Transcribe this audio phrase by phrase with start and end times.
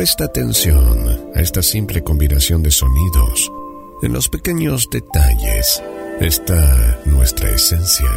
[0.00, 3.52] Presta atención a esta simple combinación de sonidos.
[4.00, 5.82] En los pequeños detalles
[6.20, 8.08] está nuestra esencia.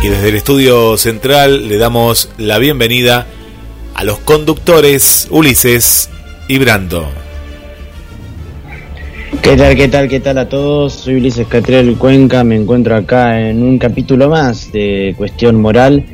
[0.00, 3.26] Y desde el estudio central le damos la bienvenida
[3.96, 6.08] a los conductores Ulises
[6.46, 7.08] y Brando.
[9.42, 10.92] ¿Qué tal, qué tal, qué tal a todos?
[10.92, 16.04] Soy Ulises Catriel Cuenca, me encuentro acá en un capítulo más de Cuestión Moral.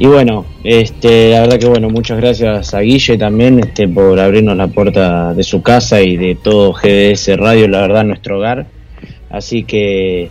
[0.00, 4.56] Y bueno, este, la verdad que bueno, muchas gracias a Guille también este, por abrirnos
[4.56, 8.66] la puerta de su casa y de todo GDS Radio, la verdad, nuestro hogar.
[9.28, 10.30] Así que,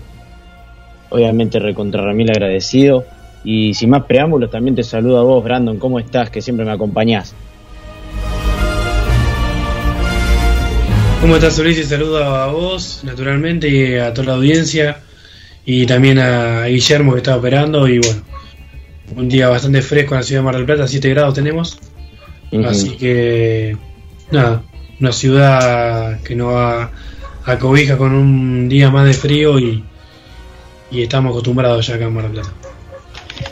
[1.10, 3.05] obviamente, recontra Ramil agradecido.
[3.43, 6.32] Y sin más preámbulos, también te saludo a vos, Brandon, ¿cómo estás?
[6.32, 7.36] Que siempre me acompañás.
[11.22, 11.89] ¿Cómo estás, Ulises?
[11.89, 15.02] Saludo a vos, naturalmente, y a toda la audiencia,
[15.64, 18.29] y también a Guillermo que está operando, y bueno,
[19.15, 21.80] un día bastante fresco en la ciudad de Mar del Plata, 7 grados tenemos,
[22.65, 23.77] así que,
[24.31, 24.64] nada,
[24.99, 26.92] una ciudad que nos va
[27.45, 29.83] a cobija con un día más de frío y,
[30.92, 32.49] y estamos acostumbrados ya acá en Mar del Plata.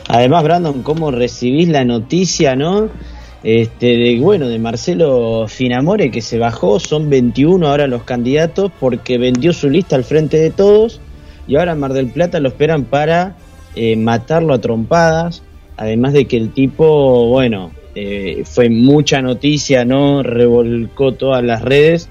[0.08, 2.88] Además, Brandon, ¿cómo recibís la noticia, no?
[3.42, 9.16] Este, de, bueno, de Marcelo Finamore que se bajó, son 21 ahora los candidatos porque
[9.16, 11.00] vendió su lista al frente de todos
[11.46, 13.36] y ahora en Mar del Plata lo esperan para
[13.76, 15.42] eh, matarlo a trompadas,
[15.78, 20.22] además de que el tipo, bueno, eh, fue mucha noticia, ¿no?
[20.22, 22.08] Revolcó todas las redes,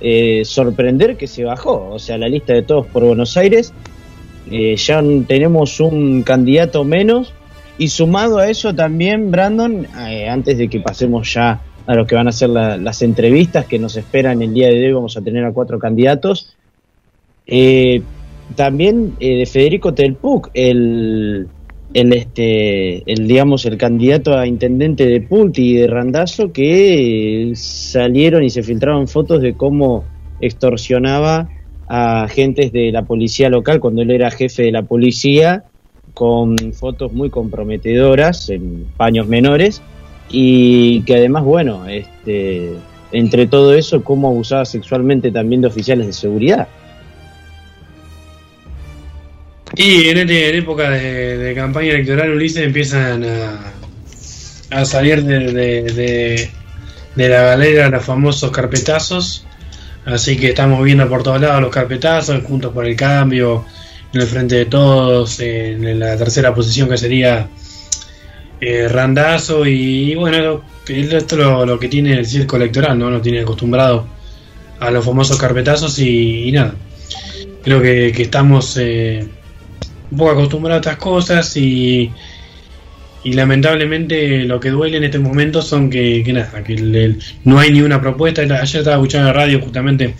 [0.00, 3.72] eh, sorprender que se bajó, o sea, la lista de todos por Buenos Aires
[4.50, 7.32] eh, ya tenemos un candidato menos
[7.78, 9.86] y sumado a eso también, Brandon,
[10.28, 13.78] antes de que pasemos ya a lo que van a ser la- las entrevistas que
[13.78, 16.54] nos esperan el día de hoy, vamos a tener a cuatro candidatos.
[18.56, 21.48] También de Federico Telpuc, el,
[21.94, 28.44] el, este, el, digamos, el candidato a intendente de Pulti y de Randazo, que salieron
[28.44, 30.04] y se filtraron fotos de cómo
[30.40, 31.48] extorsionaba
[31.88, 35.64] a agentes de la policía local cuando él era jefe de la policía
[36.14, 39.82] con fotos muy comprometedoras en paños menores
[40.30, 42.74] y que además, bueno, este,
[43.10, 46.68] entre todo eso, cómo abusaba sexualmente también de oficiales de seguridad.
[49.82, 53.72] Y en, época de, campaña electoral, Ulises, empiezan a,
[54.68, 56.50] a salir de, de-
[57.16, 59.46] la galera los famosos carpetazos.
[60.04, 63.64] Así que estamos viendo por todos lados los carpetazos, juntos por el cambio,
[64.12, 67.48] en el frente de todos, en la tercera posición que sería
[68.60, 69.64] eh, Randazo.
[69.64, 73.10] Y, bueno, esto es lo, que tiene el circo electoral, ¿no?
[73.10, 74.06] Nos tiene acostumbrado
[74.78, 76.74] a los famosos carpetazos y, y nada.
[77.62, 79.26] Creo que, que estamos eh,
[80.10, 82.10] un poco acostumbrados a estas cosas y,
[83.22, 87.58] y lamentablemente lo que duele en este momento son que, que nada, que el- no
[87.58, 88.42] hay ni una propuesta.
[88.42, 90.14] Ayer estaba escuchando la radio justamente,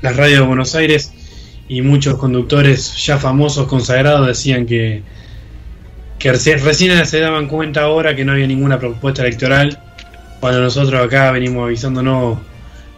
[0.00, 1.12] la radio de Buenos Aires,
[1.68, 5.02] y muchos conductores ya famosos, consagrados, decían que,
[6.18, 9.78] que reci- recién se daban cuenta ahora que no había ninguna propuesta electoral,
[10.40, 12.38] cuando nosotros acá venimos avisándonos,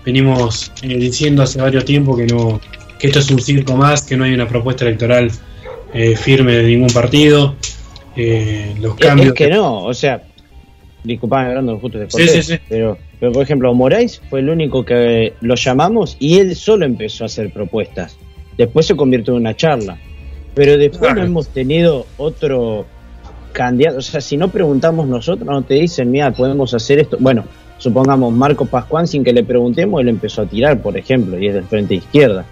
[0.05, 2.61] venimos eh, diciendo hace varios tiempos que no
[2.99, 5.31] que esto es un circo más, que no hay una propuesta electoral
[5.95, 7.55] eh, firme de ningún partido.
[8.17, 9.29] eh, los cambios.
[9.29, 10.23] Es que no, o sea,
[11.03, 12.59] disculpame, Brandon, justo te Sí, sí, sí.
[12.69, 17.25] Pero, pero por ejemplo, Moraes fue el único que lo llamamos y él solo empezó
[17.25, 18.17] a hacer propuestas.
[18.59, 19.99] Después se convirtió en una charla.
[20.55, 22.87] Pero después no hemos tenido otro
[23.53, 23.99] candidato.
[23.99, 27.17] O sea, si no preguntamos nosotros, no te dicen, mira, podemos hacer esto.
[27.19, 27.45] Bueno,
[27.79, 31.55] supongamos Marco Pascuán, sin que le preguntemos, él empezó a tirar, por ejemplo, y es
[31.55, 32.45] del frente izquierda.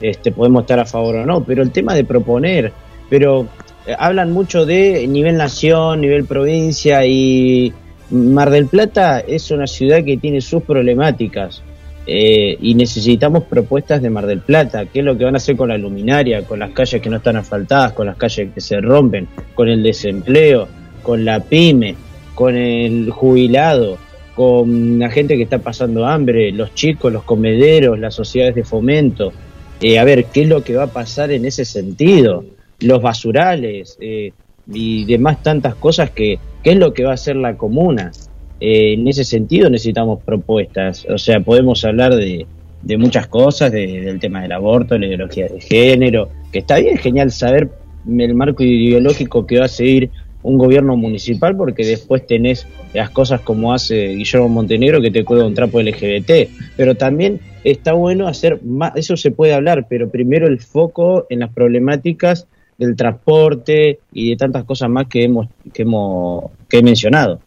[0.00, 2.72] Este, podemos estar a favor o no, pero el tema de proponer,
[3.08, 3.46] pero
[3.86, 7.72] eh, hablan mucho de nivel nación, nivel provincia y
[8.10, 11.62] Mar del Plata es una ciudad que tiene sus problemáticas
[12.06, 14.84] eh, y necesitamos propuestas de Mar del Plata.
[14.86, 17.16] ¿Qué es lo que van a hacer con la luminaria, con las calles que no
[17.16, 20.68] están asfaltadas, con las calles que se rompen, con el desempleo,
[21.02, 21.94] con la pyme,
[22.34, 23.96] con el jubilado,
[24.34, 29.32] con la gente que está pasando hambre, los chicos, los comederos, las sociedades de fomento?
[29.80, 32.44] Eh, a ver, ¿qué es lo que va a pasar en ese sentido?
[32.80, 34.32] Los basurales eh,
[34.72, 38.12] y demás tantas cosas que, ¿qué es lo que va a hacer la comuna?
[38.60, 42.46] Eh, en ese sentido necesitamos propuestas, o sea, podemos hablar de,
[42.82, 47.30] de muchas cosas, del tema del aborto, la ideología de género, que está bien, genial
[47.30, 47.70] saber
[48.06, 50.10] el marco ideológico que va a seguir
[50.44, 55.46] un gobierno municipal porque después tenés las cosas como hace Guillermo Montenegro que te cuelga
[55.46, 60.46] un trapo LGBT, pero también está bueno hacer más, eso se puede hablar, pero primero
[60.46, 62.46] el foco en las problemáticas
[62.76, 67.40] del transporte y de tantas cosas más que hemos que hemos que he mencionado.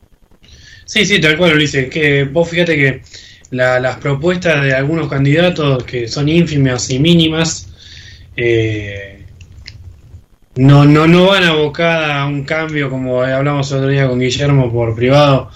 [0.85, 1.89] Sí, sí, tal cual, Ulises.
[1.89, 3.01] Que vos fíjate que
[3.51, 7.69] las propuestas de algunos candidatos que son ínfimas y mínimas
[8.35, 9.16] eh,
[10.57, 14.71] no, no, no van abocada a un cambio, como hablamos el otro día con Guillermo
[14.71, 15.49] por privado,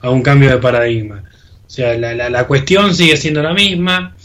[0.00, 1.24] a un cambio de paradigma.
[1.66, 4.16] O sea, la, la, cuestión sigue siendo la misma.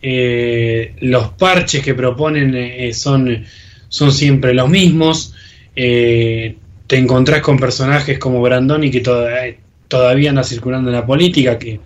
[0.00, 3.44] Eh, los parches que proponen eh, son,
[3.88, 5.34] son siempre los mismos.
[5.74, 6.56] te
[6.90, 9.56] encontrás con personajes como Brandoni que todavía
[9.88, 11.80] todavía anda circulando en la política, que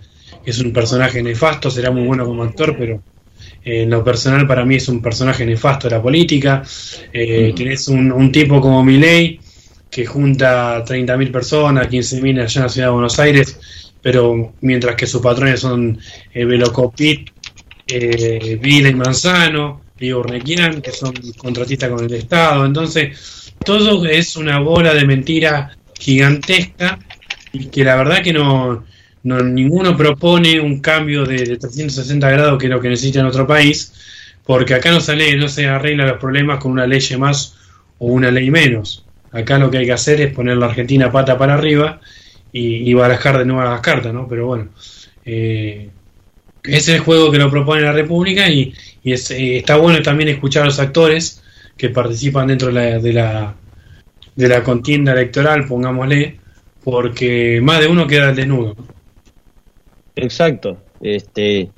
[0.45, 2.99] es un personaje nefasto, será muy bueno como actor, pero eh,
[3.63, 6.63] en lo personal para mí es un personaje nefasto de la política.
[7.13, 9.39] Eh, Tienes un, tipo como Milei,
[9.89, 13.59] que junta 30.000 personas, 15.000 allá en la ciudad de Buenos Aires,
[14.01, 15.99] pero mientras que sus patrones son
[16.33, 17.29] eh, Velocopit,
[17.87, 22.65] eh, Vila y Manzano, y Urnequian, que son contratistas con el Estado.
[22.65, 26.97] Entonces, todo es una bola de mentira gigantesca
[27.53, 28.83] y que la verdad que no,
[29.23, 33.93] ninguno propone un cambio de, 360 grados que es lo que necesita en otro país,
[34.45, 37.55] porque acá no se, no se arregla los problemas con una ley más
[37.99, 39.05] o una ley menos.
[39.31, 42.01] Acá lo que hay que hacer es poner la Argentina pata para arriba
[42.51, 44.27] y, barajar de nuevo las cartas, ¿no?
[44.27, 44.69] Pero bueno,
[45.23, 45.89] eh,
[46.63, 50.29] ese es el juego que lo propone la República y, y eh, está bueno también
[50.29, 51.41] escuchar a los actores
[51.77, 53.55] que participan dentro de la, de la,
[54.35, 56.39] de la contienda electoral, pongámosle,
[56.83, 58.75] porque más de uno queda desnudo.
[60.15, 60.77] Exacto.
[61.01, 61.69] Este,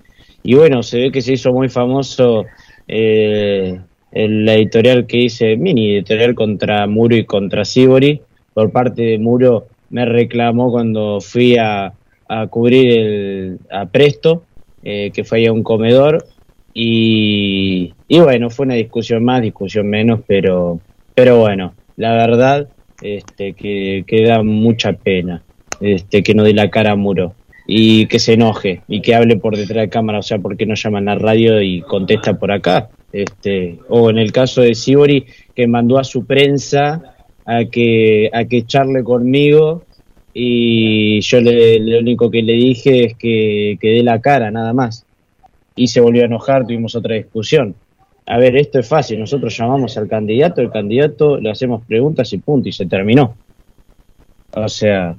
[0.44, 2.46] y bueno, se ve que se hizo muy famoso
[2.88, 3.80] eh,
[4.12, 8.22] el, editorial que hice, mini editorial contra Muro y contra Sibori.
[8.54, 11.94] Por parte de Muro me reclamó cuando fui a,
[12.28, 14.44] a cubrir el, a Presto,
[14.84, 16.26] eh, que fue a un comedor.
[16.74, 20.80] Y, y bueno, fue una discusión más, discusión menos, pero,
[21.16, 22.68] pero bueno, la verdad
[23.02, 25.44] este, que, que da mucha pena
[25.80, 29.38] este, que no dé la cara a Muro y que se enoje y que hable
[29.38, 32.52] por detrás de cámara, o sea, ¿por qué no llaman a radio y contesta por
[32.52, 32.90] acá?
[33.12, 37.16] Este, o en el caso de Sibori, que mandó a su prensa
[37.46, 39.84] a que, a que charle conmigo
[40.34, 44.74] y yo le, lo único que le dije es que, que dé la cara, nada
[44.74, 45.06] más.
[45.76, 47.76] Y se volvió a enojar, tuvimos otra discusión.
[48.26, 52.38] A ver, esto es fácil, nosotros llamamos al candidato, el candidato le hacemos preguntas y
[52.38, 53.36] punto, y se terminó.
[54.56, 55.16] O sea,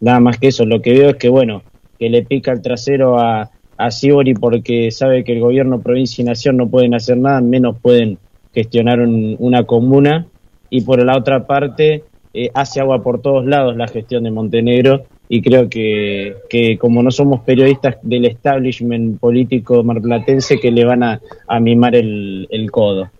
[0.00, 1.62] nada más que eso, lo que veo es que, bueno,
[1.98, 6.24] que le pica el trasero a, a Sibori porque sabe que el gobierno, provincia y
[6.24, 8.18] nación no pueden hacer nada, menos pueden
[8.52, 10.26] gestionar una comuna,
[10.70, 15.06] y por la otra parte eh, hace agua por todos lados la gestión de Montenegro
[15.28, 21.02] y creo que, que, como no somos periodistas del establishment político marplatense que le van
[21.02, 21.20] a,
[21.60, 23.10] mimar el, codo.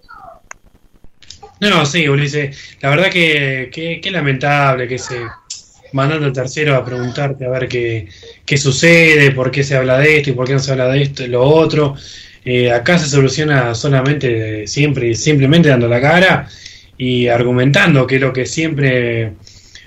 [1.61, 5.17] No, sí, Ulises, la verdad que, que, lamentable que se
[5.93, 8.09] mandando al tercero a preguntarte a ver qué,
[8.45, 11.03] qué sucede, por qué se habla de esto y por qué no se habla de
[11.03, 11.95] esto y lo otro.
[12.45, 16.49] Eh, acá se soluciona solamente siempre y simplemente dando la cara
[16.97, 19.35] y argumentando, que es lo que siempre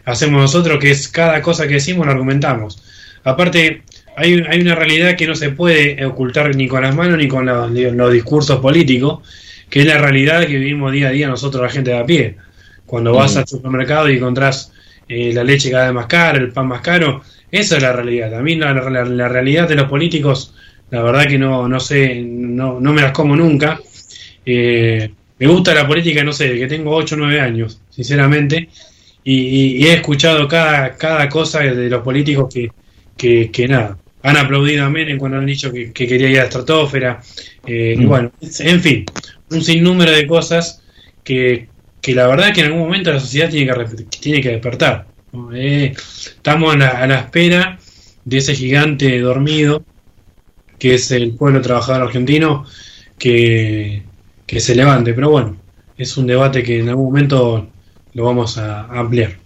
[0.05, 2.83] hacemos nosotros, que es cada cosa que decimos lo argumentamos.
[3.23, 3.83] Aparte,
[4.15, 7.45] hay, hay una realidad que no se puede ocultar ni con las manos ni con
[7.45, 9.27] los, discursos políticos,
[9.69, 12.37] que es la realidad que vivimos día a día nosotros, la gente de a pie.
[12.85, 14.71] Cuando vas al supermercado y encontrás
[15.13, 18.33] eh, la leche cada vez más cara, el pan más caro, esa es la realidad.
[18.33, 18.71] A mí la,
[19.27, 20.53] realidad de los políticos,
[20.89, 23.77] la verdad que no, no sé, no, no me las como nunca.
[24.45, 28.69] Eh, me gusta la política, no sé, que tengo 8 o 9 años, sinceramente,
[29.21, 32.53] y, he escuchado cada, cada cosa de los políticos
[33.17, 36.45] que, que, nada, han aplaudido a Menem cuando han dicho que, quería ir a la
[36.45, 37.21] estratosfera,
[37.67, 38.07] eh, mm.
[38.07, 39.05] bueno, en fin,
[39.49, 40.81] un sinnúmero de cosas
[41.21, 41.67] que,
[42.01, 45.05] que la verdad que en algún momento la sociedad tiene que, tiene que despertar.
[45.53, 47.77] Eh, estamos a la, espera
[48.25, 49.83] de ese gigante dormido
[50.77, 52.65] que es el pueblo trabajador argentino
[53.17, 54.03] que,
[54.47, 55.13] se levante.
[55.13, 55.57] Pero bueno,
[55.95, 57.67] es un debate que en algún momento
[58.13, 59.37] lo vamos a, ampliar.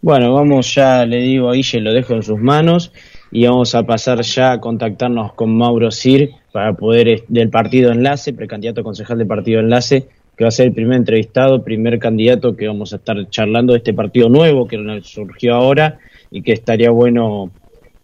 [0.00, 2.92] Bueno, vamos ya, le digo a Guille, lo dejo en sus manos
[3.32, 8.32] y vamos a pasar ya a contactarnos con Mauro Sir para poder, del partido enlace,
[8.32, 12.68] precandidato concejal del partido enlace, que va a ser el primer entrevistado, primer candidato que
[12.68, 15.98] vamos a estar charlando de este partido nuevo que surgió ahora
[16.30, 17.50] y que estaría bueno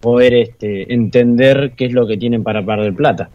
[0.00, 3.30] poder este, entender qué es lo que tienen para Par del Plata.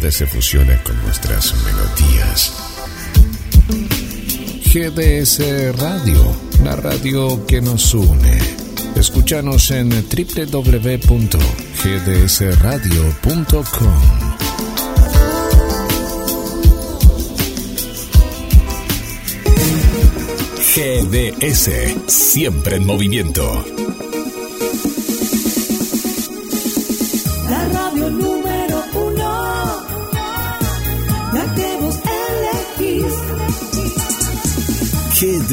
[0.00, 2.54] Se fusiona con nuestras melodías.
[4.64, 6.34] GDS Radio,
[6.64, 8.38] la radio que nos une.
[8.96, 11.12] Escúchanos en www.gdsradio.com.
[20.74, 21.70] GDS,
[22.06, 23.81] siempre en movimiento.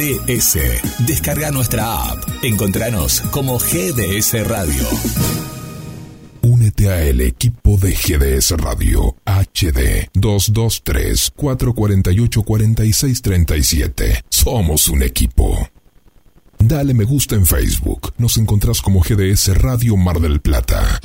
[0.10, 0.58] GDS.
[1.06, 2.24] Descarga nuestra app.
[2.42, 4.84] Encontranos como GDS Radio.
[6.42, 14.24] Únete a el equipo de GDS Radio HD 223 448 4637.
[14.30, 15.70] Somos un equipo.
[16.58, 18.12] Dale me gusta en Facebook.
[18.18, 21.00] Nos encontrás como GDS Radio Mar del Plata.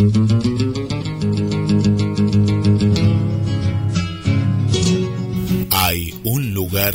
[5.70, 6.94] Hay un lugar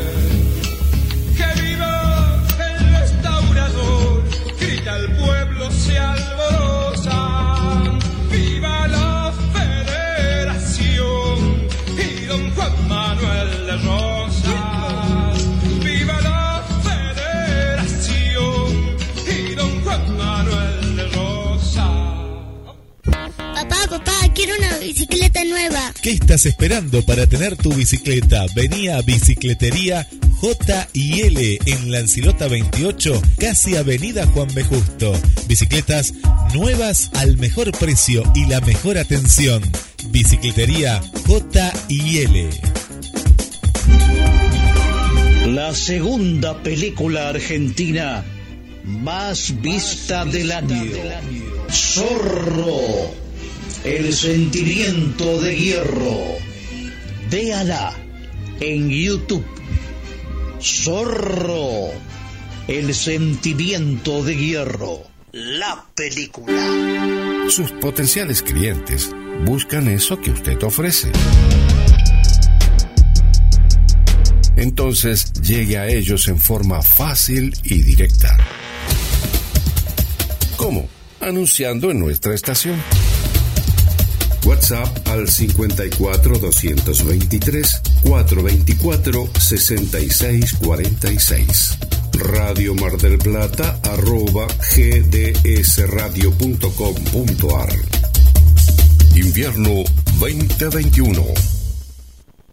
[26.01, 28.47] ¿Qué estás esperando para tener tu bicicleta?
[28.55, 30.07] Venía a Bicicletería
[30.39, 34.63] J y L en Lancilota 28, casi Avenida Juan B.
[34.63, 35.13] Justo.
[35.47, 36.15] Bicicletas
[36.55, 39.61] nuevas al mejor precio y la mejor atención.
[40.09, 42.80] Bicicletería J y L.
[45.47, 48.23] La segunda película argentina
[48.83, 50.91] más vista del año.
[51.69, 53.11] Zorro.
[53.83, 56.17] El sentimiento de hierro.
[57.29, 57.93] Véala
[58.59, 59.45] en YouTube
[60.61, 61.89] Zorro,
[62.67, 67.47] el sentimiento de hierro, la película.
[67.49, 69.09] Sus potenciales clientes
[69.43, 71.11] buscan eso que usted ofrece.
[74.61, 78.37] Entonces llegue a ellos en forma fácil y directa.
[80.55, 80.87] ¿Cómo?
[81.19, 82.79] Anunciando en nuestra estación.
[84.45, 91.77] WhatsApp al 54 223 424 66 46.
[92.13, 97.69] Radio Mar del Plata arroba gdsradio.com.ar
[99.15, 99.83] Invierno
[100.19, 101.60] 2021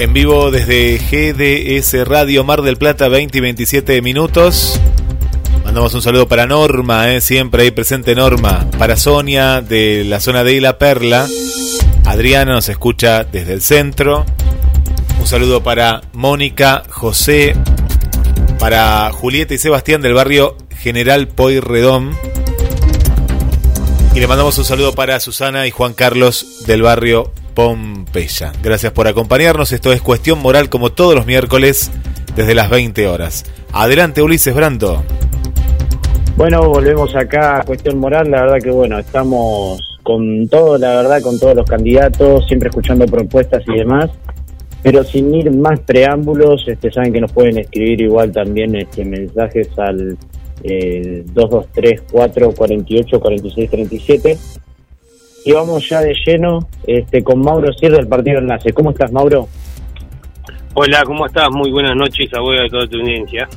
[0.00, 4.80] En vivo desde GDS Radio Mar del Plata, 20 y 27 minutos.
[5.62, 8.66] Mandamos un saludo para Norma, eh, siempre ahí presente Norma.
[8.78, 11.28] Para Sonia de la zona de La Perla.
[12.06, 14.24] Adriana nos escucha desde el centro.
[15.18, 17.54] Un saludo para Mónica, José,
[18.58, 22.16] para Julieta y Sebastián del barrio General Poirredón.
[24.14, 28.52] Y le mandamos un saludo para Susana y Juan Carlos del barrio Pompeya.
[28.62, 29.72] Gracias por acompañarnos.
[29.72, 31.90] Esto es Cuestión Moral como todos los miércoles
[32.36, 33.44] desde las 20 horas.
[33.72, 35.02] Adelante Ulises Brando.
[36.36, 38.30] Bueno, volvemos acá a Cuestión Moral.
[38.30, 43.06] La verdad que bueno, estamos con todo, la verdad, con todos los candidatos, siempre escuchando
[43.06, 44.10] propuestas y demás.
[44.82, 49.68] Pero sin ir más preámbulos, este, saben que nos pueden escribir igual también este, mensajes
[49.78, 50.16] al
[50.64, 54.38] eh, 223 448 46 37
[55.44, 58.72] y vamos ya de lleno este, con Mauro Sierra del Partido Enlace.
[58.72, 59.48] ¿Cómo estás, Mauro?
[60.74, 61.48] Hola, ¿cómo estás?
[61.50, 63.48] Muy buenas noches, abuela de toda tu audiencia.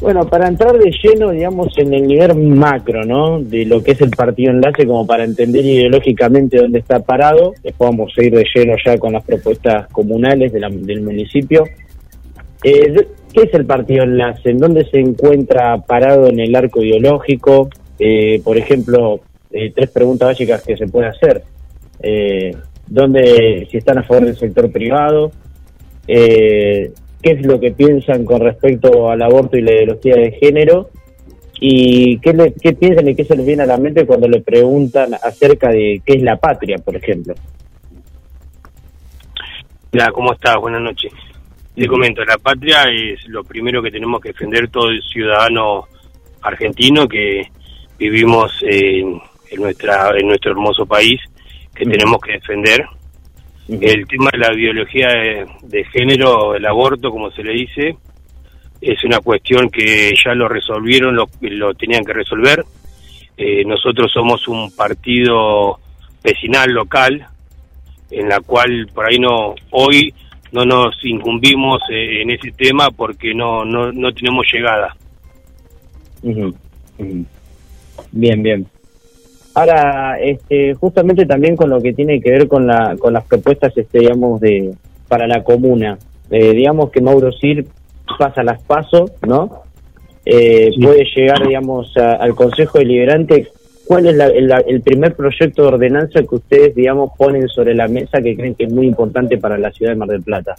[0.00, 3.40] Bueno, para entrar de lleno, digamos, en el nivel macro, ¿no?
[3.40, 7.90] De lo que es el Partido Enlace, como para entender ideológicamente dónde está parado, después
[7.90, 11.64] vamos a ir de lleno ya con las propuestas comunales de la- del municipio.
[12.62, 14.50] Eh, ¿Qué es el Partido Enlace?
[14.50, 17.68] ¿En dónde se encuentra parado en el arco ideológico?
[17.98, 21.42] Eh, por ejemplo, eh, tres preguntas básicas que se puede hacer.
[22.00, 22.54] Eh,
[22.86, 25.32] ¿Dónde, si están a favor del sector privado?
[26.06, 30.90] Eh, ¿Qué es lo que piensan con respecto al aborto y la ideología de género?
[31.58, 34.40] ¿Y qué, le- qué piensan y qué se les viene a la mente cuando le
[34.42, 37.34] preguntan acerca de qué es la patria, por ejemplo?
[39.92, 40.56] Hola, ¿cómo estás?
[40.58, 41.12] Buenas noches.
[41.74, 45.86] Te comento, la patria es lo primero que tenemos que defender todo el ciudadano
[46.42, 47.48] argentino que
[47.98, 49.18] vivimos en,
[49.50, 51.20] en nuestra en nuestro hermoso país,
[51.74, 52.84] que tenemos que defender.
[53.68, 57.96] El tema de la biología de, de género, el aborto, como se le dice,
[58.80, 62.64] es una cuestión que ya lo resolvieron, lo, lo tenían que resolver.
[63.36, 65.78] Eh, nosotros somos un partido
[66.22, 67.26] vecinal local,
[68.10, 70.14] en la cual por ahí no hoy
[70.52, 74.96] no nos incumbimos eh, en ese tema porque no no, no tenemos llegada.
[78.12, 78.66] Bien, bien.
[79.58, 83.74] Ahora, este, justamente también con lo que tiene que ver con, la, con las propuestas,
[83.76, 84.74] este, digamos, de
[85.08, 85.96] para la comuna.
[86.30, 87.66] Eh, digamos que Mauro Sir
[88.18, 89.62] pasa las pasos, ¿no?
[90.26, 93.48] Eh, Puede llegar, digamos, a- al Consejo Deliberante.
[93.86, 97.88] ¿Cuál es la- el, el primer proyecto de ordenanza que ustedes, digamos, ponen sobre la
[97.88, 100.54] mesa que creen que es muy importante para la ciudad de Mar del Plata?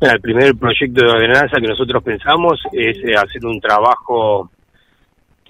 [0.00, 4.48] Mira, El primer proyecto de ordenanza que nosotros pensamos es eh, hacer un trabajo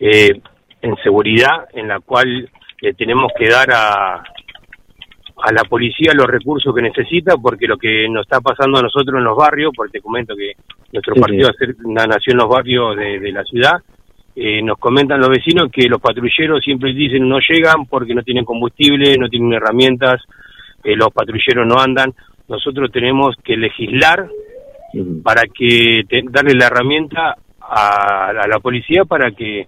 [0.00, 0.40] eh,
[0.82, 2.48] en seguridad en la cual
[2.80, 8.08] le tenemos que dar a, a la policía los recursos que necesita porque lo que
[8.08, 10.52] nos está pasando a nosotros en los barrios, porque te comento que
[10.92, 11.66] nuestro Sí, partido sí.
[11.86, 13.74] nación en los barrios de, de la ciudad,
[14.36, 18.44] eh, nos comentan los vecinos que los patrulleros siempre dicen no llegan porque no tienen
[18.44, 20.22] combustible, no tienen herramientas,
[20.84, 22.12] eh, los patrulleros no andan.
[22.48, 24.26] Nosotros tenemos que legislar
[25.22, 29.66] para que te- darle la herramienta a, a la policía para que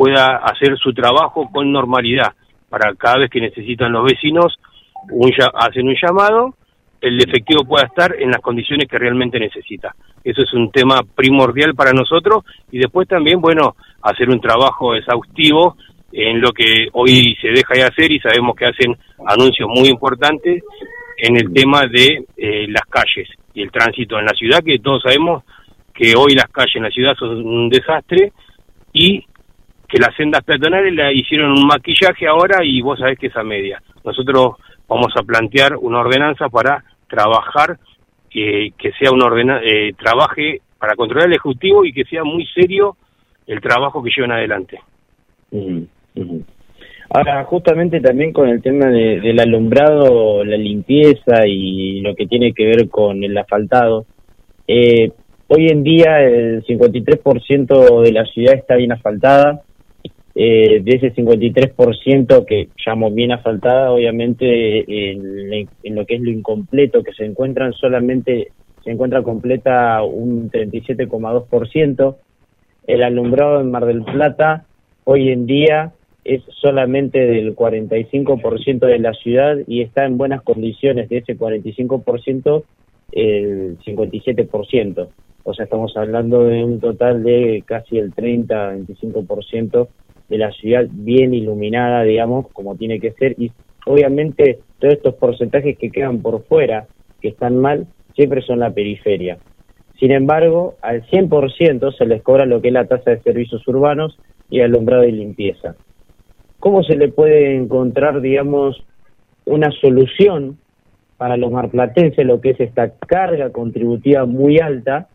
[0.00, 2.32] pueda hacer su trabajo con normalidad,
[2.70, 4.58] para cada vez que necesitan los vecinos
[5.10, 6.54] un, hacen un llamado,
[7.02, 9.94] el efectivo pueda estar en las condiciones que realmente necesita.
[10.24, 15.76] Eso es un tema primordial para nosotros y después también, bueno, hacer un trabajo exhaustivo
[16.12, 20.64] en lo que hoy se deja de hacer y sabemos que hacen anuncios muy importantes
[21.18, 25.02] en el tema de eh, las calles y el tránsito en la ciudad, que todos
[25.02, 25.44] sabemos
[25.92, 28.32] que hoy las calles en la ciudad son un desastre
[28.94, 29.26] y
[29.90, 33.42] que las sendas peatonales la hicieron un maquillaje ahora y vos sabés que es a
[33.42, 33.82] media.
[34.04, 34.54] Nosotros
[34.88, 37.78] vamos a plantear una ordenanza para trabajar,
[38.34, 42.46] eh, que sea una ordenanza, eh, trabaje para controlar el Ejecutivo y que sea muy
[42.46, 42.96] serio
[43.46, 44.78] el trabajo que llevan adelante.
[47.12, 52.52] Ahora, justamente también con el tema de- del alumbrado, la limpieza y lo que tiene
[52.52, 54.04] que ver con el asfaltado,
[54.68, 55.10] eh,
[55.48, 59.62] hoy en día el 53% de la ciudad está bien asfaltada.
[60.34, 66.30] Eh, de ese 53% que llamo bien asfaltada, obviamente en, en lo que es lo
[66.30, 68.52] incompleto, que se encuentran solamente,
[68.84, 72.16] se encuentra completa un 37,2%.
[72.86, 74.66] El alumbrado en Mar del Plata
[75.04, 75.92] hoy en día
[76.24, 82.62] es solamente del 45% de la ciudad y está en buenas condiciones de ese 45%
[83.12, 85.08] el 57%.
[85.42, 89.88] O sea, estamos hablando de un total de casi el 30-25%
[90.30, 93.34] de la ciudad bien iluminada, digamos, como tiene que ser.
[93.36, 93.52] Y
[93.84, 96.86] obviamente todos estos porcentajes que quedan por fuera,
[97.20, 99.38] que están mal, siempre son la periferia.
[99.98, 104.16] Sin embargo, al 100% se les cobra lo que es la tasa de servicios urbanos
[104.48, 105.74] y alumbrado y limpieza.
[106.58, 108.82] ¿Cómo se le puede encontrar, digamos,
[109.44, 110.58] una solución
[111.18, 115.08] para los marplatenses, lo que es esta carga contributiva muy alta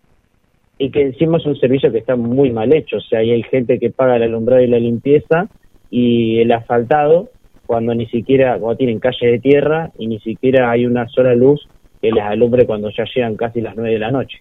[0.78, 2.98] y que encima es un servicio que está muy mal hecho?
[2.98, 5.48] O sea, ahí hay gente que paga el alumbrado y la limpieza
[5.90, 7.30] y el asfaltado
[7.66, 11.68] cuando ni siquiera, cuando tienen calle de tierra y ni siquiera hay una sola luz
[12.02, 14.40] que les alumbre cuando ya llegan casi las nueve de la noche.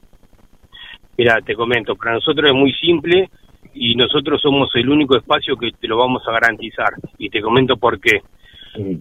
[1.17, 3.31] Mira, te comento, para nosotros es muy simple
[3.73, 6.91] y nosotros somos el único espacio que te lo vamos a garantizar.
[7.19, 8.21] Y te comento por qué.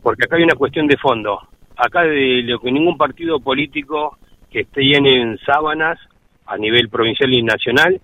[0.02, 1.40] Porque acá hay una cuestión de fondo.
[1.76, 4.18] Acá de lo que ningún partido político
[4.52, 6.00] que esté en sábanas
[6.46, 8.00] a nivel provincial y nacional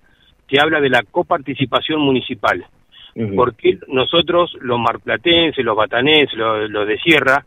[0.48, 2.64] te habla de la coparticipación municipal.
[3.36, 7.44] Porque nosotros, los marplatenses, los batanenses, los, los de Sierra,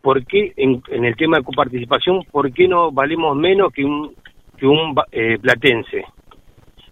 [0.00, 4.14] ¿por qué en, en el tema de coparticipación, por qué no valemos menos que un,
[4.56, 6.04] que un eh, platense?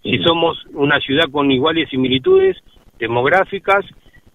[0.03, 2.57] Si somos una ciudad con iguales similitudes
[2.99, 3.85] demográficas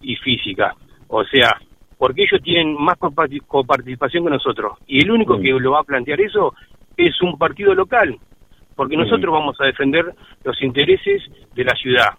[0.01, 0.75] y físicas.
[1.09, 1.61] O sea,
[1.99, 4.79] porque ellos tienen más coparti- coparticipación que nosotros.
[4.87, 6.55] Y el único que lo va a plantear eso
[6.97, 8.17] es un partido local.
[8.77, 10.13] Porque nosotros vamos a defender
[10.45, 11.23] los intereses
[11.55, 12.11] de la ciudad.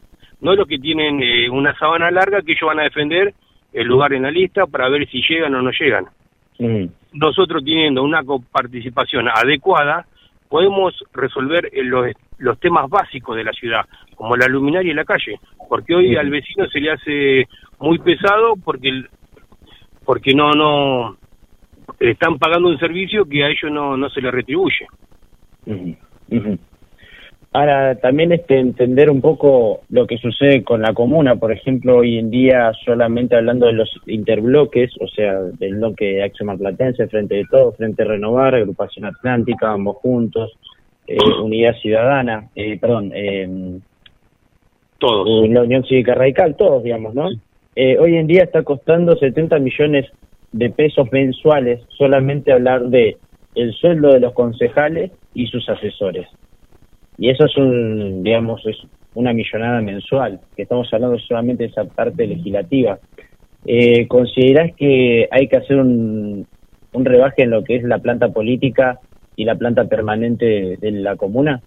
[0.42, 3.34] No los que tienen eh, una sábana larga que ellos van a defender
[3.72, 6.06] el lugar en la lista para ver si llegan o no llegan.
[7.14, 10.06] Nosotros teniendo una coparticipación adecuada,
[10.50, 13.86] podemos resolver los, los temas básicos de la ciudad,
[14.16, 15.40] como la luminaria y la calle,
[15.70, 17.48] porque hoy al vecino se le hace
[17.80, 19.10] muy pesado porque el-
[20.06, 21.18] porque no no
[22.00, 24.86] están pagando un servicio que a ellos no, no se les retribuye.
[27.56, 32.18] Ahora, también este, entender un poco lo que sucede con la comuna, por ejemplo, hoy
[32.18, 37.36] en día solamente hablando de los interbloques, o sea, del bloque de Acción Marplatense, Frente
[37.36, 40.52] de Todos, Frente Renovar, Agrupación Atlántica, Ambos Juntos,
[41.06, 43.80] eh, Unidad Ciudadana, eh, perdón, eh,
[44.98, 45.50] todos.
[45.50, 47.30] la Unión Cívica Radical, todos, digamos, ¿no?
[47.76, 50.06] Eh, hoy en día está costando 70 millones
[50.52, 53.18] de pesos mensuales solamente hablar de
[53.56, 56.28] el sueldo de los concejales y sus asesores.
[57.18, 58.78] Y eso es un, digamos, es
[59.14, 62.98] una millonada mensual, que estamos hablando solamente de esa parte legislativa.
[63.66, 66.48] Eh, ¿Considerás que hay que hacer un,
[66.94, 69.00] rebaje en lo que es la planta política
[69.36, 71.62] y la planta permanente de, de la comuna?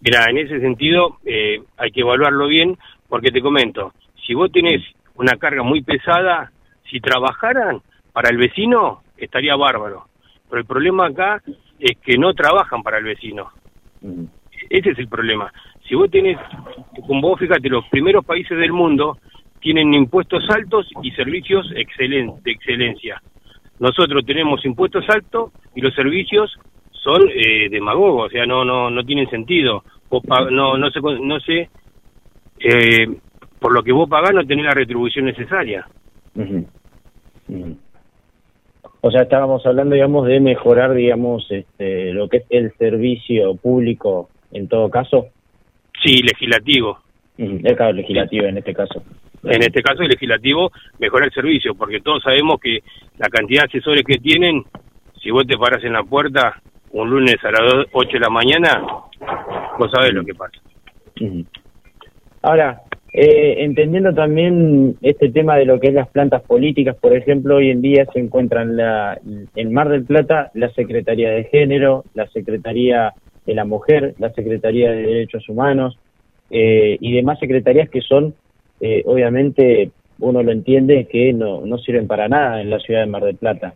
[0.00, 2.76] Mira, en ese sentido eh, hay que evaluarlo bien,
[3.08, 3.92] porque te comento,
[4.26, 4.82] si vos tenés
[5.16, 6.52] una carga muy pesada,
[6.90, 7.80] si trabajaran
[8.12, 10.05] para el vecino, estaría bárbaro.
[10.48, 11.42] Pero el problema acá
[11.78, 13.48] es que no trabajan para el vecino.
[14.70, 15.52] Ese es el problema.
[15.88, 16.38] Si vos tenés,
[17.06, 19.18] como vos fíjate, los primeros países del mundo
[19.60, 23.20] tienen impuestos altos y servicios excelen- de excelencia.
[23.78, 26.56] Nosotros tenemos impuestos altos y los servicios
[26.92, 29.84] son eh, demagogos, o sea, no no no tienen sentido.
[30.08, 31.68] Vos no no sé no sé
[32.58, 33.06] eh,
[33.60, 35.86] por lo que vos pagás no tenés la retribución necesaria.
[37.48, 37.78] Ujú.
[39.00, 44.30] O sea, estábamos hablando, digamos, de mejorar, digamos, este, lo que es el servicio público
[44.52, 45.26] en todo caso.
[46.02, 46.98] Sí, legislativo.
[47.38, 49.02] Ujú, El caso legislativo en este caso.
[49.44, 52.80] En este caso el legislativo mejora el servicio, porque todos sabemos que
[53.18, 54.64] la cantidad de asesores que tienen,
[55.22, 58.82] si vos te parás en la puerta un lunes a las 8 de la mañana,
[59.78, 60.58] vos sabés lo que pasa.
[62.42, 62.80] Ahora,
[63.18, 67.70] eh, entendiendo también este tema de lo que es las plantas políticas, por ejemplo, hoy
[67.70, 69.18] en día se encuentran la,
[69.54, 73.14] en Mar del Plata la Secretaría de Género, la Secretaría
[73.46, 75.98] de la Mujer, la Secretaría de Derechos Humanos
[76.50, 78.34] eh, y demás secretarías que son,
[78.80, 83.06] eh, obviamente, uno lo entiende, que no, no sirven para nada en la ciudad de
[83.06, 83.72] Mar del Plata.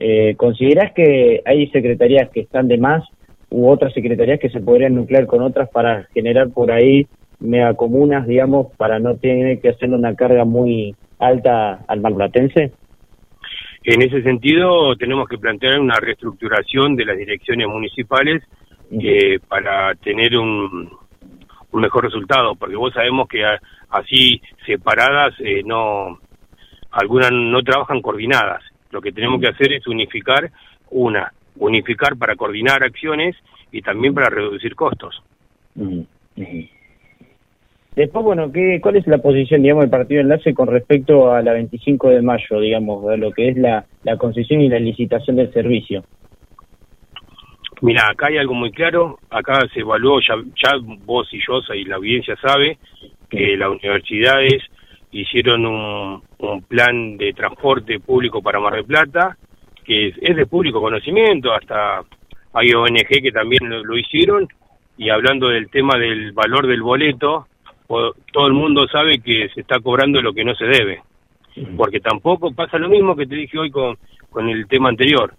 [0.00, 3.04] Eh, ¿Considerás que hay secretarías que están de más
[3.48, 7.06] u otras secretarías que se podrían nuclear con otras para generar por ahí
[7.42, 12.72] megacomunas, digamos, para no tener que hacer una carga muy alta al marplatense?
[13.84, 18.42] En ese sentido, tenemos que plantear una reestructuración de las direcciones municipales
[18.92, 20.88] eh, para tener un,
[21.72, 26.18] un mejor resultado, porque vos sabemos que a- así separadas eh, no
[26.92, 28.62] algunas no trabajan coordinadas.
[28.90, 30.50] Lo que tenemos que hacer es unificar
[30.90, 33.34] una, unificar para coordinar acciones
[33.72, 35.22] y también para reducir costos.
[37.94, 41.52] Después, bueno, ¿qué, ¿cuál es la posición, digamos, del Partido Enlace con respecto a la
[41.52, 45.52] 25 de mayo, digamos, de lo que es la, la concesión y la licitación del
[45.52, 46.02] servicio?
[47.82, 51.84] Mira, acá hay algo muy claro, acá se evaluó, ya, ya vos y yo y
[51.84, 52.78] la audiencia sabe
[53.28, 54.62] que las universidades
[55.10, 59.36] hicieron un, un plan de transporte público para Mar del Plata,
[59.84, 62.02] que es, es de público conocimiento, hasta
[62.54, 64.48] hay ONG que también lo, lo hicieron,
[64.96, 67.48] y hablando del tema del valor del boleto,
[68.32, 71.02] todo el mundo sabe que se está cobrando lo que no se debe,
[71.76, 73.96] porque tampoco pasa lo mismo que te dije hoy con,
[74.30, 75.34] con el tema anterior.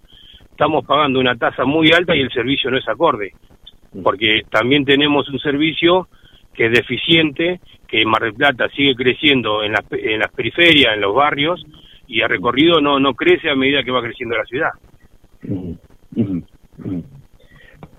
[0.52, 3.34] Estamos pagando una tasa muy alta y el servicio no es acorde,
[4.04, 6.08] porque también tenemos un servicio
[6.54, 11.02] que es deficiente, que Mar del Plata sigue creciendo en las, en las periferias, en
[11.02, 11.66] los barrios,
[12.08, 14.72] y el recorrido no, no crece a medida que va creciendo la ciudad.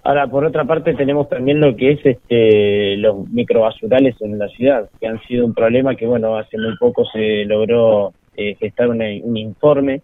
[0.07, 4.91] Ahora, por otra parte, tenemos también lo que es este, los microbasurales en la ciudad,
[5.01, 9.37] que han sido un problema que, bueno, hace muy poco se logró eh, gestar un
[9.37, 10.03] informe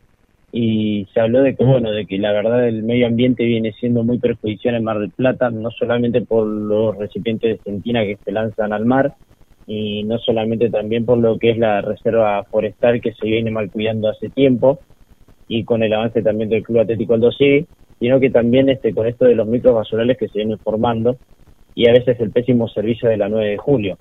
[0.53, 4.03] y se habló de que, bueno, de que la verdad el medio ambiente viene siendo
[4.03, 8.33] muy perjudicial en Mar del Plata, no solamente por los recipientes de centina que se
[8.33, 9.13] lanzan al mar,
[9.67, 13.71] y no solamente también por lo que es la reserva forestal que se viene mal
[13.71, 14.81] cuidando hace tiempo,
[15.47, 17.67] y con el avance también del Club Atlético Aldo Civi,
[18.01, 21.17] sino que también este con esto de los micros basurales que se vienen formando
[21.77, 23.97] y a veces el pésimo servicio de la 9 de julio.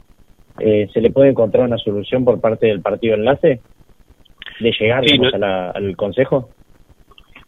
[0.59, 3.61] Eh, ¿Se le puede encontrar una solución por parte del partido Enlace
[4.59, 6.49] de llegar Sí, digamos, no- a la- al Consejo?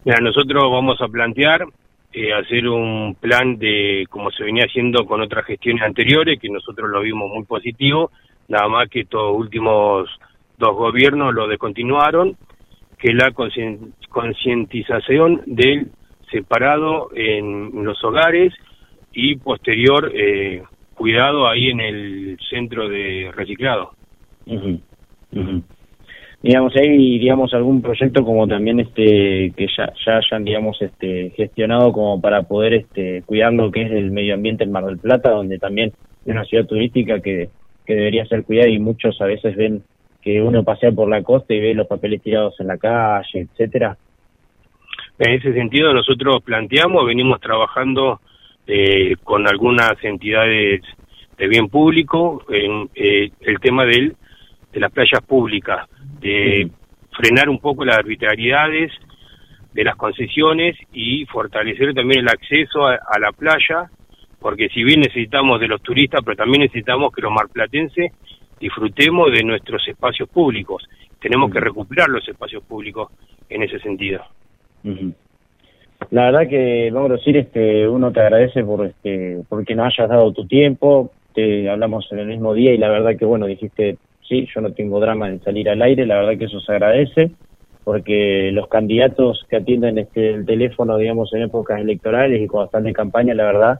[0.05, 1.65] Mira, nosotros vamos a plantear
[2.13, 6.89] eh, hacer un plan de como se venía haciendo con otras gestiones anteriores, que nosotros
[6.89, 8.11] lo vimos muy positivo,
[8.49, 10.09] nada más que estos últimos
[10.57, 12.35] dos gobiernos lo descontinuaron,
[12.97, 13.31] que la
[14.09, 15.87] concientización del
[16.31, 18.53] separado en los hogares
[19.13, 20.63] y posterior eh,
[20.95, 23.91] cuidado ahí en el centro de reciclado.
[26.43, 31.93] Digamos, hay digamos algún proyecto como también este que ya ya hayan digamos este gestionado
[31.93, 35.29] como para poder este cuidar lo que es el medio ambiente en Mar del Plata,
[35.29, 35.93] donde también
[36.25, 37.49] es una ciudad turística que
[37.85, 39.83] que debería ser cuidada y muchos a veces ven
[40.21, 43.97] que uno pasea por la costa y ve los papeles tirados en la calle, etcétera.
[45.23, 48.21] En ese sentido, nosotros planteamos, venimos trabajando
[48.65, 50.81] eh, con algunas entidades
[51.38, 54.15] de bien público en eh, el tema del,
[54.73, 55.88] de las playas públicas,
[56.19, 56.71] de
[57.12, 58.91] frenar un poco las arbitrariedades
[59.71, 63.91] de las concesiones y fortalecer también el acceso a, a la playa,
[64.39, 68.12] porque si bien necesitamos de los turistas, pero también necesitamos que los marplatenses
[68.60, 70.84] disfrutemos de nuestros espacios públicos.
[71.19, 73.12] Tenemos que recuperar los espacios públicos
[73.47, 74.25] en ese sentido.
[76.09, 80.09] La verdad que, vamos a decir, este, uno te agradece por este, porque nos hayas
[80.09, 83.97] dado tu tiempo, te hablamos en el mismo día y la verdad que, bueno, dijiste,
[84.27, 87.31] sí, yo no tengo drama en salir al aire, la verdad que eso se agradece,
[87.83, 92.83] porque los candidatos que atienden este, el teléfono, digamos, en épocas electorales y cuando están
[92.83, 93.79] de campaña, la verdad,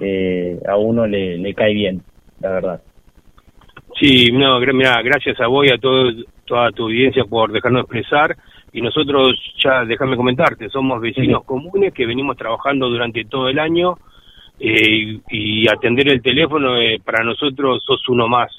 [0.00, 2.02] eh, a uno le, le cae bien,
[2.40, 2.80] la verdad.
[3.98, 6.10] Sí, no, mirá, gracias a vos y a todo,
[6.44, 8.36] toda tu audiencia por dejarnos expresar.
[8.76, 13.96] Y nosotros, ya déjame comentarte, somos vecinos comunes que venimos trabajando durante todo el año
[14.60, 18.52] eh, y, y atender el teléfono, eh, para nosotros sos uno más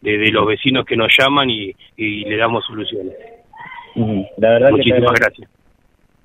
[0.00, 3.12] de, de los vecinos que nos llaman y, y le damos soluciones.
[4.38, 5.50] La verdad Muchísimas gracias.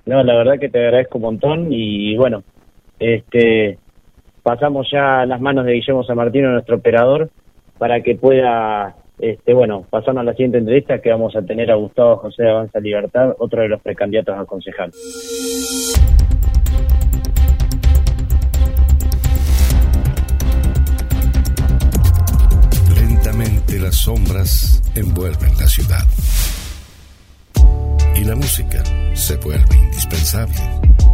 [0.06, 2.42] No, la verdad que te agradezco un montón y bueno,
[2.98, 3.78] este
[4.42, 7.28] pasamos ya a las manos de Guillermo San Martino, nuestro operador,
[7.76, 11.76] para que pueda, este, bueno, pasando a la siguiente entrevista que vamos a tener a
[11.76, 14.90] Gustavo José de Avanza Libertad, otro de los precandidatos a concejal.
[22.94, 26.04] Lentamente las sombras envuelven la ciudad
[28.14, 28.82] y la música
[29.14, 31.05] se vuelve indispensable.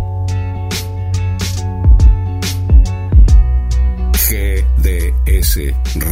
[4.32, 5.58] GDS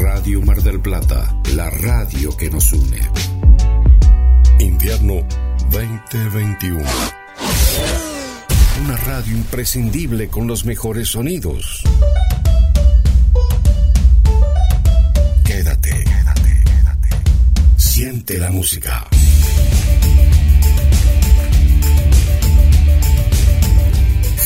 [0.02, 3.00] Radio Mar del Plata, la radio que nos une.
[4.58, 5.26] Invierno
[5.70, 6.84] 2021.
[8.84, 11.82] Una radio imprescindible con los mejores sonidos.
[15.42, 17.08] Quédate, quédate, quédate.
[17.78, 19.08] Siente la música.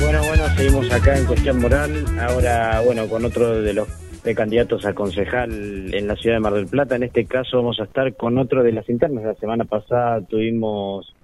[0.00, 2.04] Bueno, bueno, seguimos acá en Cuestión Moral.
[2.20, 3.88] Ahora, bueno, con otro de los
[4.24, 6.96] precandidatos a concejal en la ciudad de Mar del Plata.
[6.96, 9.22] En este caso vamos a estar con otro de las internas.
[9.22, 11.14] La semana pasada tuvimos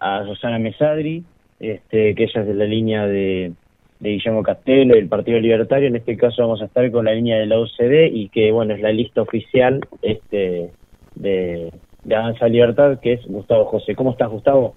[0.00, 1.24] a Susana Mesadri,
[1.60, 3.52] este, que ella es de la línea de,
[4.00, 5.86] de Guillermo Castelo y el Partido Libertario.
[5.86, 8.74] En este caso vamos a estar con la línea de la UCD y que, bueno,
[8.74, 10.72] es la lista oficial este,
[11.14, 13.94] de, de Avanza Libertad, que es Gustavo José.
[13.94, 14.74] ¿Cómo estás, Gustavo?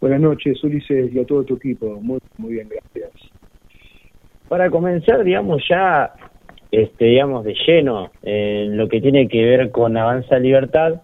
[0.00, 2.00] Buenas noches, Ulises, y a todo tu equipo.
[2.00, 3.10] Muy, muy bien, gracias.
[4.48, 6.12] Para comenzar, digamos, ya,
[6.70, 11.02] este, digamos, de lleno en lo que tiene que ver con Avanza Libertad,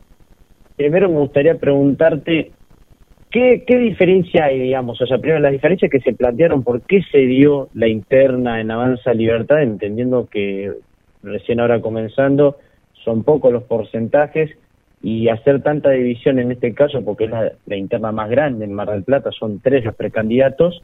[0.77, 2.53] primero me gustaría preguntarte,
[3.31, 5.01] ¿qué, qué diferencia hay, digamos?
[5.01, 8.71] O sea, primero, las diferencias que se plantearon, ¿por qué se dio la interna en
[8.71, 9.63] Avanza Libertad?
[9.63, 10.73] Entendiendo que
[11.23, 12.57] recién ahora comenzando,
[13.05, 14.51] son pocos los porcentajes,
[15.03, 18.73] y hacer tanta división en este caso, porque es la, la interna más grande en
[18.73, 20.83] Mar del Plata, son tres los precandidatos,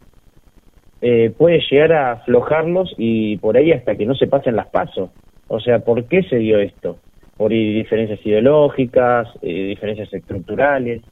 [1.02, 5.10] eh, puede llegar a aflojarlos y por ahí hasta que no se pasen las pasos.
[5.48, 6.96] O sea, ¿por qué se dio esto?
[7.36, 11.02] ¿Por diferencias ideológicas, eh, diferencias estructurales?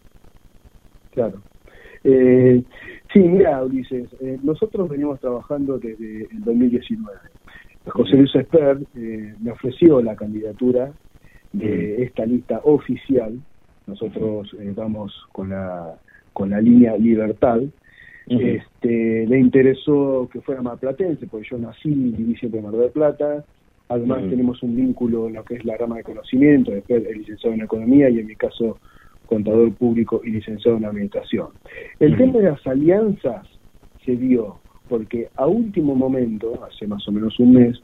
[1.13, 1.43] Claro.
[2.05, 2.63] Eh,
[3.13, 7.19] sí, mira, Ulises, eh, nosotros venimos trabajando desde el 2019.
[7.87, 10.93] José Luis Esper eh, me ofreció la candidatura
[11.53, 13.39] de esta lista oficial.
[13.87, 15.95] Nosotros eh, vamos con la,
[16.33, 17.61] con la línea Libertad.
[18.31, 22.91] Este, le interesó que fuera marplatense, porque yo nací y viví siempre en Mar del
[22.91, 23.45] Plata.
[23.89, 27.55] Además, tenemos un vínculo en lo que es la rama de conocimiento, después el licenciado
[27.55, 28.79] en Economía y en mi caso,
[29.27, 31.49] contador público y licenciado en Administración.
[31.99, 33.47] El tema de las alianzas
[34.05, 37.81] se dio porque a último momento, hace más o menos un mes,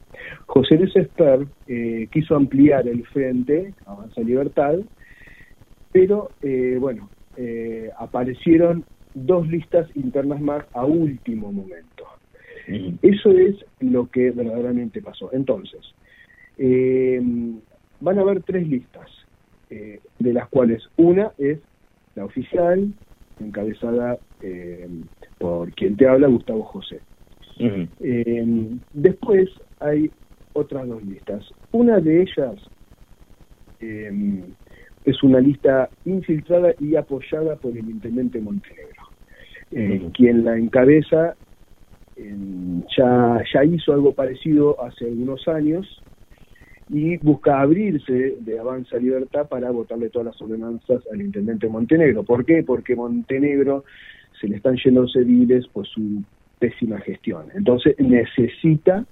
[0.47, 4.75] José Luis Esper eh, quiso ampliar el frente, Avanza Libertad,
[5.93, 8.85] pero eh, bueno, eh, aparecieron
[9.17, 12.05] dos listas internas más a último momento.
[13.03, 15.33] Eso es lo que verdaderamente pasó.
[15.33, 15.81] Entonces,
[16.59, 17.21] eh,
[18.01, 19.09] van a haber tres listas,
[19.71, 21.61] eh, de las cuales una es
[22.15, 22.93] la oficial,
[23.39, 24.89] encabezada eh,
[25.39, 27.03] por quien te habla, Gustavo José.
[27.59, 28.45] Eh,
[28.93, 29.49] después
[29.79, 30.11] hay
[30.53, 31.45] otras dos listas.
[31.73, 32.57] Una de ellas
[33.81, 34.45] eh,
[35.05, 38.96] es una lista infiltrada y apoyada por el intendente Montenegro.
[39.73, 41.37] Eh, Quien la encabeza
[42.17, 42.35] eh,
[42.97, 46.03] ya, ya hizo algo parecido hace algunos años
[46.89, 52.23] y busca abrirse de Avanza Libertad para votarle todas las ordenanzas al intendente Montenegro.
[52.23, 52.63] ¿Por qué?
[52.63, 53.85] Porque Montenegro
[54.41, 56.23] se le están yendo ediles por su
[56.61, 57.47] pésima gestión.
[57.55, 59.05] Entonces necesita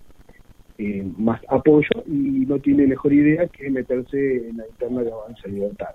[0.79, 5.49] eh, más apoyo y no tiene mejor idea que meterse en la interna de Avanza
[5.49, 5.95] Libertad.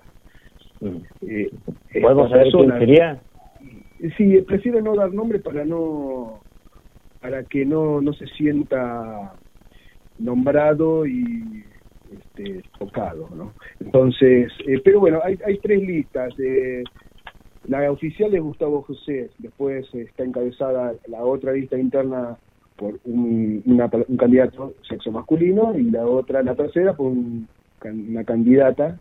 [1.22, 1.50] Eh,
[2.00, 3.22] ¿Podemos esta saber quién persona- sería?
[4.16, 6.42] Sí, prefiero no dar nombre para no
[7.20, 9.38] para que no, no se sienta
[10.18, 11.64] nombrado y
[12.10, 13.54] este, tocado, ¿no?
[13.78, 16.32] Entonces, eh, pero bueno, hay, hay tres listas.
[16.38, 16.82] Eh,
[17.64, 22.38] la oficial es Gustavo José, después está encabezada la otra lista interna
[22.76, 27.48] por un, una- un candidato sexo masculino y la otra, la tercera, por un
[27.82, 29.00] una candidata,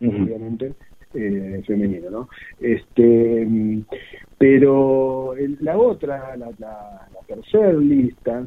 [0.00, 0.74] obviamente,
[1.16, 2.28] eh, femenino, ¿no?
[2.58, 3.46] Este,
[4.38, 8.46] pero el- la otra, la, la, la tercera lista,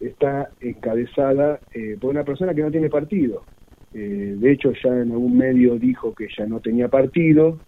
[0.00, 3.46] está encabezada eh, por una persona que no tiene partido.
[3.92, 7.60] Eh, de hecho, ya en algún medio dijo que ya no tenía partido,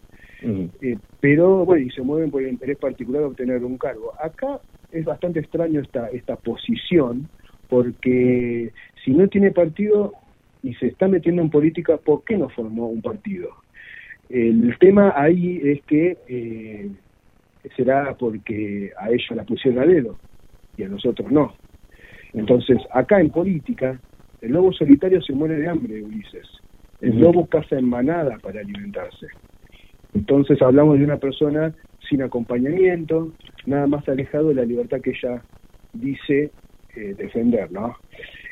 [0.83, 4.13] eh, pero bueno, y se mueven por el interés particular de obtener un cargo.
[4.21, 7.31] Acá es bastante extraño esta, esta posición,
[7.69, 8.73] porque
[9.05, 10.13] si no tiene partido
[10.63, 13.49] y se está metiendo en política, ¿por qué no formó un partido?
[14.29, 16.91] El tema ahí es que eh,
[17.77, 20.19] será porque a ellos la pusieron a dedo
[20.77, 21.55] y a nosotros no.
[22.35, 23.99] Entonces, acá en política,
[24.41, 26.47] el lobo solitario se muere de hambre, Ulises.
[27.01, 29.27] El lobo caza en manada para alimentarse.
[30.15, 31.75] Entonces hablamos de una persona
[32.09, 33.33] sin acompañamiento,
[33.67, 35.43] nada más alejado de la libertad que ella
[35.93, 36.51] dice
[36.97, 37.97] eh, defender, ¿no?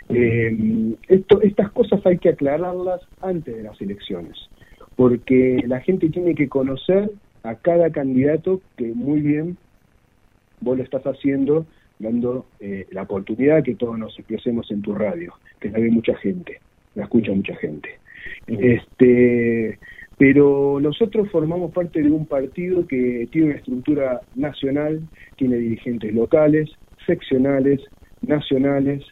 [0.09, 4.37] Eh, esto, estas cosas hay que aclararlas antes de las elecciones,
[4.97, 7.11] porque la gente tiene que conocer
[7.43, 9.57] a cada candidato que muy bien
[10.61, 11.67] vos lo estás haciendo,
[11.99, 16.17] dando eh, la oportunidad que todos nos expresemos en tu radio, que la ve mucha
[16.17, 16.61] gente,
[16.95, 17.91] la escucha mucha gente.
[18.47, 19.79] Este,
[20.19, 25.03] pero nosotros formamos parte de un partido que tiene una estructura nacional,
[25.37, 26.71] tiene dirigentes locales,
[27.07, 27.81] seccionales,
[28.23, 29.05] nacionales.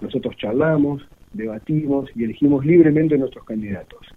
[0.00, 4.15] Nosotros charlamos, debatimos y elegimos libremente nuestros candidatos.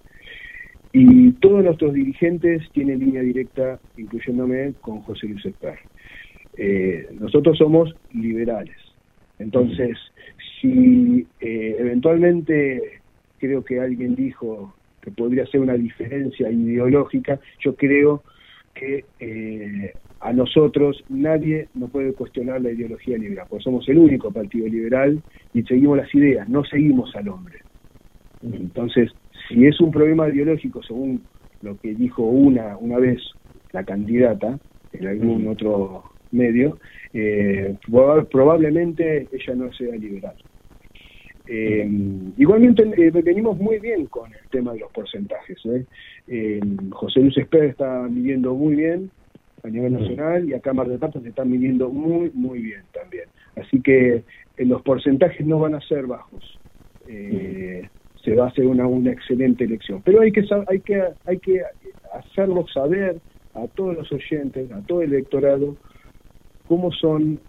[0.91, 5.77] Y todos nuestros dirigentes tienen línea directa, incluyéndome, con José Luis Esper.
[6.57, 8.75] Eh, nosotros somos liberales.
[9.37, 9.97] Entonces,
[10.59, 13.01] si eh, eventualmente
[13.37, 18.23] creo que alguien dijo que podría ser una diferencia ideológica, yo creo
[18.73, 24.31] que eh, a nosotros nadie nos puede cuestionar la ideología liberal, porque somos el único
[24.31, 25.21] partido liberal
[25.53, 27.59] y seguimos las ideas, no seguimos al hombre.
[28.41, 29.11] Entonces,
[29.49, 31.27] si es un problema ideológico, según
[31.61, 33.19] lo que dijo una, una vez
[33.73, 34.59] la candidata
[34.93, 36.79] en algún otro medio,
[37.13, 40.35] eh, proba- probablemente ella no sea liberal.
[41.51, 41.89] Eh,
[42.37, 45.57] igualmente eh, venimos muy bien con el tema de los porcentajes.
[45.65, 45.85] ¿eh?
[46.27, 46.59] Eh,
[46.91, 49.11] José Luis Esper está midiendo muy bien
[49.63, 53.25] a nivel nacional y acá Mar del Plata se están midiendo muy, muy bien también.
[53.55, 54.23] Así que
[54.57, 56.59] los porcentajes no van a ser bajos.
[57.07, 57.89] Eh,
[58.23, 60.01] se va a hacer una, una excelente elección.
[60.03, 61.61] Pero hay que, hay, que, hay que
[62.13, 63.17] hacerlo saber
[63.53, 65.75] a todos los oyentes, a todo el electorado,
[66.67, 67.39] cómo son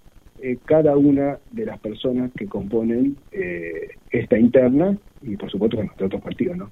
[0.43, 5.93] eh, cada una de las personas que componen eh, esta interna y por supuesto bueno,
[5.99, 6.71] de otros partidos, ¿no?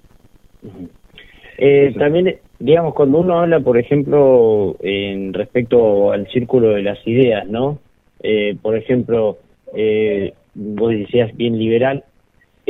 [1.58, 7.48] Eh, también, digamos, cuando uno habla, por ejemplo, en respecto al círculo de las ideas,
[7.48, 7.80] ¿no?
[8.20, 9.38] Eh, por ejemplo,
[9.74, 12.04] eh, vos decías bien liberal,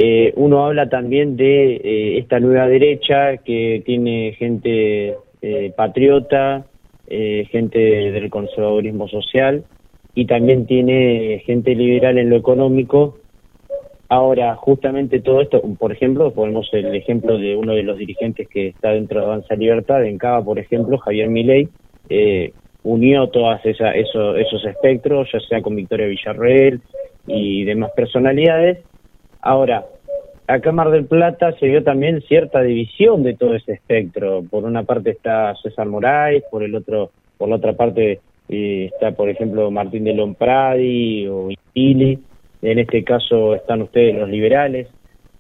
[0.01, 6.65] eh, uno habla también de eh, esta nueva derecha que tiene gente eh, patriota,
[7.09, 9.65] eh, gente del conservadurismo social
[10.15, 13.17] y también tiene gente liberal en lo económico
[14.11, 18.69] Ahora, justamente todo esto, por ejemplo, ponemos el ejemplo de uno de los dirigentes que
[18.69, 21.69] está dentro de Avanza Libertad, en Cava, por ejemplo, Javier Milei,
[22.85, 26.81] unió todos esa, eso- esos espectros, ya sea con Victoria Villarreal
[27.27, 28.79] y demás personalidades.
[29.49, 29.87] Ahora,
[30.47, 34.45] acá en Mar del Plata se vio también cierta división de todo ese espectro.
[34.51, 38.21] Por una parte está César Moraes, por el otro, por la otra parte
[38.51, 42.19] eh, está, por ejemplo, Martín de Lompradi o Pili.
[42.61, 44.89] En este caso están ustedes los liberales.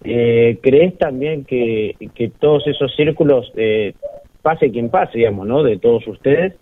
[0.04, 3.92] Eh, ¿Crees también que, que todos esos círculos, eh,
[4.40, 5.62] pase quien pase, digamos, ¿no?
[5.62, 6.54] De todos ustedes,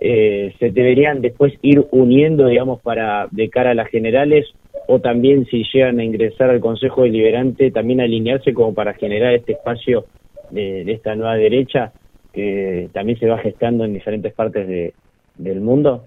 [0.00, 4.46] eh, se deberían después ir uniendo, digamos, para de cara a las generales
[4.90, 9.52] o también si llegan a ingresar al Consejo Deliberante, también alinearse como para generar este
[9.52, 10.06] espacio
[10.50, 11.92] de, esta nueva derecha
[12.32, 14.94] que también se va gestando en diferentes partes de,
[15.36, 16.06] del mundo?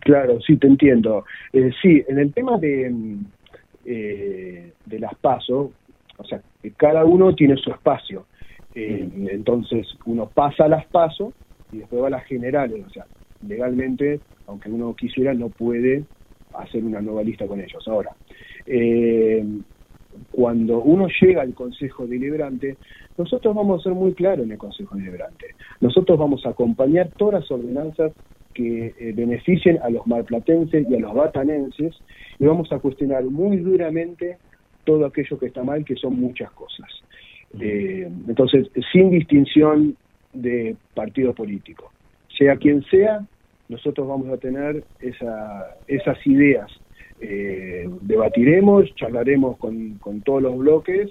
[0.00, 1.24] Claro, sí, te entiendo.
[1.54, 2.92] Eh, sí, en el tema de,
[3.86, 5.70] eh, de las pasos,
[6.18, 6.42] o sea,
[6.76, 8.26] cada uno tiene su espacio.
[8.74, 11.32] Eh, Entonces, uno pasa las pasos
[11.72, 12.84] y después va a las generales.
[12.86, 13.06] O sea,
[13.48, 16.04] legalmente, aunque uno quisiera, no puede
[16.58, 17.86] hacer una nueva lista con ellos.
[17.86, 18.10] Ahora,
[18.66, 19.44] eh,
[20.30, 22.76] cuando uno llega al Consejo Deliberante,
[23.16, 25.46] nosotros vamos a ser muy claros en el Consejo Deliberante.
[25.80, 28.12] Nosotros vamos a acompañar todas las ordenanzas
[28.52, 31.94] que eh, beneficien a los marplatenses y a los batanenses
[32.38, 34.38] y vamos a cuestionar muy duramente
[34.84, 36.88] todo aquello que está mal, que son muchas cosas.
[37.60, 39.96] Eh, entonces, sin distinción
[40.32, 41.92] de partido político,
[42.36, 43.24] sea quien sea,
[43.68, 46.70] nosotros vamos a tener esa, esas ideas.
[47.20, 51.10] Eh, debatiremos, charlaremos con, con todos los bloques,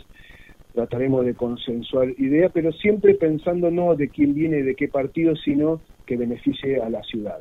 [0.73, 5.81] trataremos de consensuar ideas, pero siempre pensando no de quién viene, de qué partido, sino
[6.05, 7.37] que beneficie a la ciudad.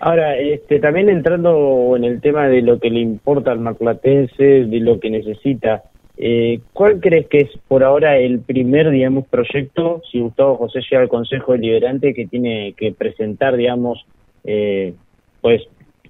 [0.00, 4.80] Ahora, este, también entrando en el tema de lo que le importa al marplatense, de
[4.80, 5.84] lo que necesita,
[6.20, 11.02] eh, ¿cuál crees que es por ahora el primer, digamos, proyecto, si Gustavo José llega
[11.02, 14.04] al Consejo Deliberante, que tiene que presentar, digamos,
[14.42, 14.94] eh,
[15.40, 15.62] pues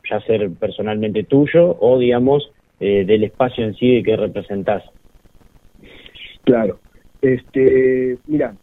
[0.08, 2.50] ya ser personalmente tuyo o, digamos,
[2.80, 4.82] eh, del espacio en sí que representás?
[6.44, 6.78] Claro.
[7.20, 8.56] Este, mira,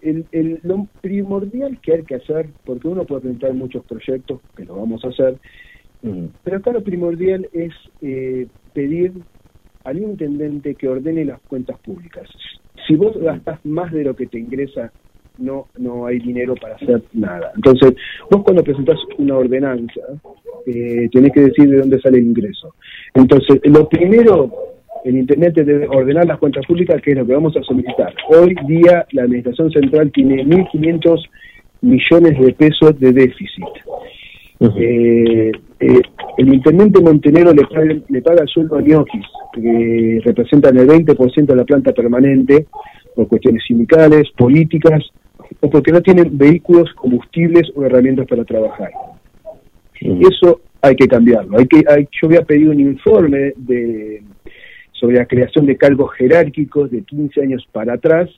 [0.00, 4.64] el, el, lo primordial que hay que hacer, porque uno puede presentar muchos proyectos, que
[4.64, 5.36] lo vamos a hacer,
[6.44, 9.12] pero acá lo primordial es eh, pedir
[9.84, 12.28] al intendente que ordene las cuentas públicas.
[12.86, 14.92] Si vos gastas más de lo que te ingresa,
[15.38, 17.52] no no hay dinero para hacer nada.
[17.54, 17.94] Entonces,
[18.30, 20.00] vos cuando presentás una ordenanza,
[20.66, 22.74] eh, tenés que decir de dónde sale el ingreso.
[23.14, 24.68] Entonces, lo primero
[25.04, 28.12] el intendente debe ordenar las cuentas públicas, que es lo que vamos a solicitar.
[28.28, 31.24] Hoy día la Administración Central tiene 1.500
[31.82, 33.64] millones de pesos de déficit.
[34.60, 36.02] Eh, eh,
[36.38, 41.46] el intendente Montenegro le paga, le paga el sueldo a Ñoquis, que representan el 20%
[41.46, 42.66] de la planta permanente,
[43.14, 45.02] por cuestiones sindicales, políticas,
[45.60, 48.90] o porque no tienen vehículos, combustibles o herramientas para trabajar.
[50.00, 51.58] Eso hay que cambiarlo.
[51.58, 54.22] Hay que, hay, yo había pedido un informe de
[54.92, 58.28] sobre la creación de cargos jerárquicos de 15 años para atrás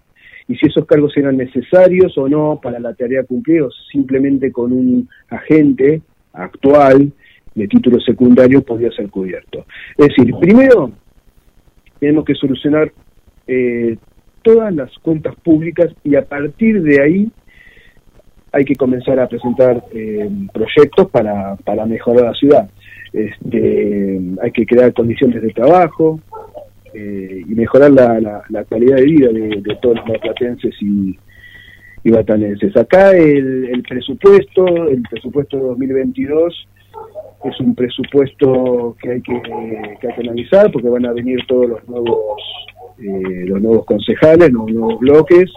[0.46, 4.72] y si esos cargos eran necesarios o no para la tarea cumplida o simplemente con
[4.72, 6.02] un agente
[6.32, 7.12] actual
[7.54, 9.66] de título secundario podía ser cubierto.
[9.96, 10.92] Es decir, primero
[11.98, 12.92] tenemos que solucionar
[13.46, 13.96] eh,
[14.42, 17.30] todas las cuentas públicas y a partir de ahí
[18.52, 22.70] hay que comenzar a presentar eh, proyectos para, para mejorar la ciudad.
[23.12, 26.20] Este, hay que crear condiciones de trabajo
[26.94, 31.16] eh, y mejorar la, la, la, calidad de vida de, de todos los marplatenses y,
[32.04, 32.76] y batanenses.
[32.76, 36.68] Acá el, el presupuesto, el presupuesto de 2022
[37.44, 41.68] es un presupuesto que hay que, que hay que analizar porque van a venir todos
[41.68, 42.36] los nuevos
[42.98, 45.50] eh, los nuevos concejales, los nuevos bloques.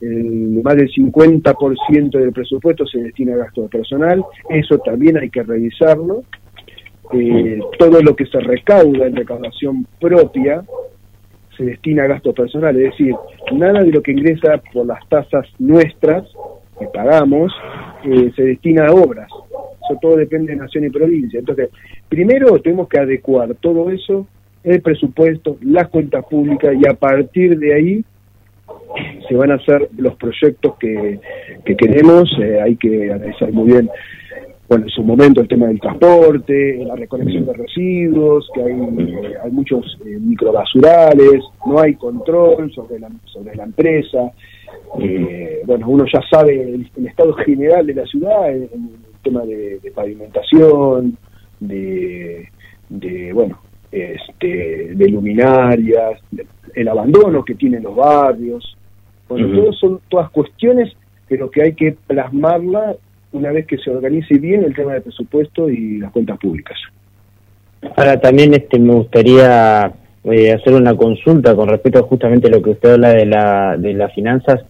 [0.00, 5.42] El, más del 50% del presupuesto se destina a gasto personal, eso también hay que
[5.42, 6.24] revisarlo.
[7.12, 10.64] Eh, todo lo que se recauda en recaudación propia
[11.56, 13.14] se destina a gasto personal, es decir,
[13.52, 16.24] nada de lo que ingresa por las tasas nuestras
[16.78, 17.52] que pagamos
[18.04, 19.28] eh, se destina a obras.
[19.30, 21.38] Eso todo depende de nación y provincia.
[21.38, 21.70] Entonces,
[22.08, 24.26] primero tenemos que adecuar todo eso,
[24.64, 28.04] el presupuesto, las cuentas públicas y a partir de ahí
[29.28, 31.20] se van a hacer los proyectos que,
[31.64, 32.28] que queremos.
[32.40, 33.88] Eh, hay que analizar muy bien
[34.68, 39.34] bueno, en su momento el tema del transporte, la recolección de residuos, que hay, eh,
[39.44, 44.32] hay muchos eh, microbasurales, no hay control sobre la, sobre la empresa.
[45.00, 49.20] Eh, bueno, uno ya sabe el, el, estado general de la ciudad, en, en el
[49.22, 51.16] tema de, de pavimentación,
[51.60, 52.48] de,
[52.88, 53.60] de, bueno,
[53.92, 56.44] este, de luminarias, de,
[56.74, 58.76] el abandono que tienen los barrios.
[59.28, 59.74] Bueno, uh -huh.
[59.74, 60.92] son todas cuestiones,
[61.28, 62.96] pero que hay que plasmarla
[63.36, 66.76] una vez que se organice bien el tema del presupuesto y las cuentas públicas.
[67.96, 69.92] Ahora también este me gustaría
[70.24, 73.92] eh, hacer una consulta con respecto a justamente lo que usted habla de la de
[73.94, 74.64] las finanzas.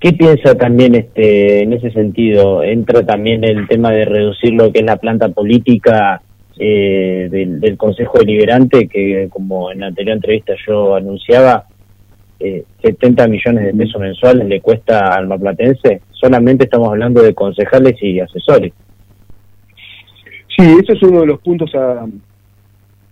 [0.00, 2.62] ¿Qué piensa también este en ese sentido?
[2.64, 6.22] Entra también el tema de reducir lo que es la planta política
[6.58, 11.66] eh, del Consejo Deliberante, que como en la anterior entrevista yo anunciaba,
[12.44, 17.94] eh, 70 millones de pesos mensuales le cuesta al maplatense, solamente estamos hablando de concejales
[18.02, 18.72] y asesores.
[20.56, 22.04] Sí, ese es uno de los puntos a,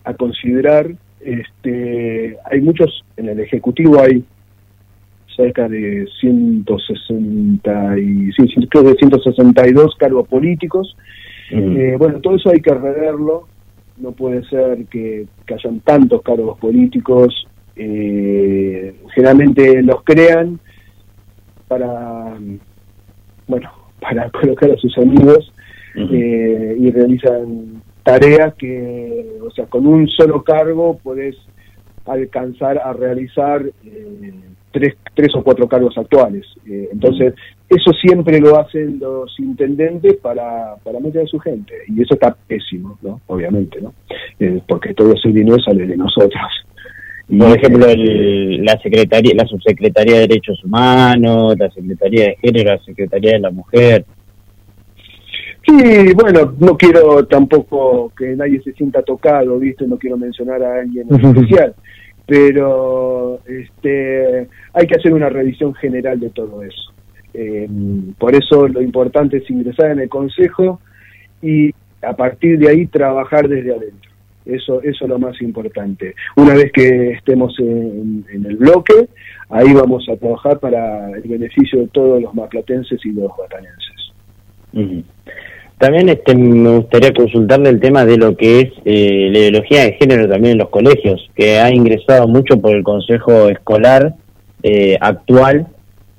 [0.04, 0.90] a considerar.
[1.20, 4.24] Este, hay muchos, en el Ejecutivo hay
[5.36, 10.96] cerca de 160 y, sí, creo de 162 cargos políticos.
[11.52, 11.76] Mm.
[11.76, 13.46] Eh, bueno, todo eso hay que reverlo.
[13.96, 20.58] No puede ser que, que hayan tantos cargos políticos eh, generalmente los crean
[21.68, 22.36] para
[23.46, 25.52] bueno para colocar a sus amigos
[25.94, 26.08] uh -huh.
[26.12, 31.36] eh, y realizan tareas que o sea con un solo cargo puedes
[32.06, 34.32] alcanzar a realizar eh,
[34.70, 36.46] tres, tres o cuatro cargos actuales.
[36.66, 37.34] Eh, entonces,
[37.68, 42.36] eso siempre lo hacen los intendentes para, para meter a su gente, y eso está
[42.46, 43.20] pésimo, ¿no?
[43.26, 43.94] Obviamente, ¿no?
[44.38, 46.42] Eh, porque todo ese dinero sale de nosotros.
[47.38, 52.82] Por ejemplo, el- la secretaría, la subsecretaría de Derechos Humanos, la Secretaría de Género, la
[52.82, 54.04] Secretaría de la Mujer.
[55.66, 59.86] Sí, bueno, no quiero tampoco que nadie se sienta tocado, ¿viste?
[59.86, 61.14] No quiero mencionar a alguien en
[61.54, 61.74] especial,
[62.26, 66.92] pero este, hay que hacer una revisión general de todo eso.
[67.34, 67.68] Eh,
[68.18, 70.80] por eso lo importante es ingresar en el Consejo
[71.42, 71.70] y
[72.02, 74.09] a partir de ahí trabajar desde adentro.
[74.44, 76.14] Eso, eso es lo más importante.
[76.36, 79.08] Una vez que estemos en, el bloque,
[79.50, 84.12] ahí vamos a trabajar para el beneficio de todos los maplatenses y los batanenses.
[84.72, 85.02] Ujú.
[85.78, 89.92] También este, me gustaría consultarle el tema de lo que es eh, la ideología de
[89.94, 94.14] género también en los colegios, que ha ingresado mucho por el Consejo Escolar
[94.62, 95.68] eh, actual.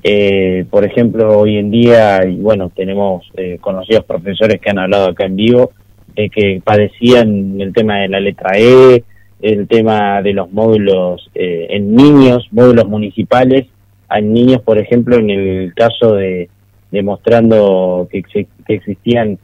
[0.04, 5.10] Eh, por ejemplo, hoy en día, y bueno, tenemos eh, conocidos profesores que han hablado
[5.10, 5.72] acá en vivo,
[6.16, 9.04] eh, que padecían el tema de la letra E,
[9.42, 13.68] el tema de los módulos eh, en niños, módulos municipales,
[14.08, 16.50] hay niños, por ejemplo, en el caso de
[16.92, 18.24] demostrando que
[18.68, 19.40] existían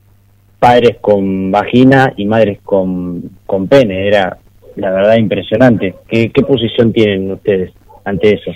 [0.60, 4.08] padres con vagina y madres con, con pene.
[4.08, 4.38] Era,
[4.76, 5.96] la verdad, impresionante.
[6.10, 7.72] ¿Qué, ¿Qué posición tienen ustedes
[8.04, 8.52] ante eso?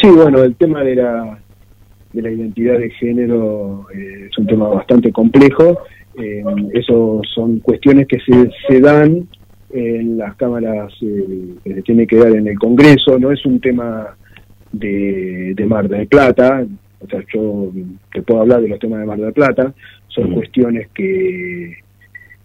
[0.00, 1.38] Sí, bueno, el tema de la,
[2.12, 5.78] de la identidad de género eh, es un tema bastante complejo.
[6.18, 6.42] Eh,
[6.74, 9.28] eso son cuestiones que se, se dan
[9.72, 13.18] en las cámaras eh, que se tiene que dar en el Congreso.
[13.18, 14.14] No es un tema
[14.72, 16.64] de, de Mar del Plata.
[17.00, 17.72] O sea, yo
[18.12, 19.72] te puedo hablar de los temas de Mar del Plata.
[20.08, 21.76] Son cuestiones que,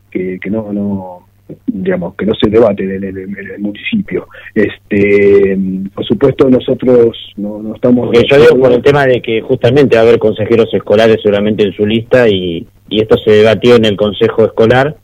[0.10, 1.28] que, que no, no,
[1.66, 4.28] digamos, que no se debaten en el, en el municipio.
[4.56, 5.58] Este,
[5.94, 8.10] por supuesto, nosotros no, no estamos.
[8.14, 11.74] Yo digo por el tema de que justamente va a haber consejeros escolares seguramente en
[11.74, 14.96] su lista y, y esto se debatió en el consejo escolar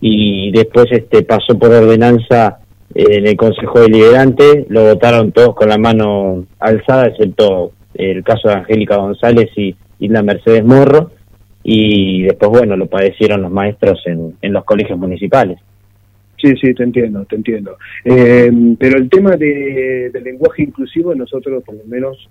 [0.00, 2.58] y después este pasó por ordenanza
[2.94, 8.48] eh, en el consejo deliberante, lo votaron todos con la mano alzada, excepto el caso
[8.48, 11.12] de Angélica González y, y la Mercedes Morro,
[11.62, 15.58] y después, bueno, lo padecieron los maestros en, en los colegios municipales.
[16.36, 17.76] Sí, sí, te entiendo, te entiendo.
[18.04, 22.28] Eh, pero el tema de, del lenguaje inclusivo, nosotros, por lo menos,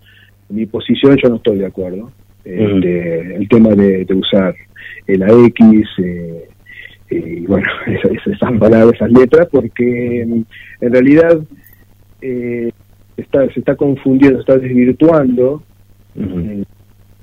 [0.50, 2.12] mi posición, yo no estoy de acuerdo.
[2.44, 4.56] Este, El tema de, de usar
[5.08, 6.48] la X, eh,
[7.10, 10.42] y bueno, esas, esas palabras, esas letras, porque mm,
[10.86, 11.40] en realidad
[12.22, 12.72] eh,
[13.18, 15.64] está, se está confundiendo, está desvirtuando
[16.16, 16.66] el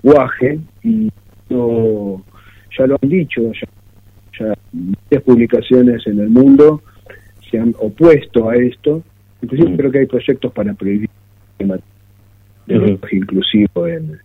[0.03, 1.11] lenguaje y
[1.51, 2.23] no,
[2.77, 3.69] ya lo han dicho, ya
[4.39, 6.83] ya varias publicaciones en el mundo
[7.51, 9.03] se han opuesto a esto.
[9.43, 11.09] Inclusive creo que hay proyectos para prohibir
[11.59, 11.81] el
[12.67, 14.19] lenguaje inclusivo en,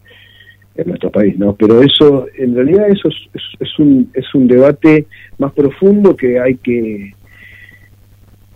[0.76, 1.56] en nuestro país, ¿no?
[1.56, 5.06] Pero eso, en realidad, eso es, es- es un es un debate
[5.38, 7.14] más profundo que hay que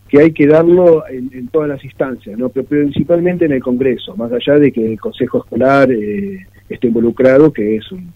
[0.09, 2.47] que hay que darlo en, en todas las instancias, ¿no?
[2.49, 7.51] Pero principalmente en el Congreso, más allá de que el Consejo Escolar eh, esté involucrado,
[7.51, 8.11] que es un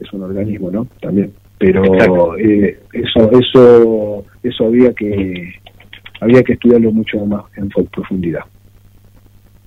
[0.00, 0.86] es un organismo, ¿no?
[1.00, 1.32] También.
[1.58, 5.54] Pero eh, eso eso eso había que
[6.20, 8.42] había que estudiarlo mucho más en profundidad.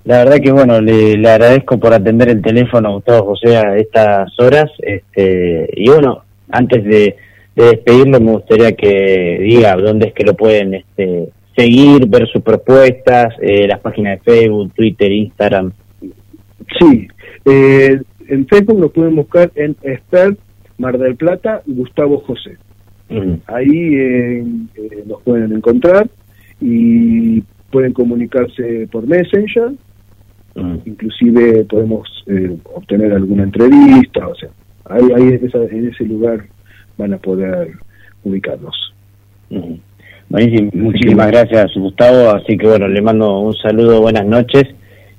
[0.04, 3.76] La verdad que bueno, le, le agradezco por atender el teléfono a Gustavo José a
[3.76, 4.70] estas horas.
[4.78, 7.16] Este, y bueno, antes de,
[7.54, 12.42] de despedirlo, me gustaría que diga dónde es que lo pueden este, seguir, ver sus
[12.42, 15.72] propuestas, eh, las páginas de Facebook, Twitter, Instagram.
[16.78, 17.08] Sí,
[17.44, 20.38] eh, en Facebook nos pueden buscar en Expert
[20.78, 22.56] Mar del Plata Gustavo José.
[23.46, 24.44] Ahí eh,
[24.76, 26.08] eh, nos pueden encontrar
[26.60, 29.72] y pueden comunicarse por Messenger.
[30.84, 34.48] Inclusive podemos eh, obtener alguna entrevista, o sea,
[34.86, 36.40] ahí, ahí en, esa- en ese lugar
[36.98, 37.72] van a poder
[38.24, 38.92] ubicarnos.
[40.28, 44.64] Buenísimo, muchísimas gracias Gustavo, así que bueno, le mando un saludo, buenas noches.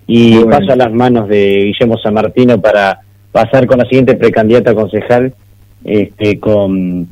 [0.07, 0.49] Y Bueno.
[0.51, 2.99] paso a las manos de Guillermo San Martino para
[3.31, 5.33] pasar con la siguiente precandidata a concejal,
[5.85, 7.07] este, con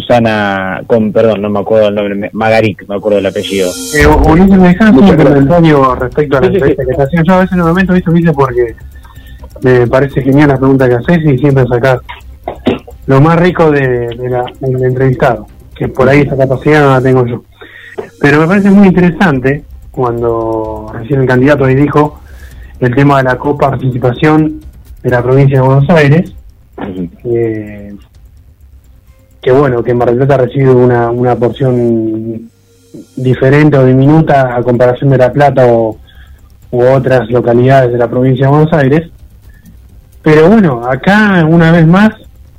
[0.00, 3.70] Susana, con, perdón, no me acuerdo el nombre, Magaric, me acuerdo del apellido.
[3.94, 6.88] Eh, Ulises, me dejas un comentario respecto a la Sí, entrevista sí.
[6.88, 7.24] que te hacían.
[7.24, 8.74] Yo a veces en el momento, viste, Ulises, porque
[9.62, 12.00] me parece genial la pregunta que haces y siempre sacás
[13.06, 17.00] lo más rico de, de la, del entrevistado, que por ahí esa capacidad no la
[17.00, 17.44] tengo yo.
[18.20, 22.20] Pero me parece muy interesante cuando recién el candidato ahí dijo
[22.80, 24.60] el tema de la coparticipación
[25.02, 26.34] de la provincia de Buenos Aires,
[27.22, 27.94] que,
[29.44, 32.50] que bueno, que Mar del Plata recibe una, una porción
[33.14, 35.98] diferente o diminuta a comparación de La Plata o,
[36.70, 39.08] otras localidades de la provincia de Buenos Aires.
[40.22, 42.10] Pero bueno, acá una vez más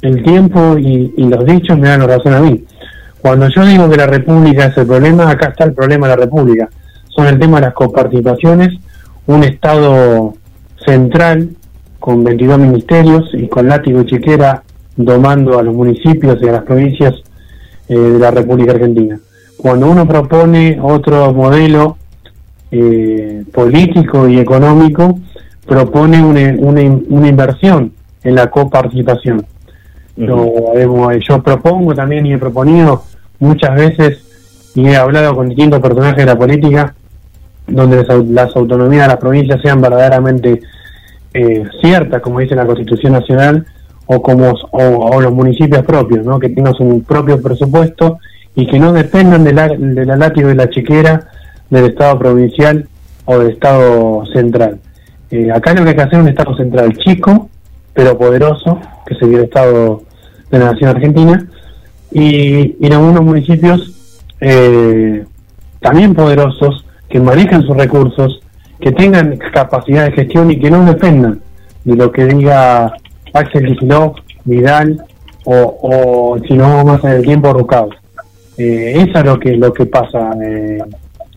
[0.01, 2.63] el tiempo y, y los dichos me dan la razón a mí.
[3.19, 6.23] Cuando yo digo que la República es el problema, acá está el problema de la
[6.23, 6.69] República.
[7.09, 8.79] Son el tema de las coparticipaciones,
[9.25, 10.35] un Estado
[10.85, 11.49] central
[11.99, 14.63] con 22 ministerios y con látigo y chiquera
[14.95, 17.13] domando a los municipios y a las provincias
[17.87, 19.19] eh, de la República Argentina.
[19.57, 21.97] Cuando uno propone otro modelo
[22.71, 25.19] eh, político y económico,
[25.65, 27.91] propone una, una, una inversión
[28.23, 29.45] en la coparticipación.
[30.75, 33.03] Hemos- yo propongo también y he proponido
[33.39, 36.95] muchas veces y he hablado con distintos personajes de la política
[37.67, 40.61] donde las, las autonomías de las provincias sean verdaderamente
[41.33, 43.65] eh, ciertas, como dice la Constitución Nacional,
[44.07, 46.39] o como o, los municipios propios, ¿no?
[46.39, 48.19] que tengan su propio presupuesto
[48.55, 51.27] y que no dependan de la, de la látigo y la chiquera
[51.69, 52.87] del Estado provincial
[53.25, 54.79] o del Estado central.
[55.31, 57.49] Eh, acá lo que hay que hacer es un Estado central chico,
[57.93, 60.03] pero poderoso, que sería el Estado
[60.51, 61.47] de la Nación Argentina,
[62.11, 63.91] y, y en algunos municipios
[64.39, 65.25] eh,
[65.81, 68.41] también poderosos, que manejan sus recursos,
[68.79, 71.41] que tengan capacidad de gestión y que no dependan
[71.83, 72.93] de lo que diga
[73.35, 75.03] Axel Kicillof, Vidal
[75.45, 77.89] o, o si no más en el tiempo Rucao.
[78.57, 80.79] Eh, eso es lo que lo que pasa, eh,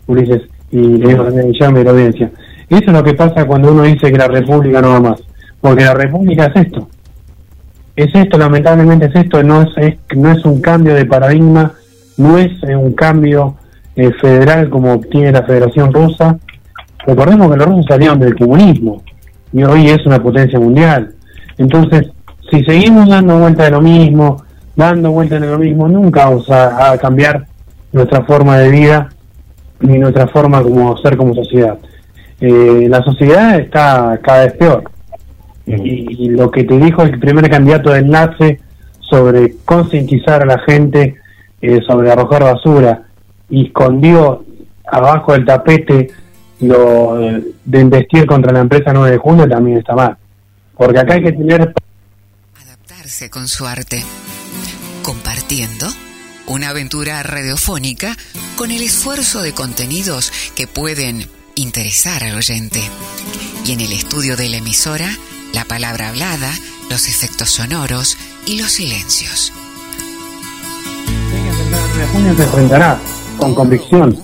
[0.07, 0.41] Ulises,
[0.71, 2.31] y le digo también a Guillermo y la audiencia.
[2.69, 5.21] Eso es lo que pasa cuando uno dice que la República no va más.
[5.61, 6.87] Porque la República es esto.
[7.95, 11.73] Es esto, lamentablemente es esto, no es, es- no es un cambio de paradigma,
[12.17, 13.55] no es eh, un cambio
[13.95, 16.37] eh, federal como tiene la Federación Rusa.
[17.05, 19.03] Recordemos que los rusos salieron del comunismo
[19.51, 21.13] y hoy es una potencia mundial.
[21.59, 22.09] Entonces,
[22.49, 24.43] si seguimos dando vuelta de lo mismo,
[24.75, 27.45] dando vuelta de lo mismo, nunca vamos a, a cambiar
[27.91, 29.09] nuestra forma de vida
[29.81, 31.77] ni nuestra forma como ser como sociedad.
[32.41, 34.83] Eh, la sociedad está cada vez peor.
[35.65, 38.59] Y, y lo que te dijo el primer candidato de enlace
[38.99, 41.17] sobre concientizar a la gente
[41.61, 43.03] eh, sobre arrojar basura
[43.49, 44.45] y escondió
[44.85, 46.07] abajo del tapete
[46.61, 50.17] lo eh, de investir contra la empresa 9 de junio también está mal.
[50.79, 51.73] Porque acá hay que tener
[52.55, 54.01] Adaptarse con su arte,
[55.03, 55.85] compartiendo
[56.47, 58.15] una aventura radiofónica
[58.55, 62.79] con el esfuerzo de contenidos que pueden interesar al oyente.
[63.65, 65.09] Y en el estudio de la emisora,
[65.53, 66.49] la palabra hablada,
[66.89, 68.17] los efectos sonoros
[68.47, 69.51] y los silencios.
[72.13, 72.97] junio se enfrentará
[73.37, 74.17] con convicción.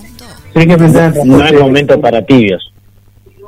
[0.54, 2.72] Hay que enfrentar No es momento para tibios.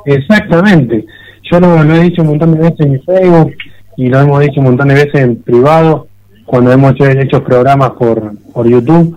[0.05, 1.05] Exactamente.
[1.51, 3.53] Yo lo, lo he dicho un montón de veces en Facebook
[3.97, 6.07] y lo hemos dicho un montón de veces en privado
[6.45, 9.15] cuando hemos hecho, programas por, por YouTube,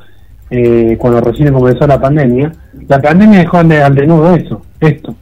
[0.50, 2.52] eh, cuando recién comenzó la pandemia.
[2.88, 5.14] La pandemia dejó al, de- al desnudo eso, esto,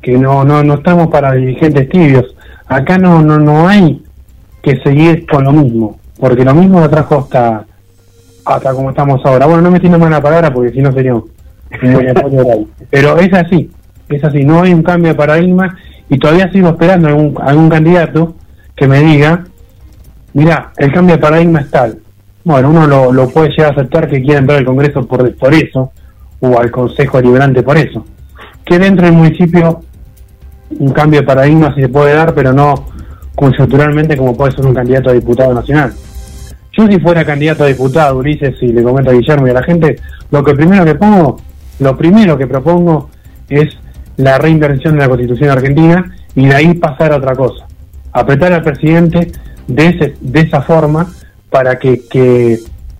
[0.00, 2.34] que no, no, no estamos para dirigentes tibios.
[2.66, 4.02] Acá no, no, no hay
[4.62, 7.64] que seguir con lo mismo, porque lo mismo lo trajo hasta,
[8.44, 9.46] hasta como estamos ahora.
[9.46, 11.14] Bueno, no me tiene mala palabra porque si no sería.
[12.90, 13.70] Pero es así,
[14.08, 15.76] es así, no hay un cambio de paradigma
[16.08, 18.34] y todavía sigo esperando algún, algún candidato
[18.74, 19.44] que me diga,
[20.32, 21.98] mira, el cambio de paradigma es tal.
[22.44, 25.92] Bueno, uno lo, puede llegar a aceptar que quiera entrar al Congreso por, eso,
[26.40, 28.06] o al Consejo Liberante por eso.
[28.64, 29.80] Que dentro del municipio
[30.70, 32.86] un cambio de paradigma se puede dar, pero no
[33.34, 35.92] conjunturalmente como puede ser un candidato a diputado nacional.
[36.72, 39.62] Yo si fuera candidato a diputado, Ulises, y le comento a Guillermo y a la
[39.62, 39.96] gente,
[40.30, 41.40] lo que primero que pongo,
[41.80, 43.10] lo primero que propongo
[43.48, 43.76] es
[44.18, 47.66] la reinversión de la Constitución argentina y de ahí pasar a otra cosa.
[48.12, 49.32] Apretar al presidente
[49.66, 51.06] de, ese, de esa forma
[51.50, 52.58] para que, que,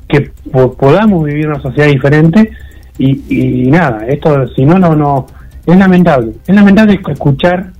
[0.08, 2.50] que po- podamos vivir una sociedad diferente
[2.98, 5.26] y, y nada, esto si no, no, no,
[5.66, 6.32] es lamentable.
[6.46, 7.72] Es lamentable escuchar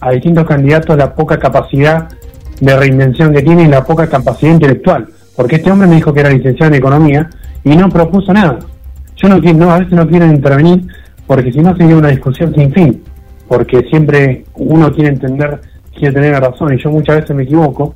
[0.00, 2.08] a distintos candidatos la poca capacidad
[2.60, 5.06] de reinvención que tiene y la poca capacidad intelectual.
[5.36, 7.28] Porque este hombre me dijo que era licenciado en economía
[7.62, 8.58] y no propuso nada.
[9.16, 10.86] Yo no quiero, no, a veces no quiero intervenir
[11.26, 13.02] porque si no sería una discusión sin fin.
[13.48, 15.60] Porque siempre uno quiere entender,
[15.94, 17.94] quiere tener razón y yo muchas veces me equivoco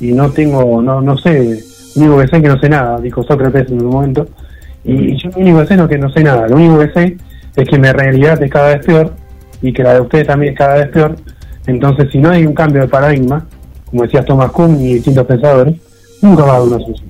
[0.00, 1.60] y no tengo, no, no sé,
[1.94, 4.26] lo único que sé es que no sé nada, dijo Sócrates en un momento.
[4.84, 7.16] Y, yo lo único que sé es que no sé nada, lo único que sé
[7.56, 9.12] es que mi realidad es cada vez peor
[9.62, 11.16] y que la de ustedes también es cada vez peor.
[11.66, 13.46] Entonces, si no hay un cambio de paradigma,
[13.90, 15.76] como decía Thomas Kuhn y distintos pensadores,
[16.22, 17.09] nunca va a haber una solución.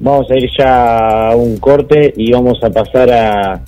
[0.00, 3.60] Vamos a ir ya a un corte y vamos a pasar a,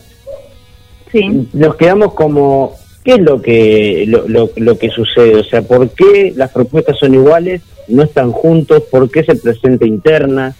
[1.54, 5.36] nos quedamos como, ¿qué es lo que, lo, lo- lo que sucede?
[5.36, 8.82] O sea, ¿por qué las propuestas son iguales, no están juntos?
[8.90, 10.54] ¿Por qué se presenta interna?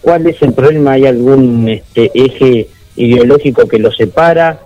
[0.00, 0.92] ¿Cuál es el problema?
[0.92, 4.58] ¿Hay algún este, eje ideológico que los separa?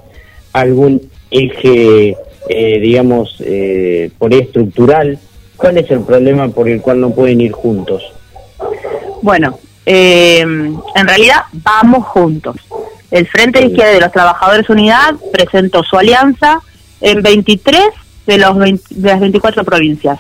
[0.55, 2.17] ¿Algún eje,
[2.49, 5.19] eh, digamos, eh, por ahí estructural?
[5.65, 8.03] ¿Cuál es el problema por el cual no pueden ir juntos?
[9.23, 12.57] Bueno, eh, en realidad vamos juntos.
[13.11, 16.61] El Frente de Izquierda de los Trabajadores Unidad presentó su alianza
[17.01, 17.81] en 23
[18.27, 20.19] de, los 20 de las 24 provincias.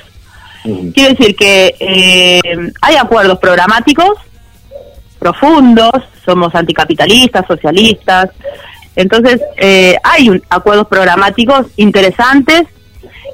[0.94, 2.40] Quiere decir que eh,
[2.80, 4.12] hay acuerdos programáticos
[5.18, 5.92] profundos,
[6.24, 8.30] somos anticapitalistas, socialistas,
[8.96, 12.62] entonces eh, hay un- acuerdos programáticos interesantes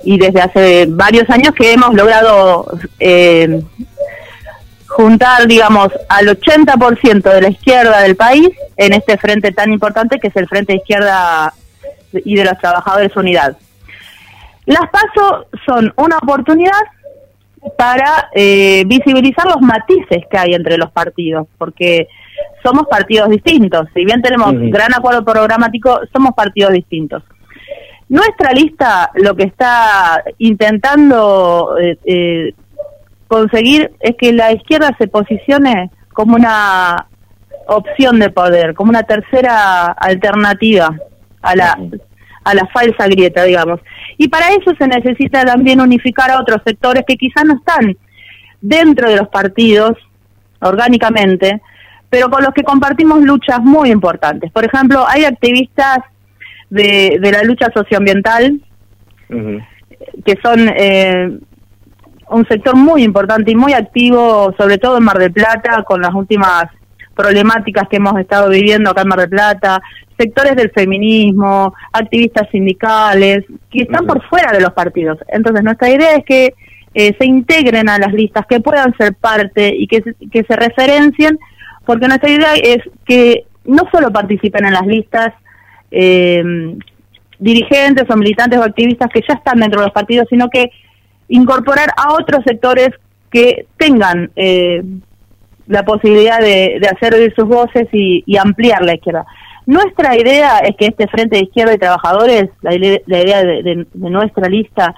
[0.04, 2.66] y desde hace varios años que hemos logrado
[2.98, 3.62] eh,
[4.86, 10.28] juntar, digamos, al 80% de la izquierda del país en este frente tan importante que
[10.28, 11.54] es el Frente de Izquierda
[12.12, 13.56] y de los Trabajadores Unidad.
[14.66, 16.80] Las PASO son una oportunidad
[17.76, 22.08] para eh, visibilizar los matices que hay entre los partidos, porque
[22.62, 23.86] somos partidos distintos.
[23.94, 27.22] Si bien tenemos gran acuerdo programático, somos partidos distintos.
[28.10, 32.54] Nuestra lista lo que está intentando eh, eh,
[33.28, 37.06] conseguir es que la izquierda se posicione como una
[37.68, 40.92] opción de poder, como una tercera alternativa
[41.40, 41.78] a la,
[42.42, 43.78] a la falsa grieta, digamos.
[44.18, 47.96] Y para eso se necesita también unificar a otros sectores que quizás no están
[48.60, 49.92] dentro de los partidos
[50.60, 51.62] orgánicamente,
[52.08, 54.50] pero con los que compartimos luchas muy importantes.
[54.50, 56.00] Por ejemplo, hay activistas
[56.70, 58.60] de, de la lucha socioambiental
[60.24, 61.38] que son eh,
[62.30, 66.14] un sector muy importante y muy activo, sobre todo en Mar del Plata, con las
[66.14, 66.64] últimas
[67.14, 69.82] problemáticas que hemos estado viviendo acá en Mar del Plata,
[70.18, 75.18] sectores del feminismo, activistas sindicales, que están por fuera de los partidos.
[75.28, 76.54] Entonces, nuestra idea es que
[76.94, 81.38] eh, se integren a las listas, que puedan ser parte y que, que se referencien,
[81.84, 85.32] porque nuestra idea es que no solo participen en las listas
[85.90, 86.42] eh,
[87.38, 90.70] dirigentes o militantes o activistas que ya están dentro de los partidos, sino que
[91.28, 92.90] incorporar a otros sectores
[93.30, 94.82] que tengan eh,
[95.66, 99.24] la posibilidad de, de hacer oír sus voces y, y ampliar la izquierda.
[99.66, 103.86] Nuestra idea es que este Frente de Izquierda y Trabajadores, la, la idea de, de-
[103.92, 104.94] de nuestra lista,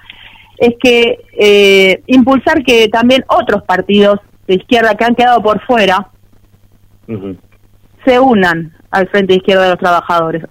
[0.56, 6.08] es que eh, impulsar que también otros partidos de izquierda que han quedado por fuera
[8.04, 10.44] se unan al Frente de Izquierda de los Trabajadores.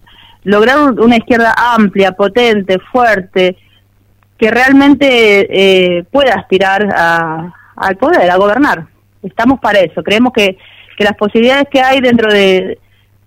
[0.44, 3.56] Lograr un- una izquierda amplia, potente, fuerte,
[4.38, 5.48] que realmente
[5.98, 8.86] eh, pueda aspirar a- al poder, a gobernar.
[9.24, 10.02] Estamos para eso.
[10.04, 10.58] Creemos que,
[10.98, 12.80] que las posibilidades que hay dentro de,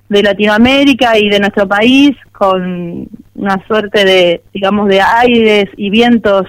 [0.09, 6.47] de Latinoamérica y de nuestro país, con una suerte de, digamos, de aires y vientos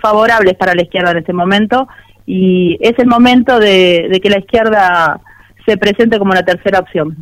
[0.00, 1.88] favorables para la izquierda en este momento,
[2.26, 5.20] y es el momento de, de que la izquierda
[5.64, 7.16] se presente como la tercera opción.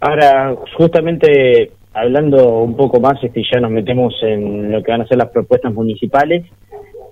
[0.00, 5.06] Ahora, justamente hablando un poco más, este, ya nos metemos en lo que van a
[5.06, 6.44] ser las propuestas municipales.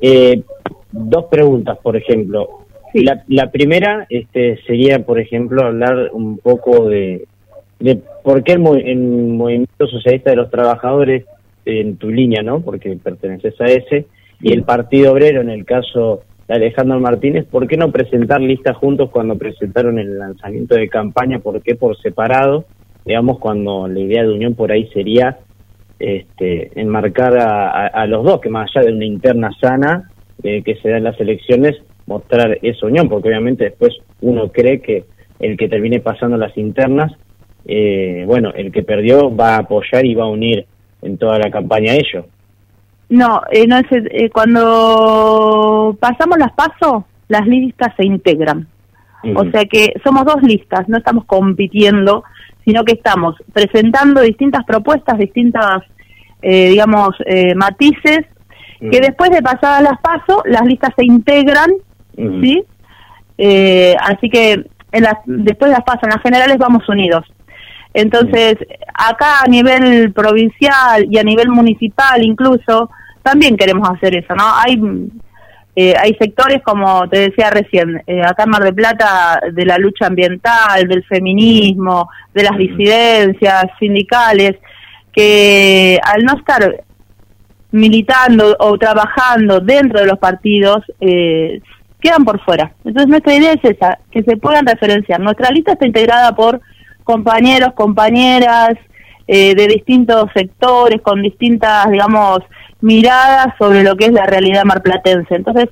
[0.01, 0.43] Eh,
[0.91, 2.49] dos preguntas, por ejemplo.
[2.95, 7.27] La, la primera este, sería, por ejemplo, hablar un poco de,
[7.79, 11.25] de por qué el, el movimiento socialista de los trabajadores,
[11.67, 12.61] en tu línea, ¿no?
[12.61, 14.07] Porque perteneces a ese,
[14.41, 18.77] y el Partido Obrero, en el caso de Alejandro Martínez, ¿por qué no presentar listas
[18.77, 21.41] juntos cuando presentaron el lanzamiento de campaña?
[21.41, 22.65] ¿Por qué por separado?
[23.09, 25.39] Digamos, cuando la idea de unión por ahí sería
[25.99, 30.11] este, enmarcar a, a- a los dos, que más allá de una interna sana
[30.43, 31.75] eh, que se da en las elecciones,
[32.07, 35.05] mostrar esa unión, porque obviamente después uno cree que
[35.41, 37.11] el que termine pasando las internas,
[37.67, 40.67] eh, bueno, el que perdió va a apoyar y va a unir
[41.03, 42.27] en toda la campaña a ello.
[43.09, 48.67] No, eh, no es, eh, cuando pasamos las pasos, las listas se integran.
[49.35, 52.23] O sea que somos dos listas, no estamos compitiendo,
[52.69, 55.85] sino que estamos presentando distintas propuestas, distintas,
[56.43, 58.27] eh, digamos, eh, matices,
[58.79, 61.71] que después de pasadas las pasos, las listas se integran,
[62.15, 62.63] ¿sí?
[63.39, 67.25] Eh, así que en las, después de las pasos, en las generales vamos unidos.
[67.95, 68.57] Entonces,
[68.93, 72.91] acá a nivel provincial y a nivel municipal incluso,
[73.23, 74.45] también queremos hacer eso, ¿no?
[74.45, 74.79] Hay
[75.81, 79.79] eh, hay sectores, como te decía recién, eh, acá en Mar del Plata, de la
[79.79, 84.57] lucha ambiental, del feminismo, de las disidencias sindicales,
[85.13, 86.85] que al no estar
[87.71, 91.61] militando o trabajando dentro de los partidos, eh,
[92.01, 92.73] quedan por fuera.
[92.85, 95.21] Entonces nuestra idea es esa, que se puedan referenciar.
[95.21, 96.61] Nuestra lista está integrada por
[97.05, 98.71] compañeros, compañeras
[99.31, 102.39] eh, de distintos sectores, con distintas, digamos,
[102.81, 105.35] miradas sobre lo que es la realidad marplatense.
[105.35, 105.69] Entonces,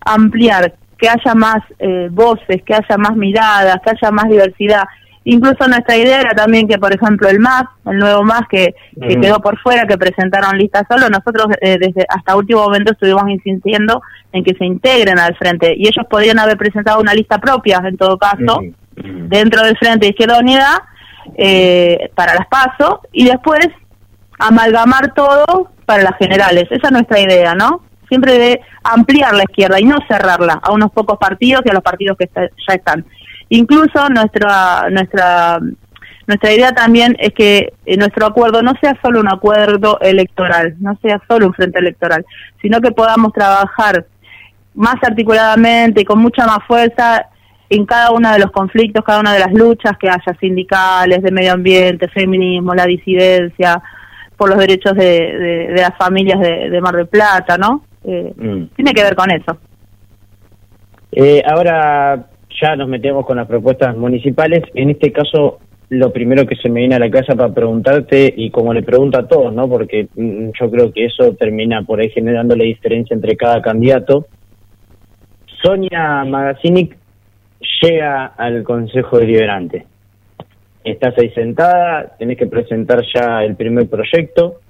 [0.00, 4.84] ampliar, que haya más eh, voces, que haya más miradas, que haya más diversidad.
[5.24, 9.40] Incluso nuestra idea era también que, por ejemplo, el MAS, el nuevo MAS que, quedó
[9.40, 14.00] por fuera, que presentaron lista solo, nosotros eh, desde hasta último momento estuvimos insistiendo
[14.32, 17.98] en que se integren al frente y ellos podrían haber presentado una lista propia, en
[17.98, 18.62] todo caso,
[18.94, 20.89] dentro del Frente de Izquierda Unida
[21.36, 23.66] eh, para las PASO y después
[24.38, 26.64] amalgamar todo para las generales.
[26.70, 27.82] Esa es nuestra idea, ¿no?
[28.08, 31.82] Siempre de ampliar la izquierda y no cerrarla a unos pocos partidos y a los
[31.82, 33.04] partidos que está- ya están.
[33.48, 35.58] Incluso nuestra nuestra
[36.26, 40.96] nuestra idea también es que eh, nuestro acuerdo no sea solo un acuerdo electoral, no
[41.02, 42.24] sea solo un frente electoral,
[42.62, 44.06] sino que podamos trabajar
[44.74, 47.26] más articuladamente y con mucha más fuerza
[47.70, 51.30] en cada uno de los conflictos, cada una de las luchas que haya sindicales, de
[51.30, 53.80] medio ambiente, feminismo, la disidencia,
[54.36, 57.84] por los derechos de, de- de las familias de, de Mar del Plata, ¿no?
[58.04, 58.32] Eh,
[58.74, 59.56] Tiene que ver con eso.
[61.12, 62.26] Eh, ahora
[62.60, 64.62] ya nos metemos con las propuestas municipales.
[64.74, 65.58] En este caso,
[65.90, 69.18] lo primero que se me viene a la casa para preguntarte, y como le pregunto
[69.18, 69.68] a todos, ¿no?
[69.68, 74.26] Porque mm, yo creo que eso termina por ahí generando la diferencia entre cada candidato.
[75.62, 76.96] Sonia Magazinic
[77.82, 79.86] llega al Consejo Deliberante.
[80.84, 84.60] Estás ahí sentada, tenés que presentar ya el primer proyecto.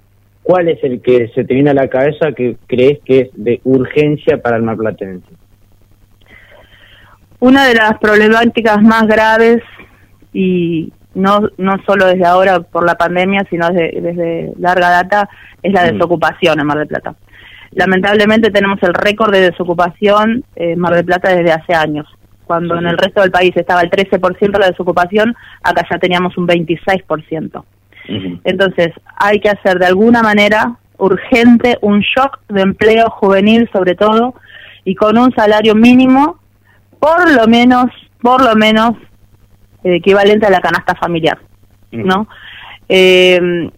[0.42, 3.60] ¿Cuál es el que se te viene a la cabeza que crees que es de
[3.64, 5.28] urgencia para el marplatense?
[7.38, 9.62] Una de las problemáticas más graves
[10.32, 15.28] y no no solo desde ahora por la pandemia, sino desde, desde larga data,
[15.62, 15.92] es la Mm.
[15.94, 17.14] desocupación en Mar del Plata.
[17.72, 22.06] Lamentablemente tenemos el récord de desocupación en Mar del Plata desde hace años.
[22.50, 26.36] Cuando en el resto del país estaba el 13% de la desocupación, acá ya teníamos
[26.36, 27.62] un 26%.
[28.42, 34.34] Entonces, hay que hacer de alguna manera urgente un shock de empleo juvenil sobre todo
[34.84, 36.40] y con un salario mínimo
[36.98, 37.86] por lo menos,
[38.20, 38.96] por lo menos
[39.84, 41.38] eh, equivalente a la canasta familiar,
[41.92, 42.26] ¿no?
[42.88, 43.70] Eh,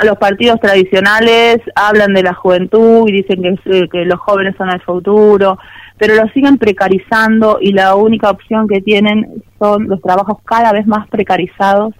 [0.00, 5.58] los partidos tradicionales hablan de la juventud y dicen que los jóvenes son el futuro,
[5.98, 10.86] pero lo siguen precarizando y la única opción que tienen son los trabajos cada vez
[10.86, 11.94] más precarizados.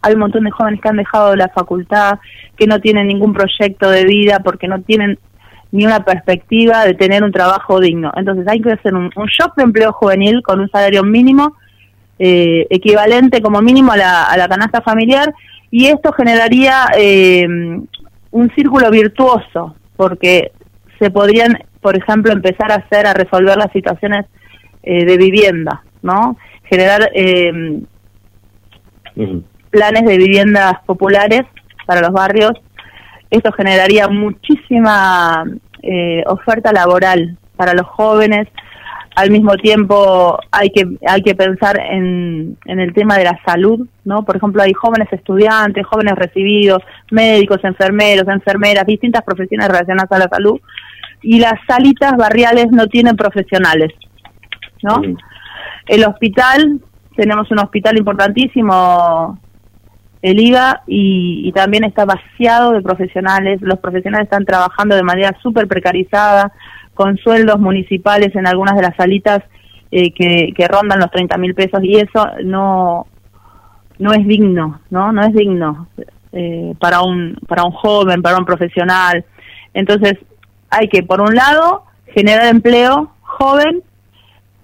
[0.00, 2.18] Hay un montón de jóvenes que han dejado la facultad,
[2.56, 5.18] que no tienen ningún proyecto de vida porque no tienen
[5.70, 8.12] ni una perspectiva de tener un trabajo digno.
[8.14, 11.56] Entonces hay que hacer un, un shock de empleo juvenil con un salario mínimo
[12.18, 15.34] eh, equivalente como mínimo a la, a la canasta familiar
[15.70, 17.46] y esto generaría eh,
[18.30, 20.52] un círculo virtuoso porque
[20.98, 24.24] se podrían, por ejemplo, empezar a hacer, a resolver las situaciones
[24.84, 26.36] eh, de vivienda, ¿no?
[26.64, 27.82] Generar eh,
[29.70, 31.42] planes de viviendas populares
[31.86, 32.52] para los barrios.
[33.30, 35.44] Esto generaría muchísima
[35.82, 38.48] eh, oferta laboral para los jóvenes.
[39.14, 43.86] Al mismo tiempo hay que hay que pensar en, en el tema de la salud,
[44.04, 44.24] ¿no?
[44.24, 50.28] Por ejemplo, hay jóvenes estudiantes, jóvenes recibidos, médicos, enfermeros, enfermeras, distintas profesiones relacionadas a la
[50.28, 50.60] salud
[51.22, 53.92] y las salitas barriales no tienen profesionales,
[54.82, 55.00] ¿no?
[55.86, 56.80] El hospital,
[57.16, 59.38] tenemos un hospital importantísimo,
[60.20, 63.60] el IGA, y, y también está vaciado de profesionales.
[63.60, 66.52] Los profesionales están trabajando de manera súper precarizada,
[66.94, 69.42] con sueldos municipales en algunas de las salitas
[69.90, 73.06] eh, que, que rondan los 30 mil pesos, y eso no,
[73.98, 75.12] no es digno, ¿no?
[75.12, 75.88] No es digno
[76.32, 79.24] eh, para un para un joven, para un profesional.
[79.74, 80.14] Entonces,
[80.72, 83.82] hay que por un lado generar empleo joven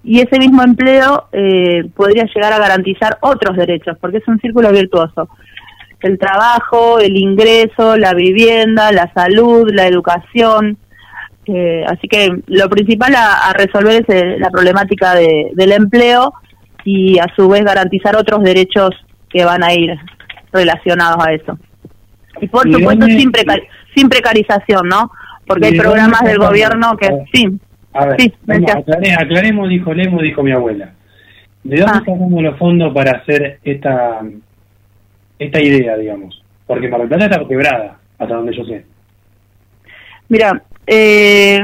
[0.03, 4.71] y ese mismo empleo eh, podría llegar a garantizar otros derechos, porque es un círculo
[4.71, 5.29] virtuoso.
[6.01, 10.77] El trabajo, el ingreso, la vivienda, la salud, la educación.
[11.45, 16.33] Eh, así que lo principal a, a resolver es eh, la problemática de, del empleo
[16.85, 18.91] y a su vez garantizar otros derechos
[19.29, 19.91] que van a ir
[20.53, 21.57] relacionados a eso.
[22.39, 25.11] Y por ¿Y supuesto sin, preca- sin precarización, ¿no?
[25.49, 27.09] Porque hay ¿Y de programas del gobierno que...
[27.33, 27.47] Sí,
[27.93, 28.85] A ver, Sí, vamos, decías.
[28.87, 30.91] aclare- aclaremos, dijo Lemo, dijo mi abuela.
[31.63, 31.85] ¿De Ah.
[31.85, 34.21] dónde sacamos los fondos para hacer esta
[35.39, 36.43] esta idea, digamos?
[36.67, 38.85] Porque Mar del Plata está quebrada, hasta donde yo sé.
[40.27, 41.59] Mira, eh,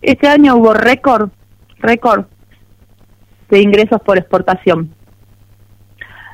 [0.00, 1.28] este año hubo récord,
[1.80, 2.24] récord
[3.50, 4.90] de ingresos por exportación.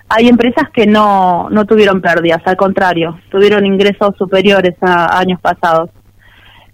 [0.08, 5.90] Hay empresas que no, no tuvieron pérdidas, al contrario, tuvieron ingresos superiores a años pasados.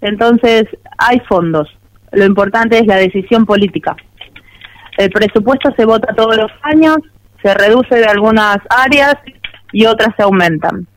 [0.01, 0.63] Entonces,
[0.97, 1.67] hay fondos.
[2.11, 3.95] Lo importante es la decisión política.
[4.97, 6.97] El presupuesto se vota todos los años,
[7.41, 9.15] se reduce de algunas áreas
[9.71, 10.87] y otras se aumentan.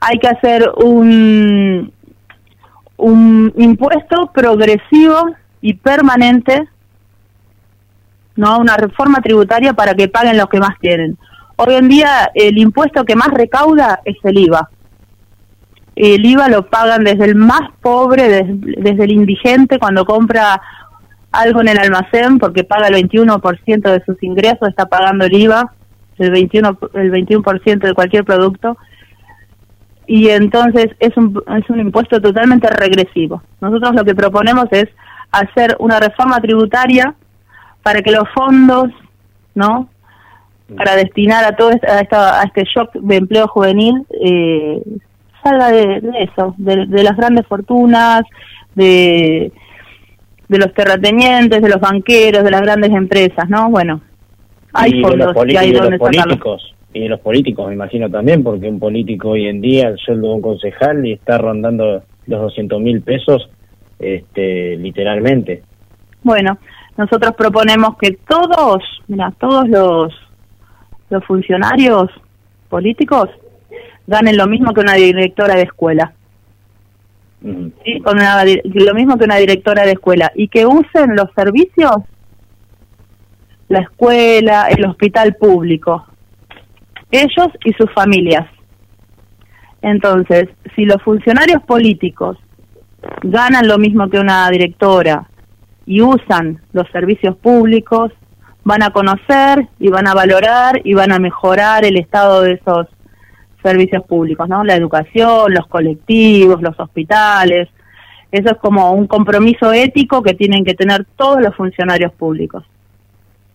[0.00, 1.92] Hay que hacer un,
[2.96, 6.68] un impuesto progresivo y permanente,
[8.36, 11.16] no una reforma tributaria para que paguen los que más tienen.
[11.56, 14.70] Hoy en día el impuesto que más recauda es el IVA.
[16.00, 18.46] El IVA lo pagan desde el más pobre, des-
[18.84, 20.60] desde, el indigente cuando compra
[21.32, 25.72] algo en el almacén porque paga el 21% de sus ingresos, está pagando el IVA,
[26.18, 28.76] el 21, el 21% de cualquier producto
[30.06, 33.42] y entonces es un, es un impuesto totalmente regresivo.
[33.60, 34.86] Nosotros lo que proponemos es
[35.32, 37.14] hacer una reforma tributaria
[37.82, 38.88] para que los fondos,
[39.54, 39.88] ¿no?
[40.76, 44.82] Para destinar a todo este, a, esta- a este shock de empleo juvenil eh,
[45.48, 48.22] salga de, de eso, de, de las grandes fortunas,
[48.74, 49.52] de,
[50.48, 53.70] de los terratenientes, de los banqueros, de las grandes empresas, ¿no?
[53.70, 54.00] Bueno,
[54.72, 56.38] hay y de fondos los, y hay y de los donde sacarlos.
[56.38, 59.98] políticos y de los políticos me imagino también porque un político hoy en día el
[59.98, 63.50] sueldo de un concejal y está rondando los 200 mil pesos
[63.98, 65.62] este literalmente
[66.22, 66.58] Bueno,
[66.96, 70.14] nosotros proponemos que todos, mira, todos los,
[71.10, 72.10] los funcionarios
[72.68, 73.28] políticos
[74.08, 76.12] ganen lo mismo que una directora de escuela.
[77.42, 78.00] ¿sí?
[78.02, 80.32] Con una lo mismo que una directora de escuela.
[80.34, 81.96] Y que usen los servicios,
[83.68, 86.06] la escuela, el hospital público.
[87.10, 88.46] Ellos y sus familias.
[89.82, 92.38] Entonces, si los funcionarios políticos
[93.22, 95.28] ganan lo mismo que una directora
[95.86, 98.10] y usan los servicios públicos,
[98.64, 102.86] van a conocer y van a valorar y van a mejorar el estado de esos
[103.62, 104.64] servicios públicos, ¿no?
[104.64, 107.68] La educación, los colectivos, los hospitales.
[108.30, 112.64] Eso es como un compromiso ético que tienen que tener todos los funcionarios públicos.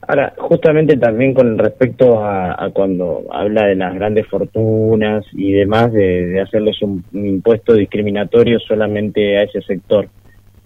[0.06, 6.28] Ahora, justamente también con respecto a, cuando habla de las grandes fortunas y demás, de,
[6.28, 10.10] de hacerles un, un impuesto discriminatorio solamente a ese sector.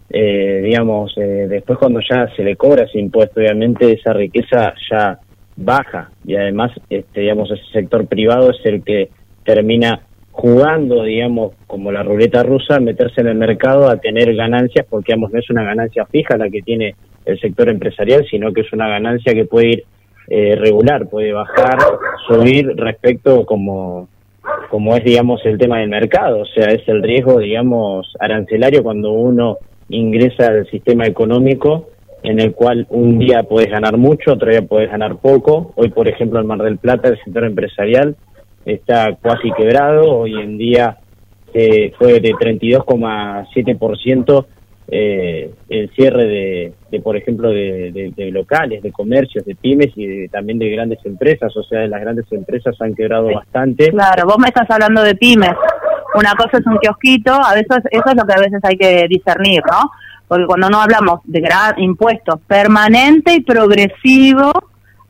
[0.09, 5.19] Eh, digamos, eh, después cuando ya se le cobra ese impuesto, obviamente esa riqueza ya
[5.57, 9.09] baja y además, este, digamos, ese sector privado es el que
[9.48, 10.02] termina
[10.32, 15.32] jugando, digamos, como la ruleta rusa, meterse en el mercado a tener ganancias, porque, digamos,
[15.32, 16.95] no es una ganancia fija la que tiene
[17.26, 19.84] el sector empresarial, sino que es una ganancia que puede ir
[20.28, 21.78] eh, regular, puede bajar,
[22.28, 24.10] subir respecto como
[24.69, 29.11] como es, digamos, el tema del mercado, o sea, es el riesgo, digamos, arancelario cuando
[29.11, 29.57] uno
[29.90, 31.90] ingresa al sistema económico
[32.24, 35.74] en el cual un día puedes ganar mucho, otro día puedes ganar poco.
[35.76, 38.15] Hoy, por ejemplo, en Mar del Plata, el sector empresarial
[38.68, 40.19] está casi quebrado.
[40.19, 40.98] Hoy en día
[41.53, 44.45] eh, fue de 32,7%
[44.89, 50.60] eh, el cierre de, de, por ejemplo, de, locales, de comercios, de pymes y también
[50.60, 51.57] de grandes empresas.
[51.57, 53.89] O sea, las grandes empresas han quebrado bastante.
[53.89, 55.56] Claro, vos me estás hablando de pymes.
[56.15, 59.07] Una cosa es un kiosquito, a veces eso es lo que a veces hay que
[59.10, 59.91] discernir, ¿no?
[60.27, 64.53] Porque cuando no hablamos de gran impuestos permanente y progresivo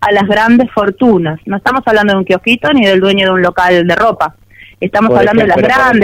[0.02, 3.42] a las grandes fortunas, no estamos hablando de un kiosquito ni del dueño de un
[3.42, 4.36] local de ropa.
[4.80, 6.04] Estamos Por hablando de las ejemplo, por grandes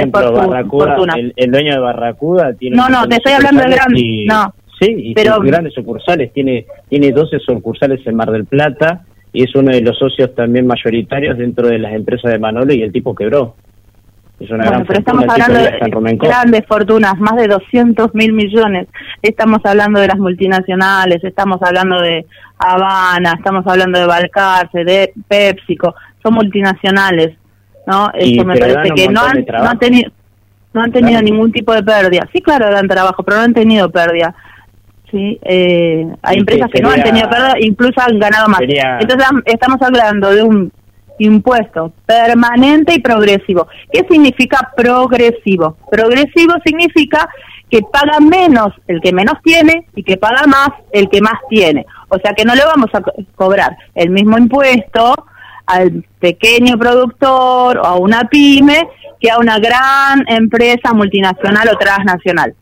[0.53, 1.15] ejemplo, fortunas.
[1.18, 2.76] El, el dueño de Barracuda tiene.
[2.76, 4.02] No, no, te estoy hablando de grandes.
[4.02, 4.53] y- No.
[4.80, 6.34] Sí, y Pero- grandes sucursales.
[6.34, 9.02] Tiene, tiene 12 sucursales en Mar del Plata
[9.32, 12.82] y es uno de los socios también mayoritarios dentro de las empresas de Manolo y
[12.82, 13.56] el tipo quebró.
[14.40, 18.34] Es una Bueno, gran pero fortuna, estamos hablando de grandes fortunas, más de 200 mil
[18.34, 18.88] millones.
[19.22, 22.26] Estamos hablando de las multinacionales, estamos hablando de
[22.58, 27.38] Habana, estamos hablando de Balcarce, de PepsiCo, son multinacionales,
[27.88, 28.12] ¿no?
[28.20, 30.12] Y- Eso me parece que no han, no han tenido
[30.74, 31.26] no han tenido Claro.
[31.26, 32.28] ningún tipo de pérdida.
[32.34, 34.34] Sí, claro, dan trabajo, pero no han tenido pérdida.
[35.12, 38.58] Sí, eh, hay Y empresas que que no han tenido pérdida, incluso han ganado más.
[38.58, 40.72] sería- Entonces am- estamos hablando de un
[41.19, 43.68] impuesto permanente y progresivo.
[43.91, 45.77] ¿Qué significa progresivo?
[45.91, 47.30] Progresivo significa
[47.69, 51.85] que paga menos el que menos tiene y que paga más el que más tiene.
[52.10, 55.15] O sea que no le vamos a co- cobrar el mismo impuesto
[55.65, 58.88] al pequeño productor o a una pyme
[59.19, 62.53] que a una gran empresa multinacional o transnacional.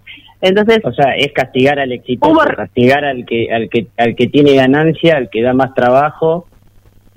[0.44, 4.28] Entonces, O sea, es castigar al exitoso, Hubo- castigar al que, al que, al que
[4.28, 6.48] tiene ganancia, al que da más trabajo.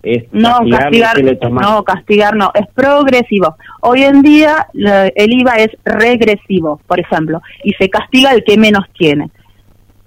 [0.04, 1.62] Es No, castigar, "Tomá".
[1.62, 3.56] no, castigar no, es progresivo.
[3.80, 8.84] Hoy en día el IVA es regresivo, por ejemplo, y se castiga el que menos
[8.98, 9.30] tiene.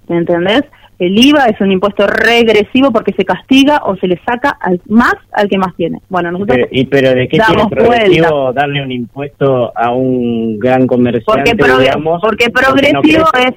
[0.08, 0.62] ¿Me entendés?
[0.98, 5.14] El IVA es un impuesto regresivo porque se castiga o se le saca al, más
[5.32, 6.00] al que más tiene.
[6.08, 10.86] Bueno, nosotros Pero, ¿Y pero de qué tiene progresivo darle un impuesto a un gran
[10.88, 12.20] comerciante, Porque digamos?
[12.20, 13.48] porque no progresivo crece?
[13.48, 13.54] es-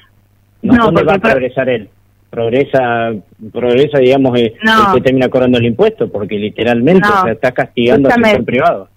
[0.62, 1.90] No, no, ¿Dónde va a porque pro- progresar él?
[2.32, 3.12] Progresa,
[3.52, 4.88] progresa digamos, eh, No.
[4.88, 7.20] el que termina cobrando el impuesto, porque literalmente No.
[7.20, 8.88] o sea, está castigando al sector privado.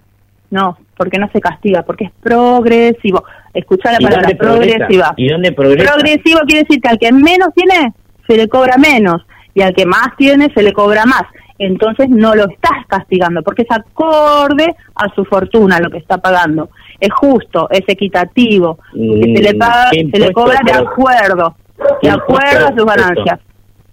[0.51, 3.25] no, porque no se castiga, porque es progresivo.
[3.53, 5.15] Escuchá la ¿Y palabra progresiva.
[5.17, 5.93] ¿Y dónde progresa?
[5.95, 7.93] Progresivo quiere decir que al que menos tiene
[8.27, 11.23] se le cobra menos y al que más tiene se le cobra más.
[11.59, 16.71] Entonces no lo estás castigando porque es acorde a su fortuna lo que está pagando.
[17.01, 18.99] Es justo, es equitativo, se
[19.43, 21.64] le Mm, paga, ¿qué se le cobra de acuerdo, ¿Qué
[22.03, 23.41] de acuerdo a sus ganancias.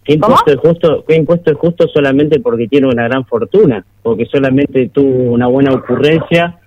[0.04, 3.86] ¿Qué impuesto, es justo, ¿Qué impuesto es justo solamente porque tiene una gran fortuna?
[4.02, 6.58] Porque solamente tuvo una buena ocurrencia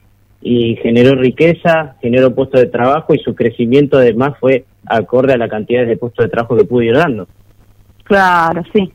[0.40, 5.48] y generó riqueza, generó puestos de trabajo y su crecimiento además fue acorde a la
[5.48, 7.26] cantidad de puestos de trabajo que pudo ir dando.
[8.04, 8.92] Claro, sí.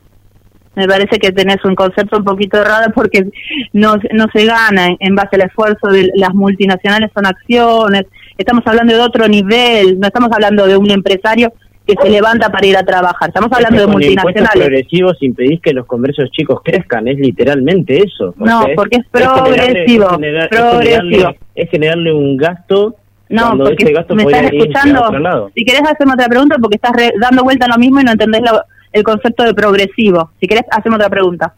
[0.76, 3.26] Me parece que tenés un concepto un poquito errado porque
[3.72, 8.06] no, no se gana en base al esfuerzo de las multinacionales, son acciones.
[8.38, 11.52] Estamos hablando de otro nivel, no estamos hablando de un empresario
[11.96, 14.50] que se levanta para ir a trabajar, estamos hablando Es de multinacionales.
[14.54, 18.34] progresivos impedís que los comercios chicos crezcan, es literalmente eso.
[18.38, 21.00] O No, sea, porque es generarle- progresivo, es generar- es progresivo.
[21.02, 22.94] generarle- es generarle un gasto
[23.28, 23.84] No, porque
[24.14, 25.50] me estás a escuchando.
[25.54, 28.12] Si querés hacemos otra pregunta porque estás re- dando vuelta en lo mismo y no
[28.12, 28.62] entendés lo-
[28.92, 30.30] el concepto de progresivo.
[30.40, 31.54] Si querés hacemos otra pregunta.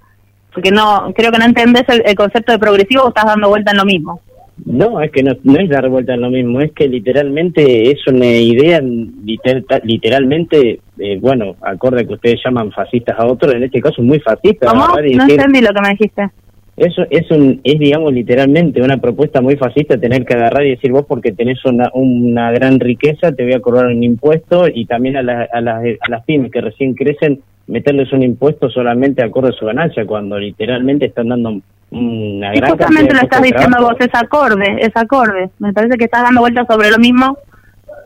[0.53, 3.71] Porque no creo que no entendés el, el concepto de progresivo o estás dando vuelta
[3.71, 4.21] en lo mismo.
[4.65, 8.07] No, es que no, no es dar vuelta en lo mismo, es que literalmente es
[8.07, 13.65] una idea, liter- literalmente, eh, bueno, acorde a que ustedes llaman fascistas a otros, en
[13.65, 14.67] este caso muy fascista.
[14.69, 14.87] ¿Cómo?
[15.17, 16.29] No entendí lo que me dijiste.
[16.77, 20.91] Eso es, un, es, digamos, literalmente una propuesta muy fascista tener que agarrar y decir
[20.91, 25.17] vos porque tenés una, una gran riqueza te voy a cobrar un impuesto y también
[25.19, 27.41] a, la- a, las, a las pymes que recién crecen
[27.73, 31.51] meterles un impuesto solamente acorde a su ganancia cuando literalmente están dando
[31.91, 33.97] una Y gran justamente lo estás diciendo trabajo.
[33.99, 35.51] vos, es acorde, es acorde.
[35.59, 37.39] Me parece que estás dando vueltas sobre lo mismo.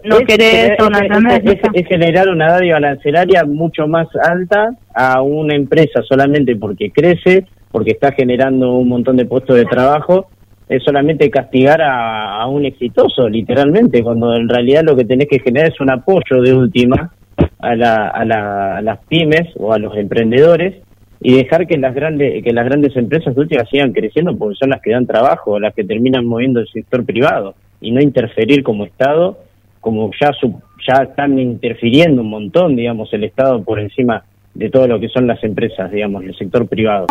[0.04, 5.20] No Es querés, es- es- es- es generar una dádiva arancelaria mucho más alta a
[5.22, 10.28] una empresa solamente porque crece, porque está generando un montón de puestos de trabajo,
[10.68, 15.40] es solamente castigar a, a un exitoso, literalmente, cuando en realidad lo que tenés que
[15.40, 17.10] generar es un apoyo de última
[17.58, 20.74] a, la, a, la- a las pymes o a los emprendedores
[21.20, 24.70] y dejar que las grandes que las grandes empresas de última sigan creciendo porque son
[24.70, 28.84] las que dan trabajo, las que terminan moviendo el sector privado y no interferir como
[28.84, 29.38] Estado
[29.80, 34.86] como ya su- ya están interfiriendo un montón, digamos, el Estado por encima de todo
[34.88, 37.06] lo que son las empresas, digamos, el sector privado.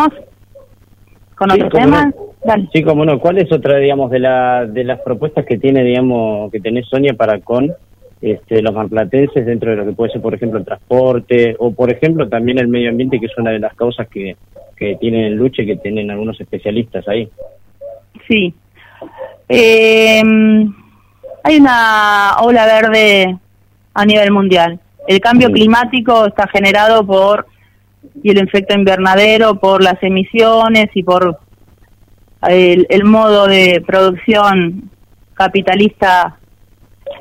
[1.36, 2.12] Con Sí, otro cómo tema, no.
[2.44, 2.68] dale.
[2.72, 3.18] Sí, como no.
[3.20, 7.12] ¿Cuál es otra, digamos, de la de las propuestas que tiene, digamos, que tenés Sonia
[7.14, 7.72] para con
[8.20, 11.90] este, los marplatenses dentro de lo que puede ser, por ejemplo, el transporte o, por
[11.90, 14.36] ejemplo, también el medio ambiente, que es una de las causas que,
[14.76, 17.28] que tienen en lucha y que tienen algunos especialistas ahí?
[18.28, 18.54] Sí.
[19.48, 20.22] Eh,
[21.42, 23.38] hay una ola verde
[23.94, 24.80] a nivel mundial.
[25.06, 25.54] El cambio Sí.
[25.54, 27.46] climático está generado por
[28.22, 31.38] y el efecto invernadero, por las emisiones y por
[32.48, 34.90] el, el modo de producción
[35.34, 36.38] capitalista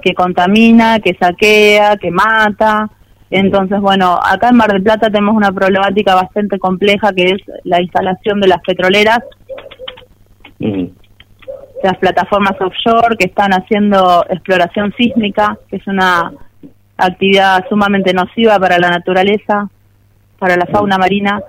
[0.01, 2.89] que contamina, que saquea, que mata.
[3.29, 7.81] Entonces, bueno, acá en Mar del Plata tenemos una problemática bastante compleja que es la
[7.81, 9.19] instalación de las petroleras
[10.59, 10.85] Mm.
[11.83, 16.31] las plataformas offshore que están haciendo exploración sísmica, que es una
[16.97, 19.69] actividad sumamente nociva para la naturaleza,
[20.39, 21.41] para la fauna marina,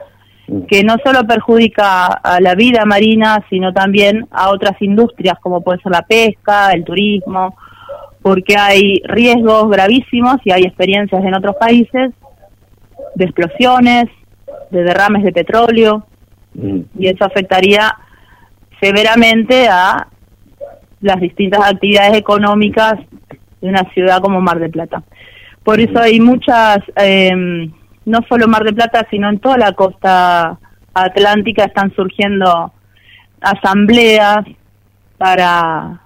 [0.69, 5.81] que no solo perjudica a la vida marina, sino también a otras industrias como puede
[5.81, 7.57] ser la pesca, el turismo,
[8.27, 12.11] porque hay riesgos gravísimos y hay experiencias en otros países
[13.15, 14.07] de explosiones,
[14.73, 16.05] de derrames de petróleo,
[16.99, 17.95] y eso afectaría
[18.81, 20.09] severamente a
[21.03, 22.95] las distintas actividades económicas
[23.61, 25.05] de una ciudad como Mar del Plata.
[25.63, 27.31] Por eso hay muchas, eh,
[28.07, 30.59] no solo Mar del Plata, sino en toda la costa
[30.95, 32.73] atlántica están surgiendo
[33.41, 34.45] asambleas
[35.17, 36.01] para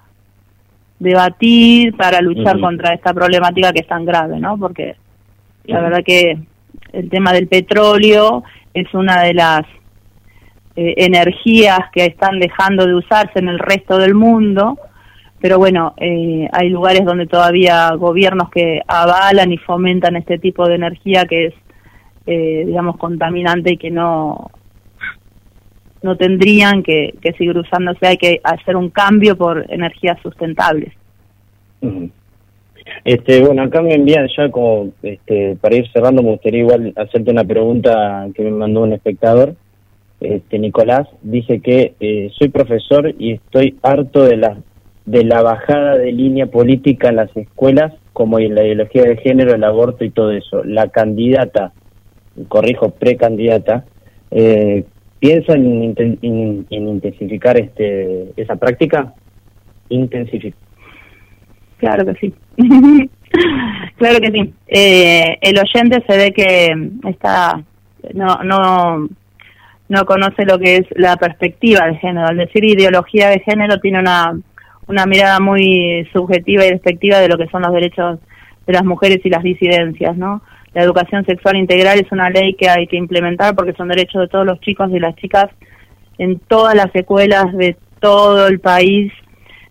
[1.00, 4.56] debatir, para luchar contra esta problemática que es tan grave, ¿no?
[4.58, 4.94] Porque
[5.64, 6.38] la verdad que
[6.92, 8.44] el tema del petróleo
[8.74, 9.62] es una de las
[10.76, 14.78] eh, energías que están dejando de usarse en el resto del mundo,
[15.40, 20.74] pero bueno, eh, hay lugares donde todavía gobiernos que avalan y fomentan este tipo de
[20.74, 21.54] energía que es,
[22.26, 24.50] eh, digamos, contaminante y que no
[26.02, 30.92] no tendrían que, que seguir usándose, hay que hacer un cambio por energías sustentables.
[33.04, 37.30] Este, bueno, acá me envían ya como, este, para ir cerrando, me gustaría igual hacerte
[37.30, 39.54] una pregunta que me mandó un espectador.
[40.20, 44.58] Este, Nicolás dice que eh, soy profesor y estoy harto de la,
[45.06, 49.54] de la bajada de línea política en las escuelas, como en la ideología de género,
[49.54, 50.62] el aborto y todo eso.
[50.64, 51.72] La candidata,
[52.48, 53.84] corrijo, precandidata,
[54.30, 54.84] eh,
[55.20, 59.14] ¿piensa en, inten- en- en intensificar este, esa práctica?
[59.88, 60.58] Intensificar.
[61.78, 62.34] Claro que sí.
[63.96, 64.54] claro que sí.
[64.68, 67.62] Eh, el oyente se ve que está
[68.14, 69.08] no no
[69.88, 72.26] no conoce lo que es la perspectiva de género.
[72.28, 74.38] Al decir ideología de género tiene una
[74.88, 78.18] una mirada muy subjetiva y despectiva de lo que son los derechos
[78.66, 80.42] de las mujeres y las disidencias, ¿no?
[80.72, 84.28] La educación sexual integral es una ley que hay que implementar porque son derechos de
[84.28, 85.46] todos los chicos y las chicas.
[86.18, 89.12] En todas las escuelas de todo el país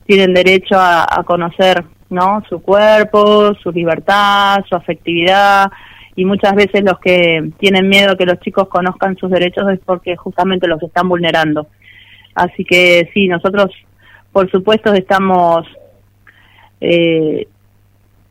[0.05, 5.71] tienen derecho a, conocer no su cuerpo su libertad su afectividad.
[6.15, 10.17] Y muchas veces los que tienen miedo que los chicos conozcan sus derechos es porque
[10.17, 11.67] justamente los están vulnerando.
[12.35, 13.71] Así que sí nosotros
[14.33, 15.65] por supuesto estamos
[16.81, 17.47] eh,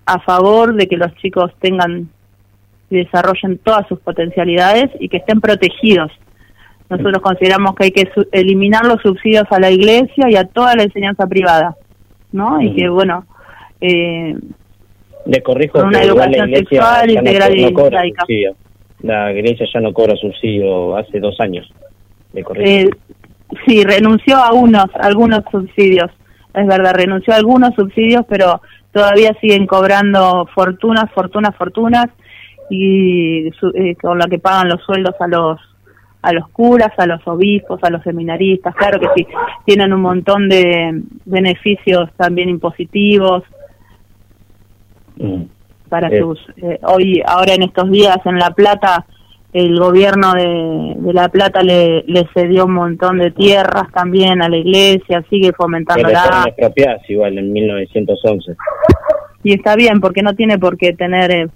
[0.05, 2.11] a favor de que los chicos tengan
[2.91, 6.11] y desarrollen todas sus potencialidades y que estén protegidos
[6.91, 10.85] nosotros consideramos que hay que eliminar los subsidios a la iglesia y a toda la
[10.85, 11.77] enseñanza privada,
[12.33, 12.61] ¿no?
[12.63, 13.27] Y que, bueno,
[13.81, 14.35] eh,
[15.27, 17.73] Le corrijo Con una que igual la educación iglesia sexual, ya integral no, y no
[17.75, 18.21] cobra laica.
[18.23, 18.57] subsidio.
[19.03, 21.71] La iglesia ya no cobra subsidio hace dos años.
[22.33, 22.67] Le corrijo.
[22.67, 22.91] eh,
[23.67, 26.11] sí, renunció a unos, algunos subsidios,
[26.55, 28.63] es verdad, renunció a algunos subsidios, pero
[28.93, 32.07] todavía siguen cobrando fortunas, fortunas, fortunas,
[32.71, 35.59] y su- eh, con la que pagan los sueldos a los
[36.21, 39.27] a los curas, a los obispos, a los seminaristas, claro que sí,
[39.65, 43.45] tienen un montón de beneficios también impositivos
[45.89, 46.21] para Eh.
[46.21, 49.07] sus eh, hoy ahora en estos días en La Plata
[49.53, 54.49] el gobierno de, de La Plata le, le cedió un montón de tierras también a
[54.49, 55.85] la iglesia, sigue fueron
[56.49, 58.55] expropiadas igual en 1911.
[59.43, 61.49] y está bien porque no tiene por qué tener eh,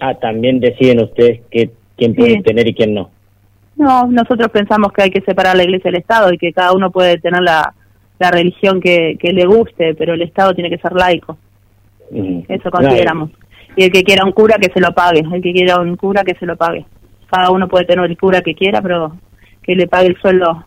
[0.00, 2.42] Ah, también deciden ustedes que, quién puede Sí.
[2.42, 3.10] tener y quién no.
[3.76, 6.90] No, nosotros pensamos que hay que separar la iglesia del Estado y que cada uno
[6.90, 7.74] puede tener la,
[8.18, 11.38] la religión que, que le guste, pero el Estado tiene que ser laico.
[12.10, 12.40] Mm.
[12.48, 13.30] Eso consideramos.
[13.76, 16.24] Y el que quiera un cura que se lo pague, el que quiera un cura
[16.24, 16.84] que se lo pague.
[17.30, 19.16] Cada uno puede tener el cura que quiera, pero
[19.62, 20.64] que le pague el sueldo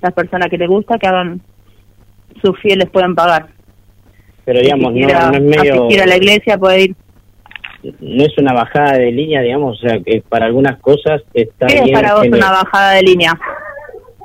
[0.00, 1.40] las personas que le gusta, que hagan
[2.42, 3.48] sus fieles pueden pagar.
[4.44, 6.02] Pero digamos, el que no, quiera no es medio...
[6.02, 6.96] a la iglesia puede ir.
[8.00, 11.76] No es una bajada de línea, digamos, o sea, que para algunas cosas está ¿Qué
[11.76, 11.94] es bien...
[11.94, 13.38] para vos una bajada de línea?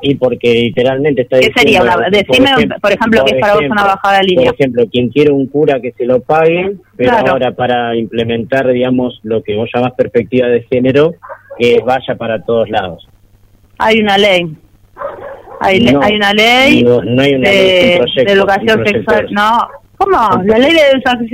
[0.04, 3.64] Y porque literalmente está ¿Qué sería diciendo, una- decime, por ejemplo, qué es para vos
[3.70, 4.46] una bajada de línea?
[4.52, 7.32] Por ejemplo, quien quiere un cura que se lo pague, pero Claro.
[7.34, 11.14] ahora para implementar, digamos, lo que vos llamás perspectiva de género,
[11.60, 13.08] que vaya para todos lados.
[13.78, 14.56] Hay una ley.
[15.60, 18.40] Hay, le- hay una ley no- no hay una de, ley, es un proyecto, de
[18.40, 19.26] educación sexual.
[19.26, 19.32] es.
[19.32, 19.68] No,
[19.98, 20.44] ¿cómo?
[20.46, 21.30] La ley de educación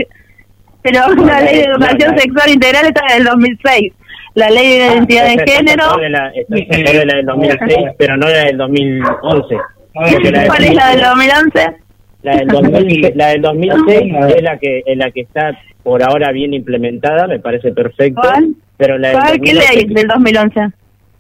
[0.91, 3.93] pero la ley de educación la- sexual integral está del 2006.
[4.35, 5.97] La ley de identidad de género.
[5.97, 9.55] de la- esta solo de la del 2006, pero no la del 2011.
[9.93, 11.67] Porque la del ¿Cuál es la del 2011?
[12.23, 16.31] La del, 2000 la del 2006 es la que es la que está por ahora
[16.31, 18.21] bien implementada, me parece perfecto.
[18.21, 18.53] ¿Cuál?
[18.75, 19.31] Pero la del ¿Cuál?
[19.41, 20.59] ¿Qué 2011 ley del 2011?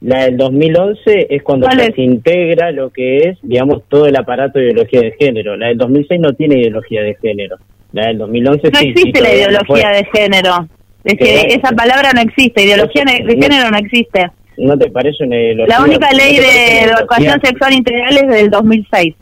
[0.01, 1.95] La del 2011 es cuando ¿Cuál ya es?
[1.95, 5.55] se integra lo que es, digamos, todo el aparato de ideología de género.
[5.57, 7.57] La del 2006 no tiene ideología de género.
[7.93, 10.67] La del 2011 No sí, existe sí, la no ideología de género.
[11.03, 14.27] Es que esa palabra no existe, ideología ne- de No- género no existe.
[14.57, 15.77] ¿No te parece una ideología?
[15.77, 19.13] La única ¿No ley de educación sexual integral es del 2006.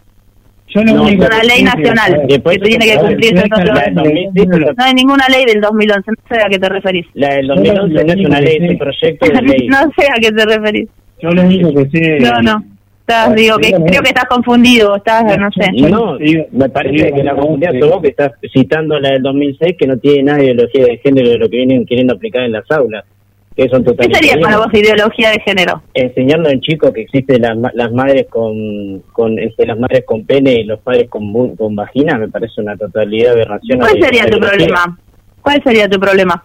[0.67, 3.67] Yo No, único Es una ley nacional Después- que tiene que cumplirse en cerca todos
[3.67, 6.69] la los- del 2006 No hay ninguna ley del 2011, no sé a qué te
[6.69, 7.05] referís.
[7.13, 9.67] La del 2011 no es una ley, es un proyecto de ley.
[9.67, 10.89] no sé a qué te referís.
[11.21, 12.19] Yo lo único que sé...
[12.19, 12.63] No, no.
[13.07, 15.71] Estás, digo, que creo que estás confundido, estás, no sé.
[15.89, 16.17] No,
[16.51, 20.23] me parece que la comunidad vos que estás citando la del 2006 que no tiene
[20.23, 23.05] nada de ideología de género de lo que vienen queriendo aplicar en las aulas.
[23.55, 25.81] Que son ¿Qué sería para vos ideología de género?
[25.93, 30.53] enseñando en chicos que existen las, las madres con, con este, las madres con pene
[30.55, 33.79] y los padres con, bu- con vagina me parece una totalidad de aberración.
[33.79, 34.49] ¿Cuál sería tu ideología.
[34.49, 34.99] problema?
[35.41, 36.43] ¿Cuál sería tu problema?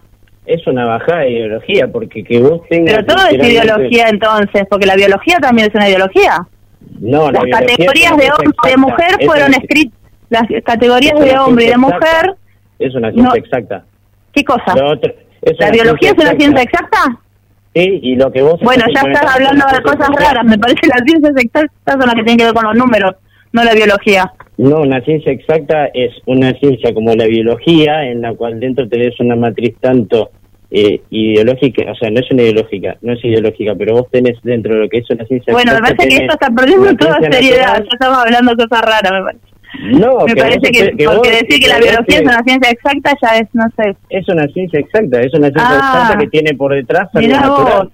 [0.51, 4.85] Es una bajada de ideología porque que vos tengas Pero todo es ideología entonces, porque
[4.87, 6.39] la biología también es una ideología.
[6.99, 9.99] No, la Las es categorías de hombre y de mujer Es fueron escritas,
[10.29, 12.35] las categorías de hombre y de mujer.
[12.81, 13.35] Es una ciencia No.
[13.37, 13.85] exacta.
[14.33, 14.75] ¿qué cosa?
[14.85, 15.15] Otro-
[15.59, 16.99] ¿La biología es una ciencia exacta?
[17.75, 20.81] Sí, y lo que vos Bueno, estás ya estás hablando de cosas raras, me parece
[20.83, 23.15] que las ciencias exactas son las que tienen que ver con los números,
[23.53, 24.33] no la biología.
[24.57, 29.19] No, una ciencia exacta es una ciencia como la biología, en la cual dentro tenés
[29.21, 30.31] una matriz tanto
[30.71, 34.75] eh, ideológica, o sea, no es una ideológica, no es ideológica, pero vos tenés dentro
[34.75, 37.59] de lo que es una ciencia Bueno, me parece que esto está perdiendo toda seriedad,
[37.67, 37.83] natural.
[37.85, 39.45] ya estamos hablando cosas raras, me parece.
[39.83, 42.71] No, Me que parece que, que porque vos- decir que la biología es una ciencia
[42.71, 43.97] exacta ya es, no sé.
[44.11, 45.93] Es una ciencia exacta, es una ciencia Ah.
[46.03, 47.83] exacta que tiene por detrás algo natural.
[47.85, 47.93] vos-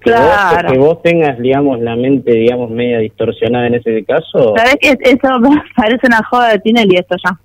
[0.00, 0.70] Claro.
[0.72, 4.52] que vos tengas, digamos, la mente, digamos, media distorsionada en ese caso.
[4.56, 5.28] ¿Sabes que eso
[5.76, 7.38] parece una joda de Tinelli esto ya?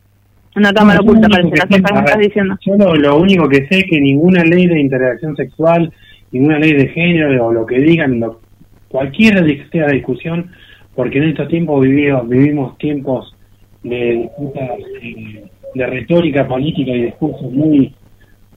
[0.59, 2.57] Una cámara No, oculta lo parece, único las que que estás ver, diciendo.
[2.65, 5.91] Yo lo, lo único que sé es que ninguna ley de interacción sexual,
[6.31, 8.41] ninguna ley de género o lo que digan, lo,
[8.89, 10.51] que sea la discusión,
[10.95, 13.33] porque en estos tiempos vivimos, vivimos tiempos
[13.83, 14.69] de disputas,
[15.75, 17.93] de retórica política y discursos muy,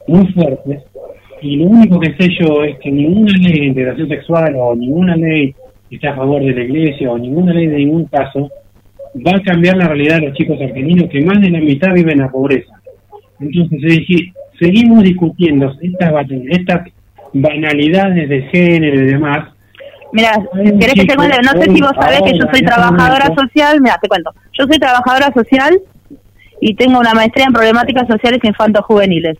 [0.09, 0.83] muy fuertes.
[1.41, 5.15] Y lo único que sé yo es que ninguna ley de integración sexual o ninguna
[5.15, 5.55] ley
[5.89, 8.51] que esté a favor de la iglesia o ninguna ley de ningún caso
[9.15, 12.13] va a cambiar la realidad de los chicos argentinos que más de la mitad viven
[12.13, 12.73] en la pobreza.
[13.41, 13.81] Entonces,
[14.59, 16.13] seguimos discutiendo estas,
[16.49, 16.89] estas
[17.33, 19.49] banalidades de género y demás.
[20.13, 21.39] Mira, ¿querés que te cuente?
[21.43, 23.81] No sé si vos sabés que yo soy este trabajadora social.
[23.81, 24.31] Mira, te cuento.
[24.59, 25.81] Yo soy trabajadora social
[26.61, 29.39] y tengo una maestría en problemáticas sociales infantos-juveniles.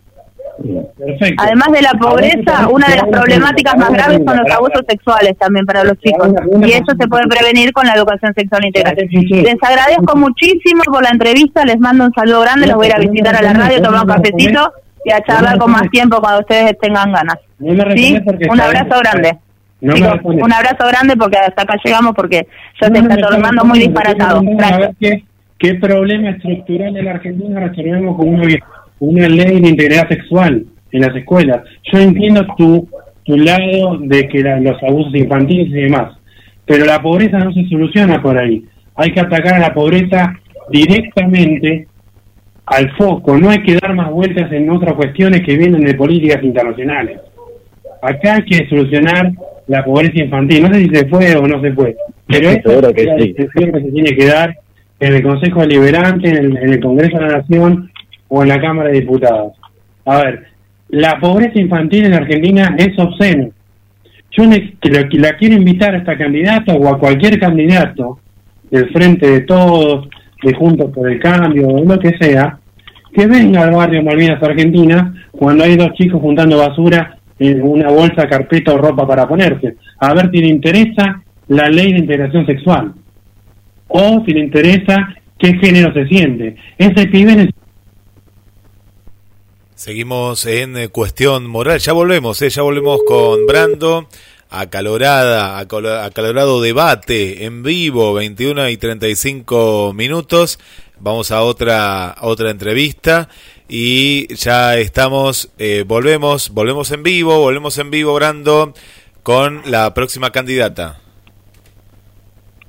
[0.57, 1.43] Perfecto.
[1.43, 5.65] Además de la pobreza, una de las problemáticas más graves son los abusos sexuales también
[5.65, 6.29] para los chicos.
[6.61, 8.95] Y eso se puede prevenir con la educación sexual integral.
[8.95, 12.95] Les agradezco muchísimo por la entrevista, les mando un saludo grande, los voy a ir
[12.95, 14.73] a visitar a la radio, tomar un cafecito
[15.05, 17.37] y a charlar con más tiempo cuando ustedes tengan ganas.
[17.95, 18.17] ¿Sí?
[18.49, 19.37] Un abrazo grande.
[19.81, 22.47] No Chicos, un abrazo grande porque hasta acá llegamos porque
[22.81, 24.41] ya No, se está tornando muy disparatado.
[24.41, 24.71] Gracias.
[24.71, 25.23] a ver qué,
[25.59, 28.47] qué problema estructural de la Argentina resolvemos con una,
[29.05, 31.61] una ley de integridad sexual en las escuelas.
[31.91, 32.87] Yo entiendo tu,
[33.23, 36.13] tu lado de que la- los abusos infantiles y demás,
[36.65, 38.63] pero la pobreza no se soluciona por ahí.
[38.95, 40.33] Hay que atacar a la pobreza
[40.69, 41.87] directamente
[42.65, 46.41] al foco, no hay que dar más vueltas en otras cuestiones que vienen de políticas
[46.43, 47.19] internacionales.
[48.01, 49.31] Acá hay que solucionar
[49.67, 50.61] la pobreza infantil.
[50.63, 51.95] No sé si se fue o no se fue,
[52.27, 53.33] pero Seguro que es la sí.
[53.33, 54.55] discusión que se tiene que dar
[54.99, 57.91] en el Consejo Deliberante, en el, en el Congreso de la Nación
[58.35, 59.53] o en la Cámara de Diputados.
[60.05, 60.47] A ver,
[60.89, 63.49] la pobreza infantil en Argentina es obscena.
[64.31, 68.17] Yo la, quiero invitar a esta candidata o a cualquier candidato
[68.71, 70.07] del Frente de Todos,
[70.41, 72.57] de Juntos por el Cambio, o lo que sea,
[73.13, 78.27] que venga al barrio Malvinas, Argentina, cuando hay dos chicos juntando basura en una bolsa,
[78.27, 79.75] carpeta o ropa para ponerse.
[79.99, 82.93] A ver si le interesa la ley de integración sexual.
[83.89, 86.55] O si le interesa qué género se siente.
[86.79, 87.53] Ese pibe
[89.83, 91.77] Seguimos en eh, cuestión moral.
[91.79, 94.07] Ya volvemos, eh, ya volvemos con Brando.
[94.49, 100.57] Acalorada, acalorado debate en vivo, 21 y 35 minutos.
[101.01, 103.27] Vamos a otra, otra entrevista
[103.67, 108.73] y ya estamos, eh, volvemos, volvemos en vivo, volvemos en vivo, Brando,
[109.21, 111.01] con la próxima candidata.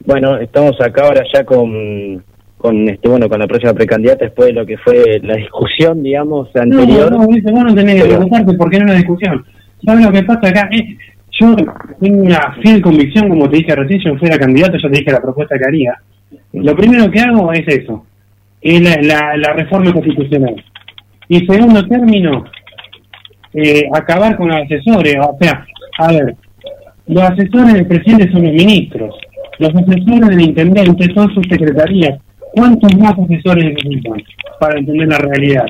[0.00, 2.24] Bueno, estamos acá ahora ya con,
[2.64, 6.48] con este bueno con la próxima precandidata después de lo que fue la discusión, digamos,
[6.54, 7.12] No, anterior.
[7.12, 9.44] no, dice, vos no tenés que preocuparte porque no es una discusión.
[9.84, 10.70] ¿Sabes lo que pasa acá?
[10.72, 10.96] Eh,
[11.38, 11.54] yo
[12.00, 15.20] tengo una fiel convicción, como te dije recién, yo fuera candidato, yo te dije la
[15.20, 15.92] propuesta que haría.
[16.54, 18.06] Lo primero que hago es eso,
[18.62, 20.54] es la, la, la reforma constitucional.
[21.28, 22.44] Y segundo término,
[23.52, 25.16] eh, acabar con los asesores.
[25.20, 25.66] O sea,
[25.98, 26.34] a ver,
[27.08, 29.14] Los asesores del presidente son los ministros.
[29.58, 32.18] Los asesores del intendente son sus secretarías.
[32.54, 34.22] ¿Cuántos más asesores necesitan
[34.60, 35.66] para entender la realidad?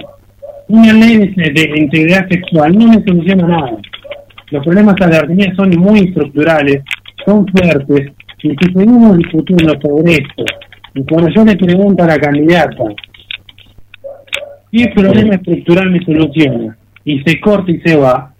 [0.68, 3.78] Una ley de, de integridad sexual no me soluciona nada.
[4.50, 6.82] Los problemas de la Argentina son muy estructurales,
[7.24, 8.12] son fuertes,
[8.42, 10.44] y si seguimos discutiendo sobre esto,
[10.94, 12.84] y cuando yo le pregunto a la candidata,
[14.70, 16.76] ¿qué problema estructural me soluciona?
[17.04, 18.34] Y se corta y se va,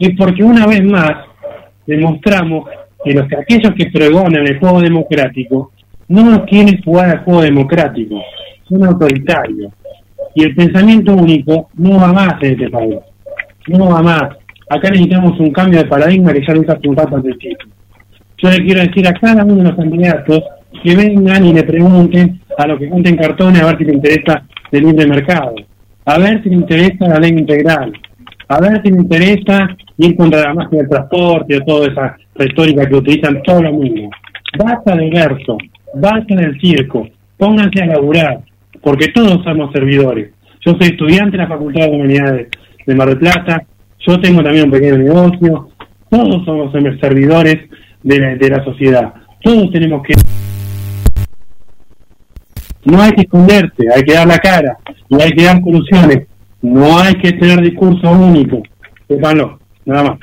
[0.00, 1.12] es porque una vez más
[1.86, 2.68] demostramos
[3.04, 5.72] que los aquellos que pregonan el juego democrático
[6.08, 8.22] no nos quieren jugar al juego democrático,
[8.68, 9.72] son autoritarios.
[10.34, 12.96] Y el pensamiento único no va más en este país,
[13.68, 14.28] no va más.
[14.68, 17.64] Acá necesitamos un cambio de paradigma que ya lo hace un rato antes chico.
[18.38, 20.42] Yo le quiero decir a cada uno de los candidatos
[20.82, 24.42] que vengan y le pregunten a los que junten cartones a ver si le interesa
[24.72, 25.54] el libre mercado,
[26.04, 27.92] a ver si le interesa la ley integral,
[28.48, 29.68] a ver si le interesa
[29.98, 34.10] ir contra la máquina del transporte o toda esa retórica que utilizan todos los mismos.
[34.58, 35.56] Basta de verso,
[35.94, 38.40] basta del circo, pónganse a laburar,
[38.82, 40.30] porque todos somos servidores.
[40.64, 42.48] Yo soy estudiante de la Facultad de Humanidades
[42.86, 43.64] de Mar del Plata,
[44.06, 45.68] yo tengo también un pequeño negocio,
[46.08, 47.68] todos somos servidores
[48.02, 50.14] de la, de la sociedad, todos tenemos que...
[52.84, 56.26] No hay que esconderse, hay que dar la cara y hay que dar soluciones.
[56.62, 58.62] No hay que tener discurso único.
[59.08, 60.18] Sépanlo, nada más.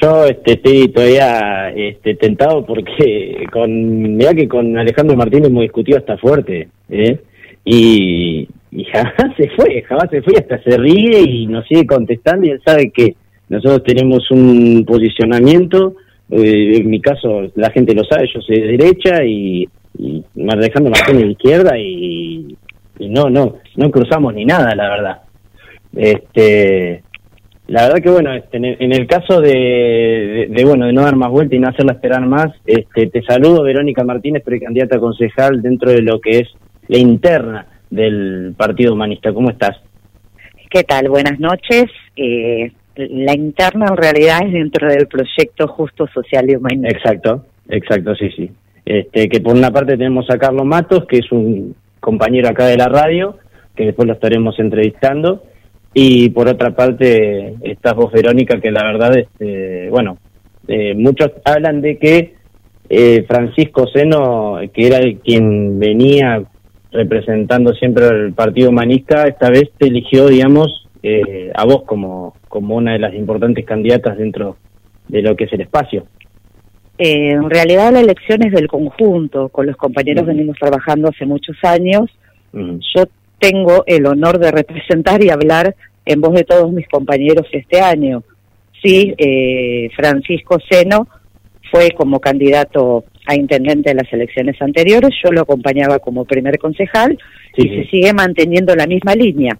[0.00, 5.98] Yo este, estoy todavía este, tentado porque con mira que con Alejandro Martínez hemos discutido
[5.98, 7.18] hasta fuerte, ¿eh?
[7.64, 12.46] Y, y jamás se fue, jamás se fue, hasta se ríe y nos sigue contestando
[12.46, 13.16] y él sabe que
[13.48, 15.96] nosotros tenemos un posicionamiento,
[16.30, 19.68] eh, en mi caso la gente lo sabe, yo soy de derecha y,
[19.98, 22.56] y Alejandro Martínez de izquierda y,
[22.98, 25.22] y no, no, no cruzamos ni nada, la verdad.
[25.96, 27.02] Este,
[27.70, 30.92] la verdad que bueno, este, en, el, en el caso de, de, de, bueno de
[30.92, 34.96] no dar más vuelta y no hacerla esperar más, este, te saludo Verónica Martínez, precandidata
[34.96, 36.48] a concejal dentro de lo que es
[36.88, 39.32] la interna del Partido Humanista.
[39.32, 39.76] ¿Cómo estás?
[40.68, 41.08] ¿Qué tal?
[41.10, 41.84] Buenas noches.
[42.16, 46.88] Eh, la interna en realidad es dentro del proyecto Justo Social y Humanista.
[46.88, 48.50] Exacto, exacto, sí, sí.
[48.84, 52.76] Este, que por una parte tenemos a Carlos Matos, que es un compañero acá de
[52.76, 53.38] la radio,
[53.76, 55.44] que después lo estaremos entrevistando,
[55.94, 60.18] y por otra parte estás vos, Verónica, que la verdad, este, bueno,
[60.68, 62.34] eh, muchos hablan de que
[62.88, 66.42] eh, Francisco Seno, que era el quien venía
[66.92, 72.76] representando siempre al Partido Humanista, esta vez te eligió, digamos, eh, a vos como, como
[72.76, 74.56] una de las importantes candidatas dentro
[75.08, 76.04] de lo que es el espacio.
[76.98, 81.56] Eh, en realidad la elección es del conjunto, con los compañeros venimos trabajando hace muchos
[81.62, 82.10] años.
[82.52, 83.04] Yo
[83.40, 88.22] tengo el honor de representar y hablar en voz de todos mis compañeros este año.
[88.82, 91.08] Sí, eh, Francisco Seno
[91.70, 97.18] fue como candidato a intendente en las elecciones anteriores, yo lo acompañaba como primer concejal
[97.56, 99.58] Sí, y se sigue manteniendo la misma línea.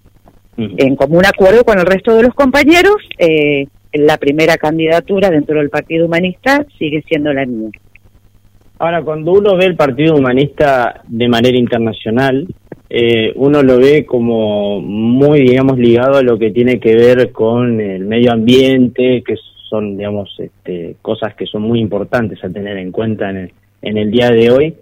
[0.56, 5.70] En común acuerdo con el resto de los compañeros, eh, la primera candidatura dentro del
[5.70, 7.70] Partido Humanista sigue siendo la mía.
[8.78, 12.46] Ahora, cuando uno ve el Partido Humanista de manera internacional,
[12.92, 17.80] eh, uno lo ve como muy, digamos, ligado a lo que tiene que ver con
[17.80, 19.36] el medio ambiente, que
[19.68, 23.52] son, digamos, este, cosas que son muy importantes a tener en cuenta en el,
[23.82, 24.74] en el día de hoy.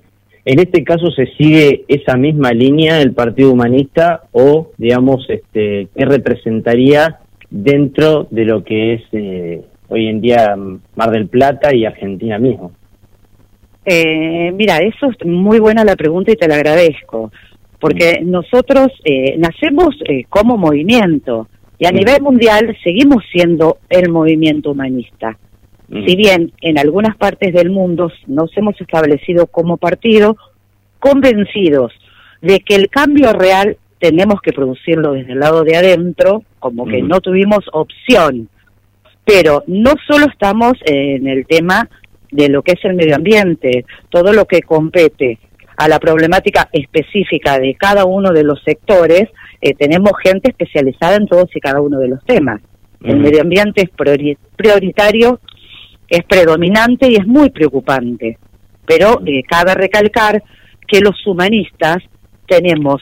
[0.46, 6.04] En este caso, ¿se sigue esa misma línea del Partido Humanista o, digamos, este, qué
[6.06, 7.18] representaría
[7.50, 10.56] dentro de lo que es eh, hoy en día
[10.96, 12.72] Mar del Plata y Argentina mismo?
[13.84, 17.30] Eh, mira, eso es muy buena la pregunta y te la agradezco,
[17.80, 21.48] porque nosotros eh, nacemos eh, como movimiento.
[21.78, 25.38] Y a nivel mundial seguimos siendo el movimiento humanista.
[25.88, 30.36] Si bien en algunas partes del mundo nos hemos establecido como partido,
[30.98, 31.92] convencidos
[32.42, 37.00] de que el cambio real tenemos que producirlo desde el lado de adentro, como que
[37.00, 38.48] no tuvimos opción.
[39.24, 41.88] Pero no solo estamos en el tema
[42.30, 45.38] de lo que es el medio ambiente, todo lo que compete
[45.78, 49.28] a la problemática específica de cada uno de los sectores,
[49.60, 52.60] eh, tenemos gente especializada en todos y cada uno de los temas.
[53.00, 55.40] El medio ambiente es priori- prioritario,
[56.08, 58.38] es predominante y es muy preocupante.
[58.84, 60.42] Pero eh, cabe recalcar
[60.86, 61.98] que los humanistas
[62.46, 63.00] tenemos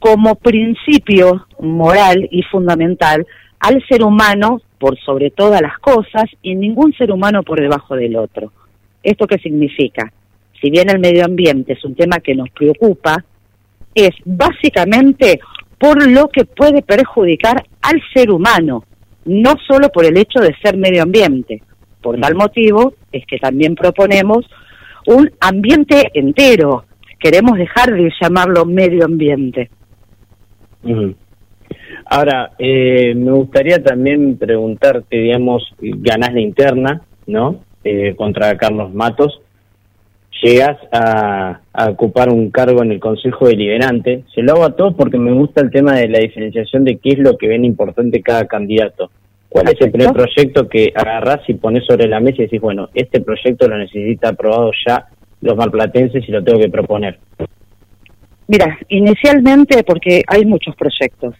[0.00, 3.24] como principio moral y fundamental
[3.60, 8.16] al ser humano por sobre todas las cosas y ningún ser humano por debajo del
[8.16, 8.52] otro.
[9.02, 10.12] ¿Esto qué significa?
[10.60, 13.24] Si bien el medio ambiente es un tema que nos preocupa,
[13.94, 15.40] es básicamente
[15.78, 18.84] por lo que puede perjudicar al ser humano,
[19.24, 21.62] no solo por el hecho de ser medio ambiente.
[22.00, 24.46] Por tal motivo, es que también proponemos
[25.06, 26.84] un ambiente entero.
[27.18, 29.70] Queremos dejar de llamarlo medio ambiente.
[32.04, 37.60] Ahora, eh, me gustaría también preguntarte, digamos, ganás la interna, ¿no?
[37.82, 39.40] Eh, contra Carlos Matos.
[40.42, 44.24] Llegas a, a ocupar un cargo en el Consejo Deliberante.
[44.34, 47.10] Se lo hago a todos porque me gusta el tema de la diferenciación de qué
[47.10, 49.10] es lo que ven importante cada candidato.
[49.48, 52.90] ¿Cuál es el primer proyecto que agarrás y pones sobre la mesa y decís, bueno,
[52.94, 55.06] este proyecto lo necesita aprobado ya
[55.40, 57.18] los marplatenses y lo tengo que proponer?
[58.48, 61.34] Mira, inicialmente, porque hay muchos proyectos,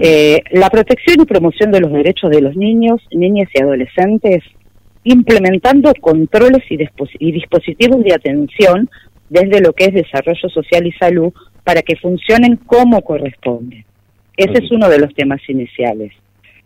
[0.00, 4.44] eh, la protección y promoción de los derechos de los niños, niñas y adolescentes,
[5.04, 8.88] implementando controles y, dispos- y dispositivos de atención
[9.28, 11.32] desde lo que es desarrollo social y salud
[11.64, 13.84] para que funcionen como corresponde.
[14.36, 16.12] Ese es uno de los temas iniciales.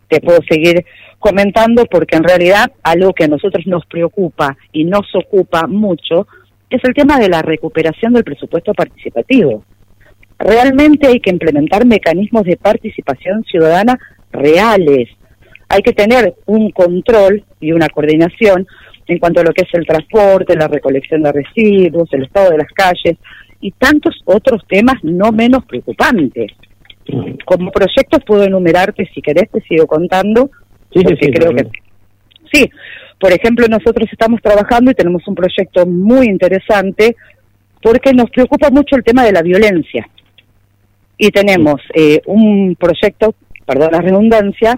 [0.07, 0.85] Te puedo seguir
[1.19, 6.27] comentando porque en realidad algo que a nosotros nos preocupa y nos ocupa mucho
[6.69, 9.63] es el tema de la recuperación del presupuesto participativo.
[10.37, 13.97] Realmente hay que implementar mecanismos de participación ciudadana
[14.31, 15.09] reales.
[15.69, 18.67] Hay que tener un control y una coordinación
[19.07, 22.57] en cuanto a lo que es el transporte, la recolección de residuos, el estado de
[22.57, 23.17] las calles
[23.61, 26.51] y tantos otros temas no menos preocupantes.
[27.45, 30.49] Como proyectos puedo enumerarte, si querés, te sigo contando.
[30.91, 31.67] Sí, sí, porque sí, creo que
[32.51, 32.69] Sí,
[33.19, 37.15] por ejemplo, nosotros estamos trabajando y tenemos un proyecto muy interesante
[37.81, 40.07] porque nos preocupa mucho el tema de la violencia.
[41.17, 43.35] Y tenemos eh, un proyecto,
[43.65, 44.75] perdón la redundancia,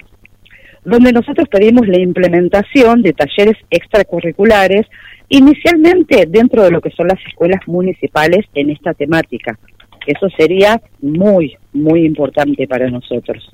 [0.88, 4.88] donde nosotros pedimos la implementación de talleres extracurriculares,
[5.28, 9.60] inicialmente dentro de lo que son las escuelas municipales en esta temática.
[10.06, 13.54] Eso sería muy, muy importante para nosotros.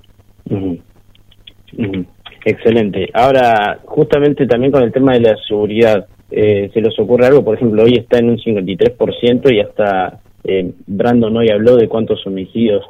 [2.46, 3.10] Excelente.
[3.14, 7.44] Ahora, justamente también con el tema de la seguridad, eh, ¿se les ocurre algo?
[7.44, 12.28] Por ejemplo, hoy está en un 53% y hasta eh, Brandon hoy habló de cuántos
[12.28, 12.86] homicidios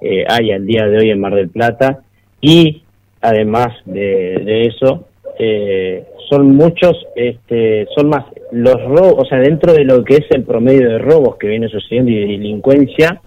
[0.00, 2.04] eh, hay al día de hoy en Mar del Plata
[2.40, 2.82] y
[3.20, 5.08] además de, de eso,
[5.38, 10.26] eh, son muchos, este, son más los robos, o sea, dentro de lo que es
[10.30, 13.20] el promedio de robos que viene sucediendo y de delincuencia,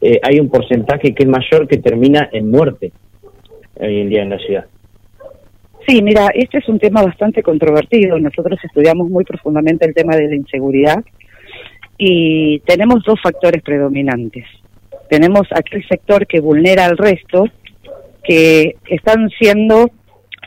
[0.00, 2.92] eh, hay un porcentaje que es mayor que termina en muerte
[3.74, 4.66] hoy en día en la ciudad.
[5.86, 8.18] Sí, mira, este es un tema bastante controvertido.
[8.18, 11.02] Nosotros estudiamos muy profundamente el tema de la inseguridad
[11.96, 14.44] y tenemos dos factores predominantes.
[15.08, 17.46] Tenemos aquel sector que vulnera al resto,
[18.28, 19.90] que están siendo,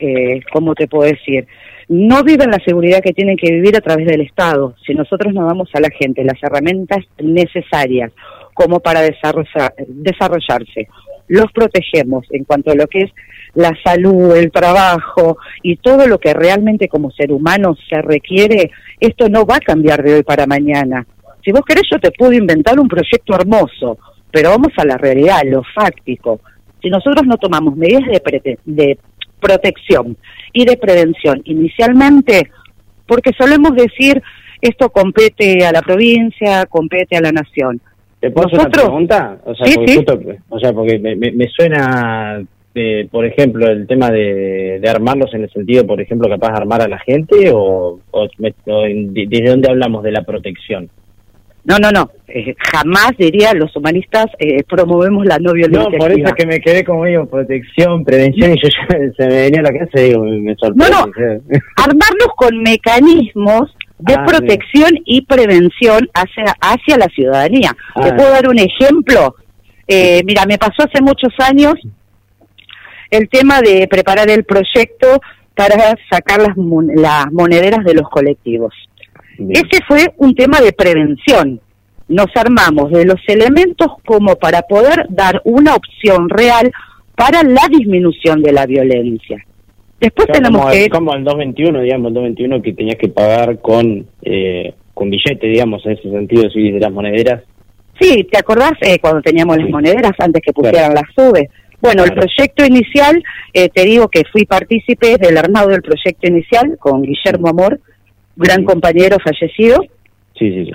[0.00, 1.46] eh, ¿cómo te puedo decir?
[1.88, 4.74] No viven la seguridad que tienen que vivir a través del Estado.
[4.86, 8.12] Si nosotros no damos a la gente las herramientas necesarias
[8.54, 10.88] como para desarrollar- desarrollarse,
[11.26, 13.10] los protegemos en cuanto a lo que es
[13.54, 19.28] la salud, el trabajo y todo lo que realmente como ser humano se requiere, esto
[19.28, 21.04] no va a cambiar de hoy para mañana.
[21.44, 23.98] Si vos querés, yo te puedo inventar un proyecto hermoso,
[24.30, 26.40] pero vamos a la realidad, lo fáctico.
[26.82, 28.98] Si nosotros no tomamos medidas de, prete- de
[29.40, 30.16] protección
[30.52, 32.50] y de prevención inicialmente,
[33.06, 34.22] porque solemos decir
[34.60, 37.80] esto compete a la provincia, compete a la nación.
[38.20, 39.38] ¿Te puedo hacer una pregunta?
[39.44, 39.96] O sea, Sí, porque, sí.
[39.98, 42.40] justo- o sea, porque me, me- me suena,
[42.74, 46.58] eh, por ejemplo, el tema de, de armarlos en el sentido, por ejemplo, capaz de
[46.58, 50.88] armar a la gente o, o me- o de, ¿desde dónde hablamos de la protección?
[51.64, 52.10] No, no, no.
[52.26, 55.90] eh, jamás diría los humanistas eh, promovemos la no violencia.
[55.90, 59.26] No, por eso es que me quedé como digo, protección, prevención, y yo ya se
[59.28, 60.90] me venía a la cabeza y digo, me, sorprende.
[60.90, 61.12] No, no.
[61.76, 67.70] Armarlos con mecanismos de Ah, protección y prevención hacia, hacia la ciudadanía.
[68.02, 68.16] Te Ah.
[68.16, 69.36] puedo dar un ejemplo.
[69.86, 71.74] Eh, mira, me pasó hace muchos años
[73.10, 75.20] el tema de preparar el proyecto
[75.54, 78.74] para sacar las, mon- las monederas de los colectivos.
[79.50, 81.60] Ese fue un tema de prevención.
[82.08, 86.70] Nos armamos de los elementos como para poder dar una opción real
[87.16, 89.44] para la disminución de la violencia.
[90.00, 93.08] Después Claro, tenemos como, que el- como el 221, digamos, el 221 que tenías que
[93.08, 97.42] pagar con eh, con billete, digamos, en ese sentido, sí, de las monederas.
[98.00, 101.48] Sí, ¿te acordás eh, cuando teníamos las monederas antes que pusieran las subes?
[101.80, 103.22] Bueno, el proyecto inicial,
[103.54, 107.80] eh, te digo que fui partícipe del armado del proyecto inicial con Guillermo Amor,
[108.36, 109.80] gran compañero fallecido.
[110.38, 110.72] Sí, sí, sí.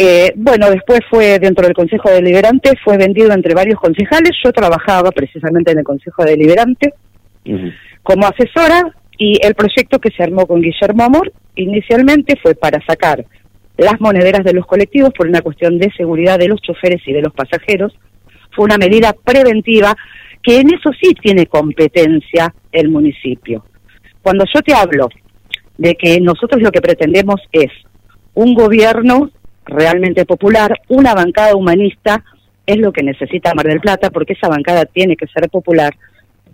[0.00, 4.30] Eh, bueno, después fue dentro del Consejo Deliberante, fue vendido entre varios concejales.
[4.44, 6.94] Yo trabajaba precisamente en el Consejo Deliberante
[8.02, 13.24] como asesora y el proyecto que se armó con Guillermo Amor inicialmente fue para sacar
[13.76, 17.22] las monederas de los colectivos por una cuestión de seguridad de los choferes y de
[17.22, 17.92] los pasajeros.
[18.54, 19.96] Fue una medida preventiva
[20.42, 23.64] que en eso sí tiene competencia el municipio.
[24.22, 25.08] Cuando yo te hablo
[25.78, 27.70] de que nosotros lo que pretendemos es
[28.34, 29.30] un gobierno
[29.64, 32.22] realmente popular, una bancada humanista,
[32.66, 35.94] es lo que necesita Mar del Plata, porque esa bancada tiene que ser popular.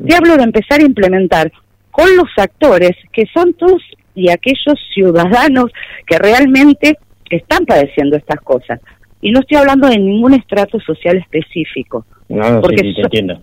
[0.06, 1.51] Te hablo de empezar a implementar
[1.90, 3.82] con los actores que son todos
[4.14, 5.66] y aquellos ciudadanos
[6.06, 6.98] que realmente
[7.30, 8.80] están padeciendo estas cosas.
[9.20, 12.05] Y no estoy hablando de ningún estrato social específico.
[12.28, 13.40] No, Porque sí, sí, te so- entiendo.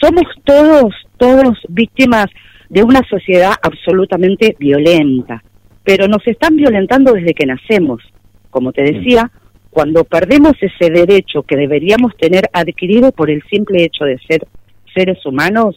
[0.00, 2.26] somos todos, todos víctimas
[2.68, 5.42] de una sociedad absolutamente violenta,
[5.84, 8.02] pero nos están violentando desde que nacemos.
[8.50, 9.30] Como te decía,
[9.70, 14.46] cuando perdemos ese derecho que deberíamos tener adquirido por el simple hecho de ser
[14.94, 15.76] seres humanos,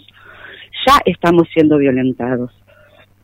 [0.85, 2.51] ya estamos siendo violentados.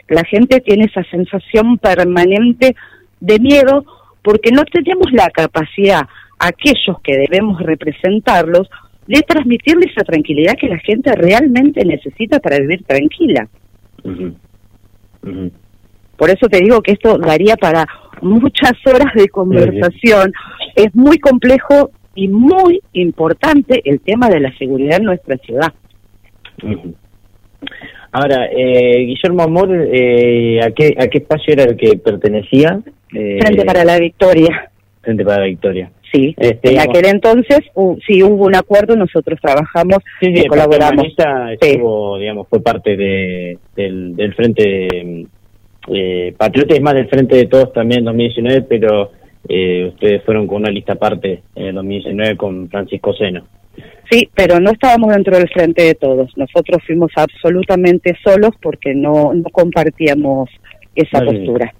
[0.07, 2.75] La gente tiene esa sensación permanente
[3.19, 3.85] de miedo
[4.21, 6.07] porque no tenemos la capacidad,
[6.39, 8.69] aquellos que debemos representarlos,
[9.07, 13.47] de transmitirle esa tranquilidad que la gente realmente necesita para vivir tranquila.
[16.17, 17.85] Por eso te digo que esto daría para
[18.21, 20.33] muchas horas de conversación.
[20.75, 25.73] Es muy complejo y muy importante el tema de la seguridad en nuestra ciudad.
[28.11, 32.79] Ahora, eh, Guillermo Amor, eh, ¿a, qué, ¿a qué espacio era el que pertenecía?
[33.13, 34.71] Eh, Frente para la Victoria.
[35.01, 35.91] Frente para la Victoria.
[36.11, 37.59] Sí, Este, en aquel entonces
[38.07, 41.05] sí hubo un acuerdo, nosotros trabajamos Sí, sí, y colaboramos.
[41.59, 45.27] Estuvo, digamos, fue parte de, del, del Frente
[45.89, 49.11] eh, Patriota y más del Frente de Todos también en 2019, pero
[49.49, 53.45] eh, ustedes fueron con una lista aparte en el 2019 con Francisco Seno.
[54.09, 56.31] Sí, pero no estábamos dentro del frente de todos.
[56.37, 60.49] Nosotros fuimos absolutamente solos porque no, no compartíamos
[60.95, 61.39] esa Vale.
[61.39, 61.73] postura.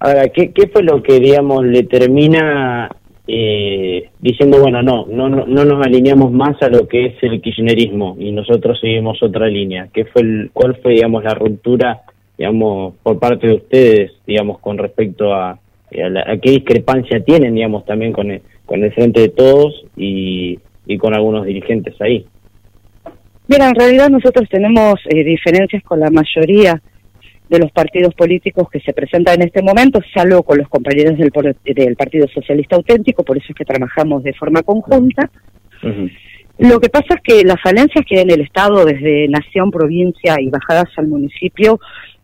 [0.00, 2.90] Ahora, ¿qué, ¿qué fue lo que, digamos, le termina
[3.30, 7.40] eh, diciendo, bueno, no, no, no, no nos alineamos más a lo que es el
[7.42, 9.88] kirchnerismo y nosotros seguimos otra línea?
[9.92, 12.00] ¿Qué fue el, ¿Cuál fue, digamos, la ruptura,
[12.38, 15.58] digamos, por parte de ustedes, digamos, con respecto a, a,
[16.08, 20.58] la- a qué discrepancia tienen, digamos, también con el, con el Frente de Todos y,
[20.86, 22.24] y con algunos dirigentes ahí?
[23.46, 26.80] Mira, en realidad nosotros tenemos eh, diferencias con la mayoría
[27.48, 31.32] de los partidos políticos que se presentan en este momento, salvo con los compañeros del,
[31.64, 35.30] del Partido Socialista Auténtico, por eso es que trabajamos de forma conjunta.
[36.58, 40.36] Lo que pasa es que las falencias que hay en el Estado, desde nación, provincia
[40.40, 41.80] y bajadas al municipio,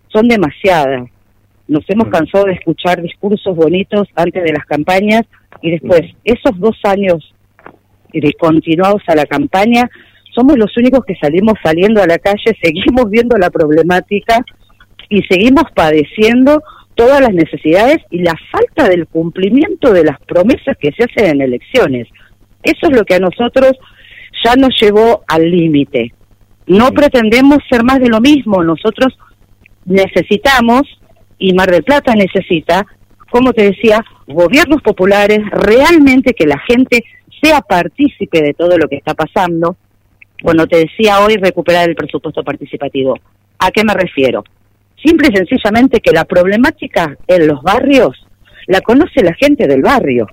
[0.08, 1.08] son demasiadas.
[1.68, 5.22] Nos hemos cansado de escuchar discursos bonitos antes de las campañas
[5.62, 7.32] y después, esos dos años
[8.12, 9.88] de continuados a la campaña,
[10.34, 14.44] somos los únicos que salimos saliendo a la calle, seguimos viendo la problemática
[15.08, 16.62] y seguimos padeciendo
[16.94, 21.40] todas las necesidades y la falta del cumplimiento de las promesas que se hacen en
[21.42, 22.08] elecciones.
[22.62, 23.72] Eso es lo que a nosotros
[24.44, 26.12] ya nos llevó al límite.
[26.66, 29.16] No pretendemos ser más de lo mismo, nosotros
[29.84, 30.82] necesitamos,
[31.38, 32.86] y Mar del Plata necesita,
[33.30, 37.04] como te decía, gobiernos populares, realmente que la gente
[37.42, 39.76] sea partícipe de todo lo que está pasando.
[40.42, 43.18] Bueno, te decía hoy recuperar el presupuesto participativo.
[43.58, 44.44] ¿A qué me refiero?
[45.04, 48.26] Simple y sencillamente que la problemática en los barrios
[48.66, 50.26] la conoce la gente del barrio.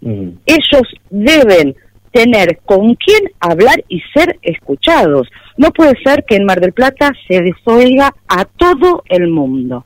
[0.00, 1.76] Ellos deben
[2.12, 5.28] tener con quién hablar y ser escuchados.
[5.56, 9.84] No puede ser que en Mar del Plata se desoiga a todo el mundo.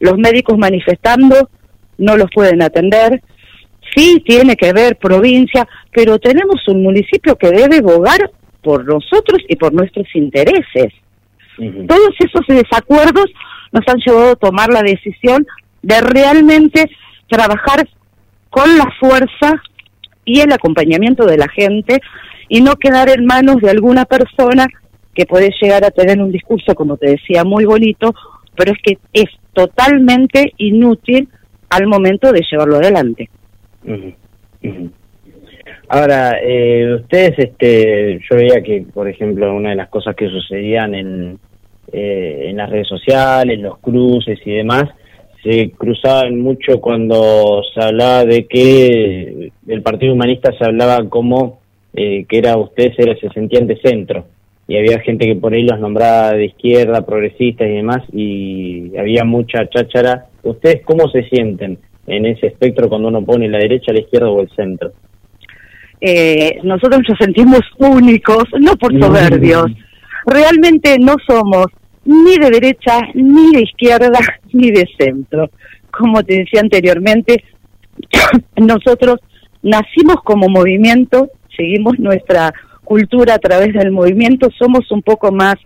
[0.00, 1.48] Los médicos manifestando
[1.98, 3.22] no los pueden atender.
[3.94, 8.30] Sí, tiene que ver provincia, pero tenemos un municipio que debe bogar
[8.62, 10.92] por nosotros y por nuestros intereses.
[11.56, 13.26] Todos esos desacuerdos
[13.72, 15.46] nos han llevado a tomar la decisión
[15.82, 16.90] de realmente
[17.28, 17.88] trabajar
[18.50, 19.62] con la fuerza
[20.24, 22.00] y el acompañamiento de la gente
[22.48, 24.66] y no quedar en manos de alguna persona
[25.14, 28.14] que puede llegar a tener un discurso, como te decía, muy bonito,
[28.54, 31.28] pero es que es totalmente inútil
[31.70, 33.30] al momento de llevarlo adelante.
[35.88, 40.94] Ahora, eh, ustedes, este, yo veía que, por ejemplo, una de las cosas que sucedían
[40.94, 41.38] en,
[41.92, 44.84] eh, en las redes sociales, los cruces y demás,
[45.44, 51.60] se cruzaban mucho cuando se hablaba de que el Partido Humanista se hablaba como
[51.94, 54.26] eh, que era ustedes era, se sentían de centro
[54.68, 59.24] y había gente que por ahí los nombraba de izquierda, progresistas y demás y había
[59.24, 60.26] mucha cháchara.
[60.42, 64.40] ¿Ustedes cómo se sienten en ese espectro cuando uno pone la derecha, la izquierda o
[64.40, 64.92] el centro?
[66.00, 69.66] Eh, nosotros nos sentimos únicos, no por soberbios.
[70.26, 71.66] Realmente no somos
[72.04, 74.18] ni de derecha, ni de izquierda,
[74.52, 75.50] ni de centro.
[75.90, 77.44] Como te decía anteriormente,
[78.56, 79.20] nosotros
[79.62, 82.52] nacimos como movimiento, seguimos nuestra
[82.84, 85.56] cultura a través del movimiento, somos un poco más,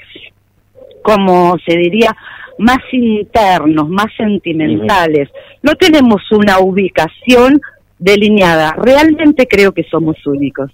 [1.03, 2.17] como se diría,
[2.59, 5.29] más internos, más sentimentales.
[5.63, 7.61] No tenemos una ubicación
[8.01, 8.75] delineada.
[8.77, 10.73] Realmente creo que somos únicos.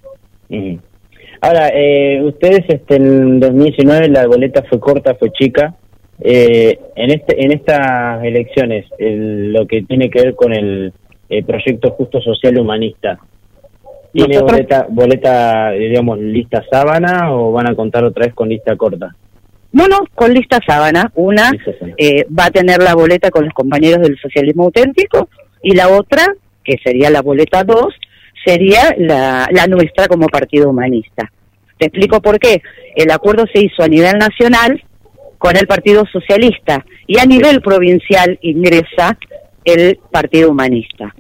[1.41, 5.75] Ahora, eh, ustedes este, en 2019 la boleta fue corta, fue chica.
[6.21, 10.93] Eh, en este en estas elecciones, el- lo que tiene que ver con el,
[11.47, 13.19] proyecto justo social humanista,
[14.13, 18.75] ¿tiene Nosotros- boleta, boleta, digamos, lista sábana o van a contar otra vez con lista
[18.77, 19.15] corta?
[19.73, 21.11] No, no, con lista sábana.
[21.17, 21.51] Una
[21.99, 25.29] eh, va a tener la boleta con los compañeros del socialismo auténtico
[25.63, 26.23] y la otra,
[26.67, 27.95] que sería la boleta 2,
[28.45, 31.31] sería la, la nuestra como partido humanista.
[31.79, 32.63] Te explico por qué.
[32.95, 34.83] El acuerdo se hizo a nivel nacional
[35.39, 39.19] con el Partido Socialista y a nivel provincial ingresa
[39.65, 41.15] el Partido Humanista.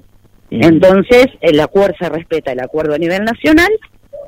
[0.50, 3.70] Entonces, el acuerdo se respeta el acuerdo a nivel nacional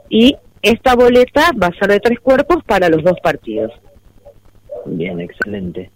[0.08, 3.72] y esta boleta va a ser de tres cuerpos para los dos partidos.
[4.86, 5.90] Bien, excelente.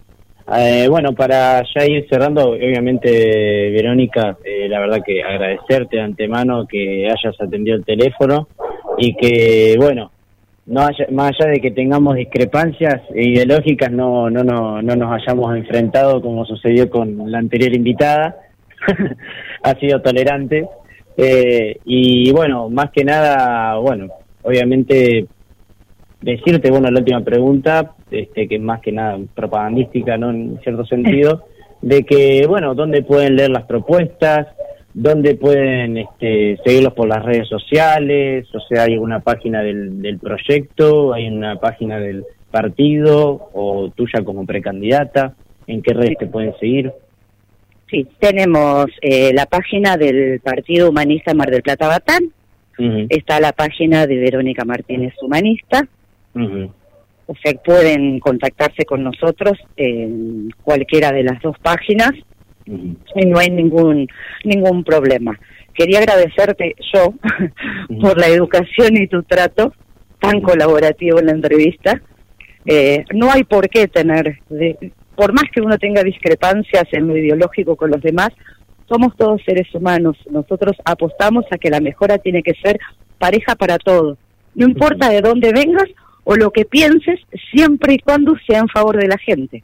[0.54, 6.66] Eh, bueno, para ya ir cerrando, obviamente, Verónica, eh, la verdad que agradecerte de antemano
[6.66, 8.48] que hayas atendido el teléfono
[8.98, 10.10] y que, bueno,
[10.66, 15.56] no haya, más allá de que tengamos discrepancias ideológicas, no, no, no, no nos hayamos
[15.56, 18.36] enfrentado como sucedió con la anterior invitada.
[19.62, 20.68] ha sido tolerante.
[21.16, 24.08] Eh, y bueno, más que nada, bueno,
[24.42, 25.26] obviamente
[26.20, 30.30] decirte, bueno, la última pregunta, este, que es más que nada propagandística, ¿no?
[30.30, 31.44] En cierto sentido,
[31.80, 34.48] de que, bueno, ¿dónde pueden leer las propuestas?
[34.94, 38.46] ¿Dónde pueden este, seguirlos por las redes sociales?
[38.54, 41.14] O sea, ¿hay una página del, del proyecto?
[41.14, 43.48] ¿Hay una página del partido?
[43.54, 45.34] ¿O tuya como precandidata?
[45.66, 46.92] ¿En qué redes te pueden seguir?
[47.92, 52.32] Sí, tenemos eh, la página del Partido Humanista Mar del Plata Batán,
[53.10, 55.86] está la página de Verónica Martínez Humanista,
[56.34, 56.72] ujú.
[57.26, 62.12] O sea, pueden contactarse con nosotros en cualquiera de las dos páginas
[62.66, 64.06] y no hay ningún
[64.44, 65.38] ningún problema.
[65.74, 67.14] Quería agradecerte yo
[68.00, 69.72] por la educación y tu trato
[70.20, 72.00] tan colaborativo en la entrevista.
[72.66, 77.16] Eh, no hay por qué tener, de- por más que uno tenga discrepancias en lo
[77.16, 78.28] ideológico con los demás,
[78.88, 80.16] somos todos seres humanos.
[80.30, 82.78] Nosotros apostamos a que la mejora tiene que ser
[83.18, 84.18] pareja para todos.
[84.54, 85.88] No importa de dónde vengas
[86.24, 87.20] o lo que pienses,
[87.50, 89.62] siempre y cuando sea en favor de la gente.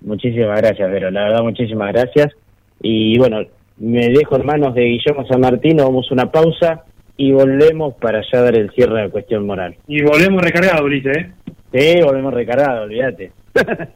[0.00, 1.10] Muchísimas gracias, Vero.
[1.10, 2.34] La verdad, muchísimas gracias.
[2.82, 3.40] Y bueno,
[3.78, 6.84] me dejo en manos de Guillermo San Martín, vamos a una pausa
[7.16, 9.76] y volvemos para ya dar el cierre de la cuestión moral.
[9.86, 11.32] Y volvemos recargados, Ulises, ¿eh?
[11.72, 13.32] Sí, volvemos recargados, olvídate.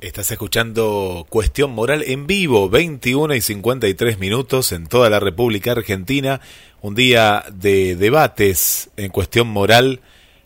[0.00, 6.40] Estás escuchando Cuestión Moral en vivo, 21 y 53 minutos en toda la República Argentina.
[6.80, 10.00] Un día de debates en Cuestión Moral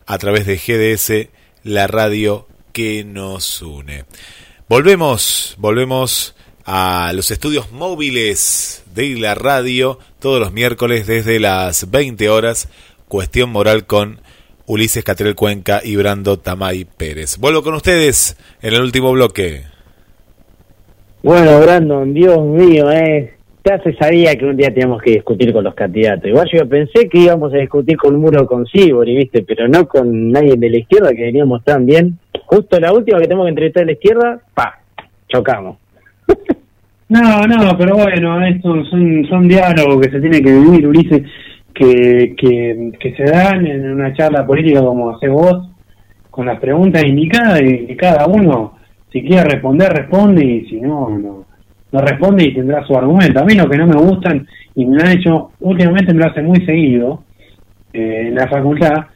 [0.06, 1.28] a través de GDS,
[1.62, 4.06] la radio que nos une.
[4.68, 12.28] Volvemos, volvemos a los estudios móviles de la radio todos los miércoles desde las 20
[12.28, 12.68] horas.
[13.06, 14.20] Cuestión Moral con
[14.66, 17.38] Ulises Catrel Cuenca y Brando Tamay Pérez.
[17.38, 19.62] Vuelvo con ustedes en el último bloque.
[21.22, 23.34] Bueno, Brandon, Dios mío, eh.
[23.66, 26.26] Ya se sabía que un día teníamos que discutir con los candidatos.
[26.26, 29.42] Igual yo pensé que íbamos a discutir con Muro con Sibori, ¿viste?
[29.42, 32.18] Pero no con nadie de la izquierda, que veníamos tan bien.
[32.44, 34.80] Justo la última que tenemos que entrevistar de la izquierda, pa,
[35.28, 35.78] chocamos.
[37.06, 41.22] No, no, pero bueno, estos son, son diálogos que se tienen que vivir, Ulises,
[41.74, 45.70] que, que, se dan en una charla política como haces vos,
[46.30, 48.78] con las preguntas indicadas y cada uno,
[49.12, 51.44] si quiere responder, responde y si no, no,
[51.92, 53.40] no responde y tendrá su argumento.
[53.40, 56.26] A mí lo que no me gustan, y me lo han hecho, últimamente me lo
[56.26, 57.22] hacen muy seguido
[57.92, 59.06] eh, en la facultad,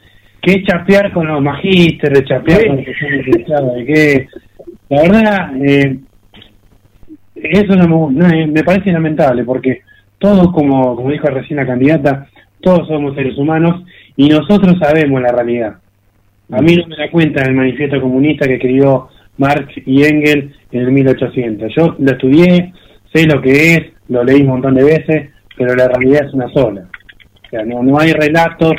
[0.41, 4.27] que es chapear con los magísteres, chapear con los que que
[4.87, 5.99] la verdad, eh,
[7.35, 9.81] eso no me, no, eh, me parece lamentable porque
[10.17, 12.27] todos, como, como dijo recién la candidata,
[12.61, 13.83] todos somos seres humanos
[14.15, 15.75] y nosotros sabemos la realidad.
[16.51, 20.81] A mí no me da cuenta el manifiesto comunista que escribió Marx y Engels en
[20.81, 21.73] el 1800.
[21.75, 22.73] Yo lo estudié,
[23.13, 26.49] sé lo que es, lo leí un montón de veces, pero la realidad es una
[26.49, 26.85] sola.
[27.45, 28.73] O sea, no, no hay relatos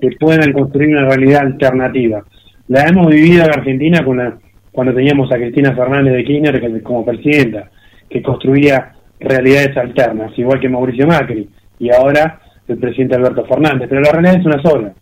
[0.00, 2.24] que puedan construir una realidad alternativa.
[2.68, 4.38] La hemos vivido en Argentina con la-
[4.72, 7.70] cuando teníamos a Cristina Fernández de Kirchner como presidenta,
[8.08, 11.48] que construía realidades alternas, igual que Mauricio Macri,
[11.78, 14.94] y ahora el presidente Alberto Fernández, pero la realidad es una sola.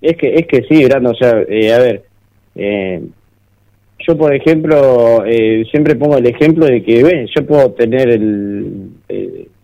[0.00, 2.04] Es que, es que sí, Brando, o sea, eh, a ver,
[2.54, 3.02] eh,
[4.06, 8.90] yo por ejemplo, eh, siempre pongo el ejemplo de que, ven, yo puedo tener el,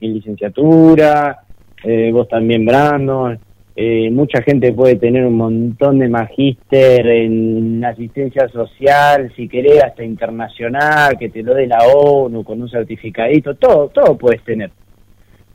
[0.00, 1.38] mi licenciatura,
[1.84, 3.36] eh, vos también, Brando,
[3.76, 10.04] eh, mucha gente puede tener un montón de magíster en asistencia social, si querés hasta
[10.04, 14.70] internacional, que te lo dé la ONU con un certificadito, todo, todo puedes tener.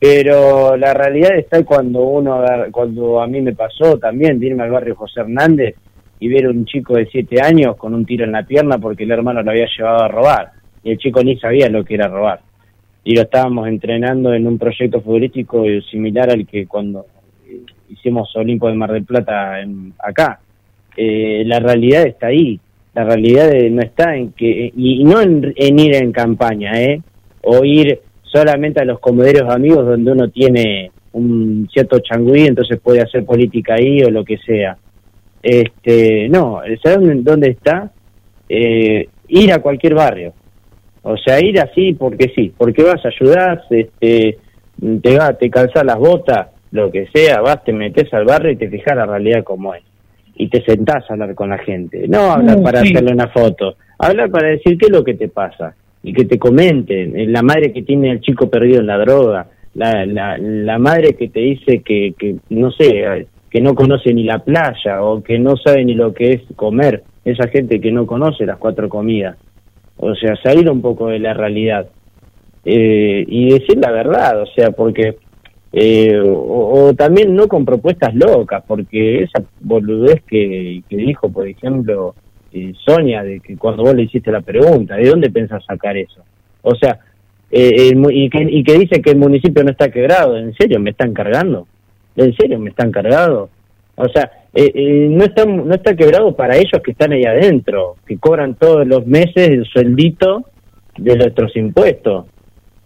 [0.00, 4.70] Pero la realidad está cuando uno, cuando a mí me pasó también de irme al
[4.70, 5.76] barrio José Hernández
[6.18, 9.04] y ver a un chico de siete años con un tiro en la pierna porque
[9.04, 10.52] el hermano lo había llevado a robar.
[10.82, 12.40] Y el chico ni sabía lo que era robar.
[13.04, 17.04] Y lo estábamos entrenando en un proyecto futbolístico similar al que cuando
[17.90, 20.40] hicimos Olimpo de Mar del Plata en, acá.
[20.96, 22.58] Eh, la realidad está ahí.
[22.94, 27.02] La realidad no está en que, y, no en, ir en campaña, ¿eh?
[27.42, 28.00] O ir
[28.32, 33.74] solamente a los comoderos amigos donde uno tiene un cierto changüí, entonces puede hacer política
[33.74, 34.76] ahí o lo que sea.
[35.42, 37.90] Este, no, ¿sabes dónde está?
[38.48, 40.32] Eh, ir a cualquier barrio.
[41.02, 44.38] O sea, ir así porque sí, porque vas, a ayudar este,
[45.02, 48.56] te, va, te calzas las botas, lo que sea, vas, te metes al barrio y
[48.56, 49.82] te fijas la realidad como es.
[50.36, 52.06] Y te sentás a hablar con la gente.
[52.06, 55.74] No hablar para hacerle una foto, hablar para decir qué es lo que te pasa
[56.02, 57.18] y que te comenten.
[57.18, 61.14] Eh, la madre que tiene al chico perdido en la droga, la, la, la madre
[61.14, 65.38] que te dice que, que, no sé, que no conoce ni la playa o que
[65.38, 67.02] no sabe ni lo que es comer.
[67.24, 69.36] Esa gente que no conoce las cuatro comidas.
[69.96, 71.88] O sea, salir un poco de la realidad.
[72.64, 75.16] Eh, y decir la verdad, o sea, porque
[75.72, 82.14] eh, o, también no con propuestas locas, porque esa boludez que, que dijo, por ejemplo,
[82.52, 86.22] eh, Sonia, de que cuando vos le hiciste la pregunta, ¿de dónde pensás sacar eso?
[86.62, 86.98] O sea,
[87.50, 90.90] eh, y, que, y que dice que el municipio no está quebrado, ¿en serio me
[90.90, 91.66] están cargando?
[92.16, 93.50] ¿En serio me están cargando?
[93.96, 98.54] O sea, no, está, no está quebrado para ellos que están ahí adentro, que cobran
[98.54, 100.44] todos los meses el sueldito
[100.96, 102.26] de nuestros impuestos,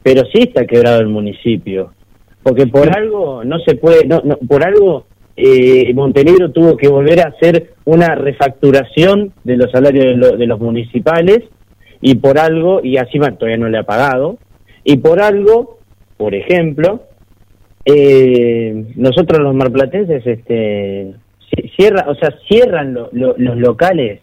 [0.03, 1.93] pero sí está quebrado el municipio
[2.45, 7.29] porque por algo no se puede, no, por algo eh, Montenegro tuvo que volver a
[7.29, 11.41] hacer una refacturación de los salarios de, los municipales
[12.01, 14.39] y por algo, y así todavía no le ha pagado,
[14.85, 15.79] y por algo,
[16.17, 17.03] por ejemplo,
[17.85, 21.15] eh, nosotros los marplatenses este,
[21.77, 24.21] cierra, o sea, cierran los locales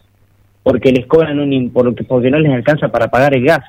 [0.63, 3.63] porque les cobran un porque, porque no les alcanza para pagar el gas.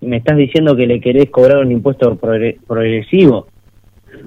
[0.00, 3.48] Y me estás diciendo que le querés cobrar un impuesto progresivo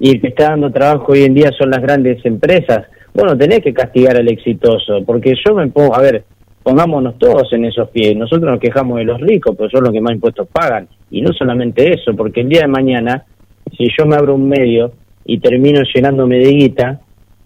[0.00, 3.60] y el que está dando trabajo hoy en día son las grandes empresas, bueno, tenés
[3.60, 6.24] que castigar al exitoso, porque yo me pongo, a ver,
[6.62, 10.00] pongámonos todos en esos pies, nosotros nos quejamos de los ricos, pero son los que
[10.00, 13.24] más impuestos pagan, y no solamente eso, porque el día de mañana,
[13.76, 14.92] si yo me abro un medio
[15.24, 17.00] y termino llenándome de guita,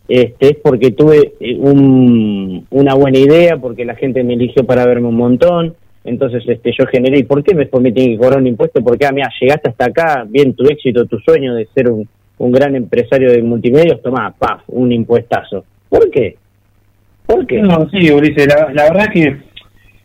[0.08, 4.86] este, es porque tuve eh, un, una buena idea, porque la gente me eligió para
[4.86, 8.38] verme un montón, entonces este yo generé, ¿y por qué después me tiene que cobrar
[8.38, 8.82] un impuesto?
[8.82, 12.08] Porque, ah, mira, llegaste hasta acá, bien tu éxito, tu sueño de ser un,
[12.38, 15.64] un gran empresario de multimedios, toma, paf, un impuestazo.
[15.88, 16.36] ¿Por qué?
[17.26, 17.60] ¿Por qué?
[17.60, 19.36] No, sí, Ulises, la, la verdad que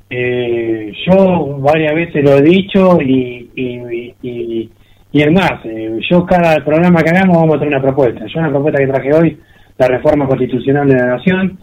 [0.10, 4.69] eh, yo varias veces lo he dicho y, y, y,
[5.11, 8.26] y es más, eh, yo cada programa que hagamos vamos a traer una propuesta.
[8.26, 9.39] Yo una propuesta que traje hoy,
[9.77, 11.60] la reforma constitucional de la Nación,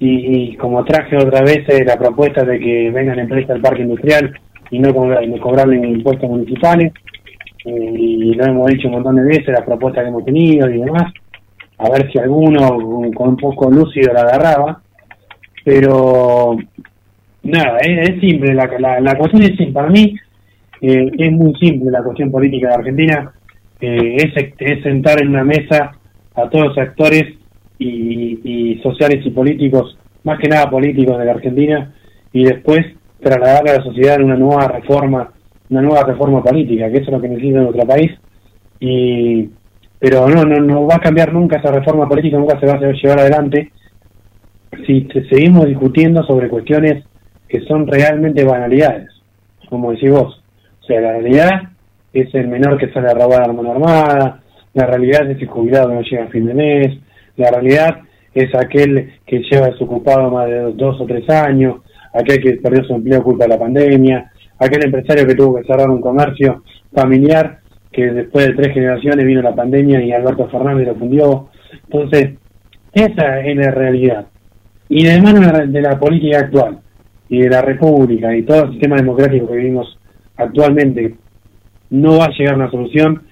[0.00, 4.32] y, como traje otra vez eh, la propuesta de que vengan empresas del parque industrial
[4.70, 6.92] y no, no cobrarle impuestos municipales,
[7.64, 11.12] y lo hemos dicho un montón de veces, las propuestas que hemos tenido y demás,
[11.78, 12.68] a ver si alguno
[13.14, 14.80] con un poco lúcido la agarraba,
[15.64, 16.56] pero
[17.42, 20.14] nada, es, simple, la, la, cuestión es simple, para mí
[20.80, 23.32] eh, es muy simple la cuestión política de Argentina,
[23.80, 25.92] eh, es, es sentar en una mesa
[26.34, 27.24] a todos los actores
[27.78, 31.94] y, y sociales y políticos, más que nada políticos de la Argentina,
[32.32, 32.84] y después
[33.20, 35.32] trasladar a la sociedad en una nueva reforma
[35.70, 38.12] una nueva reforma política, que eso es lo que necesita nuestro país.
[38.80, 39.50] Y,
[39.98, 42.92] pero no, no, no va a cambiar nunca esa reforma política, nunca se va a
[42.92, 43.72] llevar adelante
[44.86, 47.04] si seguimos discutiendo sobre cuestiones
[47.48, 49.10] que son realmente banalidades,
[49.68, 50.42] como decís vos.
[50.82, 51.62] O sea, la realidad
[52.12, 54.40] es el menor que sale a robar a la mano armada,
[54.74, 56.98] la realidad es el jubilado que no llega a fin de mes,
[57.36, 57.98] la realidad
[58.34, 61.76] es aquel que lleva desocupado más de dos o tres años,
[62.12, 65.88] aquel que perdió su empleo culpa de la pandemia, aquel empresario que tuvo que cerrar
[65.90, 66.62] un comercio
[66.92, 67.60] familiar,
[67.92, 71.48] que después de tres generaciones vino la pandemia y Alberto Fernández lo fundió.
[71.84, 72.34] Entonces,
[72.92, 74.26] esa es la realidad.
[74.88, 76.78] Y de mano de la política actual
[77.28, 79.98] y de la República y todo el sistema democrático que vivimos
[80.36, 81.14] actualmente,
[81.90, 83.22] no va a llegar una solución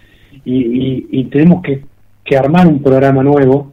[0.44, 1.82] y, tenemos que,
[2.24, 3.72] que armar un programa nuevo,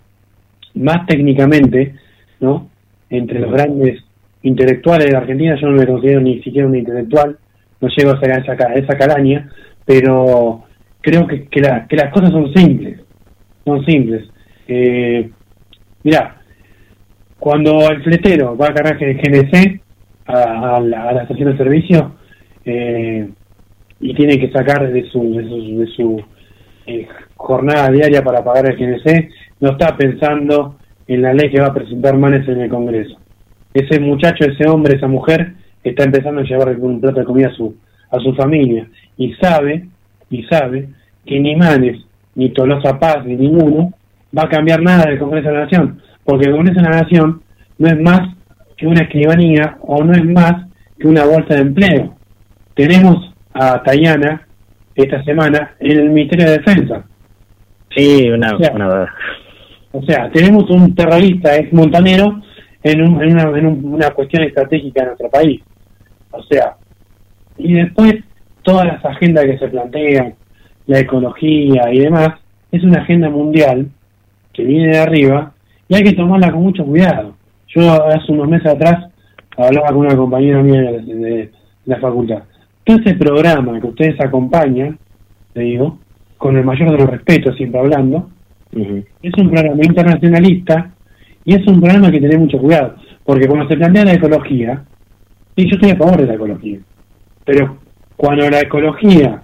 [0.75, 1.95] más técnicamente,
[2.39, 2.69] ¿no?
[3.09, 4.03] Entre los grandes
[4.41, 7.37] intelectuales de la Argentina, yo no me considero ni siquiera un intelectual,
[7.83, 9.49] no llego a esa, esa calaña,
[9.85, 10.63] pero
[11.01, 12.99] creo que, que, las cosas son simples,
[13.65, 14.27] son simples.
[14.67, 15.29] Eh,
[16.03, 16.35] Mira,
[17.39, 19.81] cuando el fletero va a cargar el GNC
[20.25, 22.15] a, a la, a la estación de servicio
[22.65, 23.29] eh,
[24.01, 26.23] y tiene que sacar de su, de su, de su
[26.87, 29.29] eh, jornada diaria para pagar el GNC,
[29.61, 30.77] no está pensando
[31.07, 33.17] en la ley que va a presentar Manes en el Congreso.
[33.73, 35.53] Ese muchacho, ese hombre, esa mujer
[35.83, 37.75] está empezando a llevar un plato de comida a su,
[38.11, 38.87] a su familia
[39.17, 39.85] y sabe,
[40.29, 40.89] y sabe
[41.25, 41.97] que ni Manes,
[42.35, 43.93] ni Tolosa Paz, ni ninguno
[44.37, 47.41] va a cambiar nada del Congreso de la Nación, porque el Congreso de la Nación
[47.77, 48.21] no es más
[48.77, 50.65] que una escribanía o no es más
[50.99, 52.15] que una bolsa de empleo.
[52.75, 54.47] Tenemos a Tayana
[54.95, 57.03] esta semana en el Ministerio de Defensa.
[57.95, 59.13] Sí, una, O sea, una
[59.91, 62.41] O sea, tenemos un terrorista ex montanero
[62.81, 65.61] en, un- en una, en un- una cuestión estratégica de nuestro país.
[66.33, 66.75] O sea,
[67.57, 68.15] y después
[68.63, 70.33] todas las agendas que se plantean,
[70.87, 72.29] la ecología y demás,
[72.71, 73.87] es una agenda mundial
[74.51, 75.53] que viene de arriba
[75.87, 77.35] y hay que tomarla con mucho cuidado.
[77.67, 79.05] Yo hace unos meses atrás
[79.57, 81.51] hablaba con una compañera mía de, de
[81.85, 82.43] la facultad.
[82.83, 84.97] Todo ese programa que ustedes acompañan,
[85.53, 85.99] le digo,
[86.37, 88.29] con el mayor de los respetos, siempre hablando,
[88.75, 90.91] es un programa internacionalista
[91.45, 94.83] y es un programa que tiene mucho cuidado, porque cuando se plantea la ecología,
[95.55, 96.79] y yo estoy a favor de la ecología,
[97.45, 97.77] pero
[98.15, 99.43] cuando la ecología,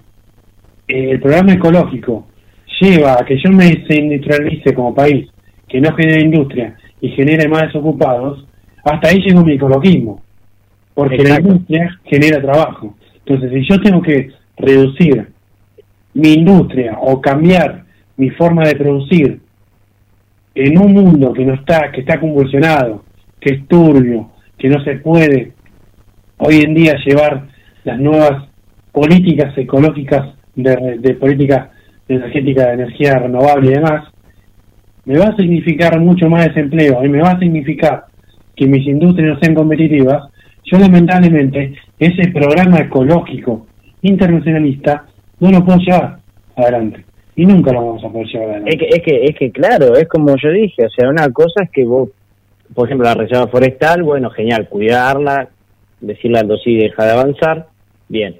[0.88, 2.26] eh, el programa ecológico,
[2.80, 5.28] lleva a que yo me desindustrialice como país,
[5.68, 8.46] que no genere industria y genere más desocupados,
[8.84, 10.22] hasta ahí llegó mi ecologismo,
[10.94, 12.96] porque la industria genera trabajo.
[13.18, 15.28] Entonces, si yo tengo que reducir
[16.14, 17.84] mi industria o cambiar
[18.16, 19.40] mi forma de producir
[20.54, 23.04] en un mundo que no está, que está convulsionado,
[23.40, 25.52] que es turbio, que no se puede
[26.40, 27.48] hoy en día llevar
[27.84, 28.48] las nuevas
[28.92, 31.70] políticas ecológicas de, de política
[32.08, 34.08] energética de energía renovable y demás,
[35.04, 38.04] me va a significar mucho más desempleo y me va a significar
[38.56, 40.30] que mis industrias no sean competitivas,
[40.64, 43.66] yo lamentablemente ese programa ecológico
[44.02, 45.06] internacionalista
[45.38, 46.18] no lo puedo llevar
[46.56, 47.04] adelante
[47.36, 48.70] y nunca lo vamos a poder llevar adelante.
[48.70, 51.62] Es que, es que, es que claro, es como yo dije, o sea, una cosa
[51.62, 52.10] es que vos,
[52.74, 55.48] por ejemplo, la reserva forestal, bueno, genial, cuidarla,
[56.00, 57.66] decirle al sí deja de avanzar,
[58.08, 58.36] bien.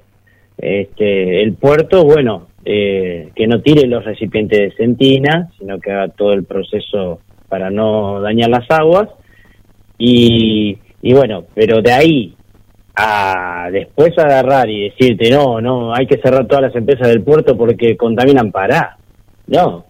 [0.57, 6.09] Este, el puerto, bueno, eh, que no tire los recipientes de centina, sino que haga
[6.09, 7.19] todo el proceso
[7.49, 9.09] para no dañar las aguas.
[9.97, 12.35] Y, y bueno, pero de ahí
[12.95, 17.57] a después agarrar y decirte, no, no, hay que cerrar todas las empresas del puerto
[17.57, 18.97] porque contaminan, pará.
[19.47, 19.85] No,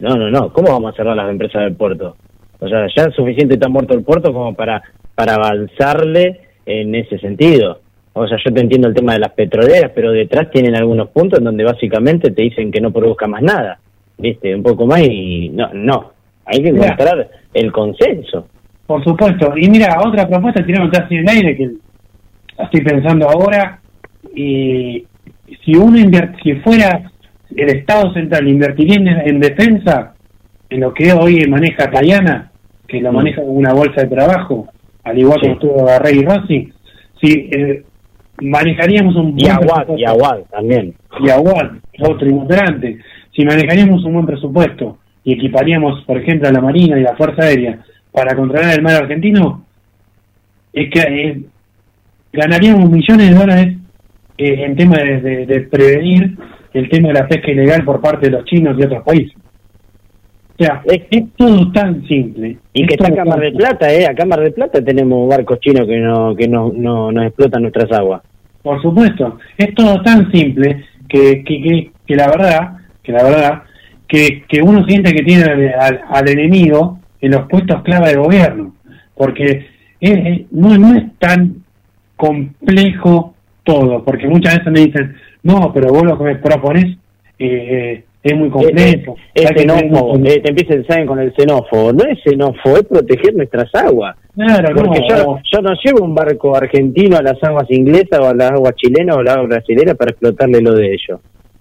[0.00, 0.52] no, no, no.
[0.52, 2.16] ¿Cómo vamos a cerrar las empresas del puerto?
[2.58, 4.82] O sea, ya es suficiente está muerto el puerto como para,
[5.14, 7.80] para avanzarle en ese sentido.
[8.12, 11.38] O sea, yo te entiendo el tema de las petroleras, pero detrás tienen algunos puntos
[11.38, 13.78] en donde básicamente te dicen que no produzca más nada.
[14.18, 14.54] ¿Viste?
[14.54, 16.12] Un poco más y no, no.
[16.46, 16.86] Hay que Mira.
[16.86, 18.48] encontrar el consenso.
[18.86, 19.52] Por supuesto.
[19.56, 21.70] Y mira, otra propuesta tiramos casi en el aire que
[22.62, 23.80] estoy pensando ahora.
[24.34, 25.04] Y
[25.64, 25.98] si uno
[26.42, 27.10] si fuera
[27.54, 30.14] el Estado Central invertiría en, en defensa,
[30.70, 32.50] en lo que hoy maneja Tayana,
[32.88, 33.16] que lo Mm.
[33.16, 34.68] maneja como una bolsa de trabajo,
[35.06, 35.46] al igual Sí.
[35.48, 36.72] como estuvo Garrey y Rossi,
[37.20, 37.82] si eh,
[38.42, 40.94] manejaríamos un Y buen Aguad, presupuesto- y Aguad también.
[41.20, 41.70] y Aguad,
[42.00, 42.98] otro integrante.
[43.34, 47.42] Si manejaríamos un buen presupuesto y equiparíamos, por ejemplo, a la Marina y la Fuerza
[47.44, 47.78] Aérea
[48.12, 49.64] para controlar el mar argentino,
[50.72, 51.40] es que eh,
[52.32, 53.76] ganaríamos millones de dólares
[54.38, 56.36] eh, en tema de, de- de prevenir
[56.74, 59.34] el tema de la pesca ilegal por parte de los chinos y otros países.
[60.58, 62.56] Sea, es, todo tan simple.
[62.72, 64.06] Y Es que está tan del Plata, ¿eh?
[64.06, 67.62] Acá en Mar del Plata tenemos barcos chinos que no que no, no nos explotan
[67.62, 68.22] nuestras aguas.
[68.62, 72.70] Por supuesto, es todo tan simple que, que, que, que la verdad,
[73.02, 73.62] que la verdad,
[74.08, 78.16] que, que uno siente que tiene al, al- al enemigo en los puestos clave de
[78.16, 78.74] gobierno,
[79.14, 79.66] porque
[80.00, 81.56] es- es- no, no es tan
[82.16, 86.96] complejo todo, porque muchas veces me dicen, no, pero vos lo que me propones
[87.38, 87.46] eh,
[87.98, 89.16] eh, es muy complejo.
[89.34, 91.06] Es hay que tener xenófobo, un- eh, te empiezan ¿saben?
[91.06, 91.92] con el xenófobo.
[91.92, 94.16] No es xenófobo, es proteger nuestras aguas.
[94.34, 98.28] Claro, Porque no, yo, yo no llevo un barco argentino a las aguas inglesas o
[98.28, 101.20] a las aguas chilenas o a las aguas brasileñas para explotarle lo de ellos.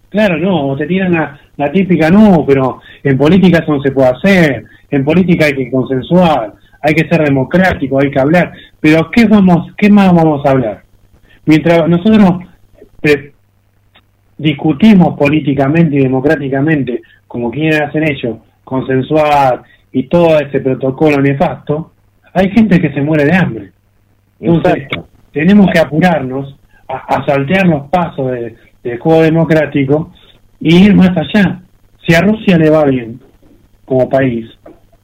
[0.09, 3.91] Claro, no, o te tiran la, la típica, no, pero en política eso no se
[3.91, 9.09] puede hacer, en política hay que consensuar, hay que ser democrático, hay que hablar, pero
[9.11, 10.83] ¿qué vamos, qué más vamos a hablar?
[11.45, 12.29] Mientras nosotros
[13.03, 13.33] eh,
[14.37, 21.91] discutimos políticamente y democráticamente, como quieren hacer ellos, consensuar y todo ese protocolo nefasto,
[22.33, 23.71] hay gente que se muere de hambre.
[24.39, 24.87] Entonces,
[25.31, 26.57] tenemos que apurarnos
[26.87, 30.11] a, a saltear los pasos de- del juego democrático
[30.59, 31.61] y ir más allá.
[32.05, 33.19] Si a Rusia le va bien
[33.85, 34.47] como país,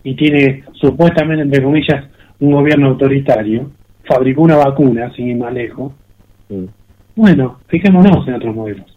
[0.04, 2.06] y tiene supuestamente, entre comillas,
[2.40, 3.72] un gobierno autoritario,
[4.04, 5.94] fabricó una vacuna, sin ir más lejos.
[6.50, 6.66] Mm.
[7.16, 8.91] Bueno, fijémonos en otros modelos.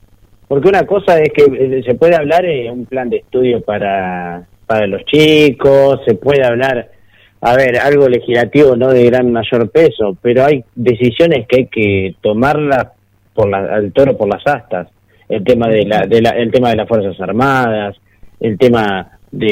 [0.55, 4.45] Porque una cosa es que eh, se puede hablar de un plan de estudio para,
[4.69, 6.91] para los chicos, se puede hablar,
[7.41, 12.15] a ver, algo legislativo no de gran mayor peso, pero hay decisiones que hay que
[12.21, 12.87] tomarlas
[13.35, 14.87] por la, al toro por las astas.
[15.29, 17.97] El tema de la, de la, el tema de las fuerzas armadas,
[18.39, 19.47] el tema de,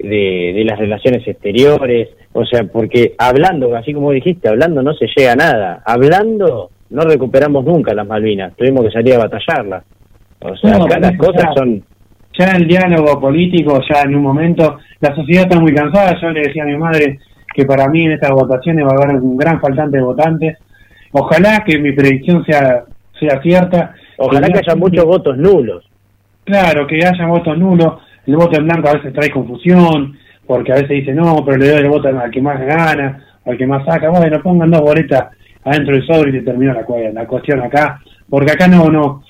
[0.00, 4.94] de, de- de las relaciones exteriores, o sea, porque hablando, así como dijiste, hablando no
[4.94, 9.84] se llega a nada, hablando no recuperamos nunca las Malvinas, tuvimos que salir a batallarlas.
[10.44, 11.82] O sea, No, acá las ya- cosas son...
[12.38, 16.18] Ya el diálogo político, ya en un momento, la sociedad está muy cansada.
[16.20, 17.18] Yo le decía a mi madre
[17.54, 20.58] que para mí en estas votaciones va a haber un gran faltante de votantes.
[21.12, 22.84] Ojalá que mi predicción sea,
[23.20, 23.94] sea cierta.
[24.16, 25.84] Ojalá que haya muchos votos nulos.
[26.44, 28.00] Claro, que haya votos nulos.
[28.26, 30.16] El voto en blanco a veces trae confusión,
[30.46, 33.58] porque a veces dice no, pero le doy el voto al que más gana, al
[33.58, 34.08] que más saca.
[34.08, 35.24] Bueno, pongan dos boletas
[35.64, 38.00] adentro del sobre y se la, la cuestión acá,
[38.30, 39.22] porque acá no, no.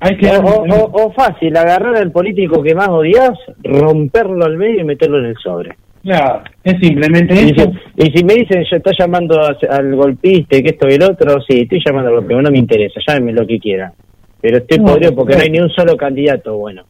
[0.00, 0.28] Hay que.
[0.30, 3.32] O, o- o- o fácil, agarrar al político que más odias,
[3.62, 5.76] romperlo al medio y meterlo en el sobre.
[6.02, 7.70] Claro, es simplemente Y eso.
[7.98, 11.02] si, y si me dicen, yo estoy llamando a- al golpista que esto y el
[11.02, 13.92] otro, sí, estoy llamando al golpista, no me interesa, llámenme lo que quieran.
[14.40, 15.44] Pero estoy No, podrido porque no no.
[15.44, 16.84] hay ni un solo candidato bueno.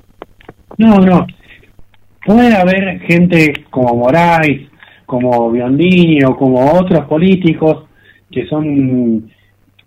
[0.78, 1.26] No, no.
[2.24, 4.68] Puede haber gente como Moraes,
[5.06, 7.86] como Biondini o como otros políticos
[8.30, 9.28] que son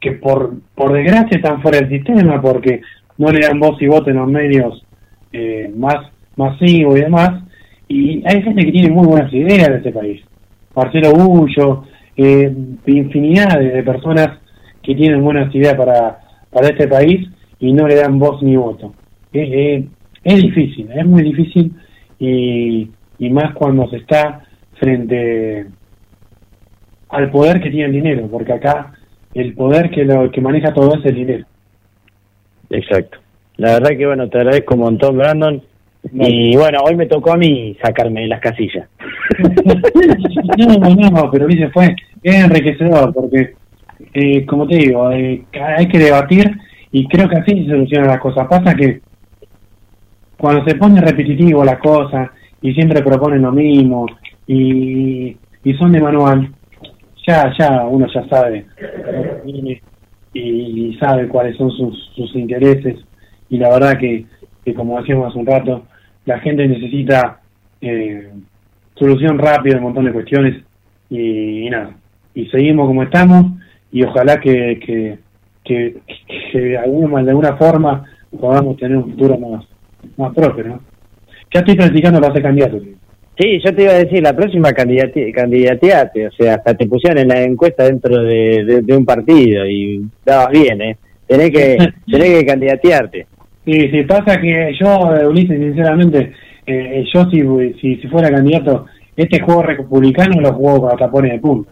[0.01, 2.81] que por por desgracia están fuera del sistema porque
[3.23, 4.85] no le dan voz y voto en los medios
[5.31, 5.97] eh, más
[6.35, 7.43] masivos y demás
[7.87, 10.21] y hay gente que tiene muy buenas ideas de este país
[10.75, 11.83] Marcelo Bullo
[12.15, 12.53] eh,
[12.85, 14.39] infinidad de, personas
[14.81, 16.19] que tienen buenas ideas para
[16.51, 17.27] para este país
[17.59, 18.93] y no le dan voz ni voto
[19.33, 19.87] eh,
[20.23, 21.73] es difícil es muy difícil
[22.19, 22.89] y,
[23.19, 24.43] y más cuando se está
[24.79, 25.65] frente
[27.13, 28.93] al poder que tiene el dinero, porque acá
[29.33, 31.45] el poder que lo que maneja todo es el dinero.
[32.73, 33.19] Exacto.
[33.57, 35.61] La verdad que bueno, te agradezco un montón, Brandon.
[36.11, 38.89] Y bueno, hoy me tocó a mí sacarme de las casillas.
[40.57, 43.53] No, no, pero dice fue enriquecedor porque,
[44.13, 46.51] eh, como te digo, eh, hay que debatir
[46.91, 48.47] y creo que así se solucionan las cosas.
[48.47, 49.01] Pasa que
[50.37, 52.31] cuando se pone repetitivo la cosa
[52.61, 54.05] y siempre proponen lo mismo
[54.45, 56.49] y, y son de manual,
[57.25, 58.65] ya ya uno ya sabe
[60.33, 62.95] y, sabe cuáles son sus, sus intereses
[63.49, 64.25] y la verdad que,
[64.63, 65.83] que como decíamos hace un rato,
[66.25, 67.41] la gente necesita
[67.81, 68.31] eh,
[68.95, 70.63] solución rápida de un montón de cuestiones
[71.09, 71.95] y, nada,
[72.33, 73.45] y seguimos como estamos
[73.91, 75.19] y ojalá que, que,
[75.63, 75.97] que,
[76.51, 78.05] que de, alguna, de alguna forma
[78.39, 79.65] podamos tener un futuro más,
[80.17, 80.79] más próspero.
[81.53, 82.79] Ya estoy practicando para ser candidato.
[83.37, 87.17] Sí, yo te iba a decir, la próxima candidati candidateate, o sea, hasta te pusieron
[87.19, 90.97] en la encuesta dentro de, de- de un partido y dabas bien, ¿eh?
[91.27, 91.77] Tenés que,
[92.11, 93.25] tenés que candidatearte.
[93.65, 96.31] Sí, sí, pasa que yo, eh, Ulises, sinceramente,
[96.67, 97.41] eh, yo si,
[97.81, 98.85] si, si fuera candidato,
[99.15, 101.71] este juego republicano lo juego con tapones de punta.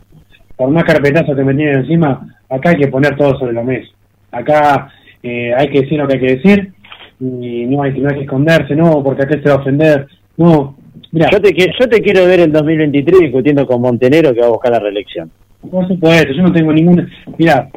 [0.56, 3.90] Por más carpetazo que me tienen encima, acá hay que poner todo sobre la mesa.
[4.32, 4.90] Acá
[5.22, 6.72] eh, hay que decir lo que hay que decir
[7.20, 10.08] y no hay, que- no hay que esconderse, no, porque acá se va a ofender.
[10.38, 10.76] No,
[11.12, 14.52] mira, Yo te, yo te quiero ver en 2023 discutiendo con Montenegro que va a
[14.52, 15.32] buscar la reelección.
[15.70, 17.08] Por supuesto, yo no tengo ninguna.
[17.38, 17.70] Mira,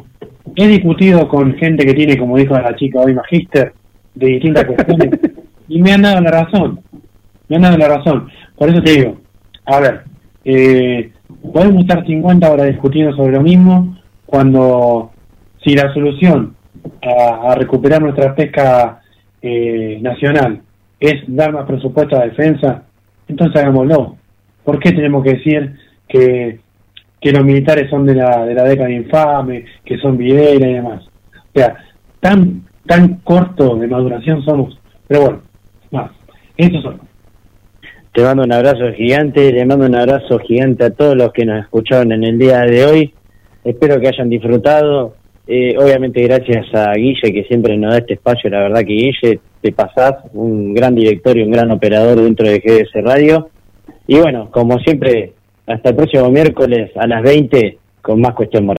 [0.55, 3.73] he discutido con gente que tiene, como dijo la chica hoy, magíster,
[4.15, 5.19] de distintas cuestiones,
[5.67, 6.79] y me han dado la razón.
[7.47, 8.29] Me han dado la razón.
[8.57, 9.17] Por eso te digo,
[9.65, 10.03] a ver,
[10.43, 11.11] eh,
[11.53, 15.11] podemos estar 50 horas discutiendo sobre lo mismo cuando,
[15.63, 16.55] si la solución
[17.01, 19.01] a, a recuperar nuestra pesca
[19.41, 20.61] eh, nacional
[20.99, 22.84] es dar más presupuesto a la defensa,
[23.27, 24.17] entonces hagámoslo.
[24.63, 25.75] ¿Por qué tenemos que decir
[26.07, 26.59] que
[27.25, 31.03] que los militares son de la, de la década infame, que son Videla y demás.
[31.07, 31.75] O sea,
[32.19, 34.79] tan, tan corto de maduración somos.
[35.07, 35.41] Pero bueno,
[35.89, 36.11] más.
[36.55, 37.01] Eso son.
[38.13, 41.63] Te mando un abrazo gigante, le mando un abrazo gigante a todos los que nos
[41.63, 43.13] escucharon en el día de hoy.
[43.63, 45.15] Espero que hayan disfrutado.
[45.47, 48.51] Eh, obviamente gracias a Guille que siempre nos da este espacio.
[48.51, 52.59] La verdad que Guille, te pasás un gran director y un gran operador dentro de
[52.59, 53.49] GDS Radio.
[54.05, 55.33] Y bueno, como siempre,
[55.65, 58.73] hasta el próximo miércoles a las 20 con más cuestión moral.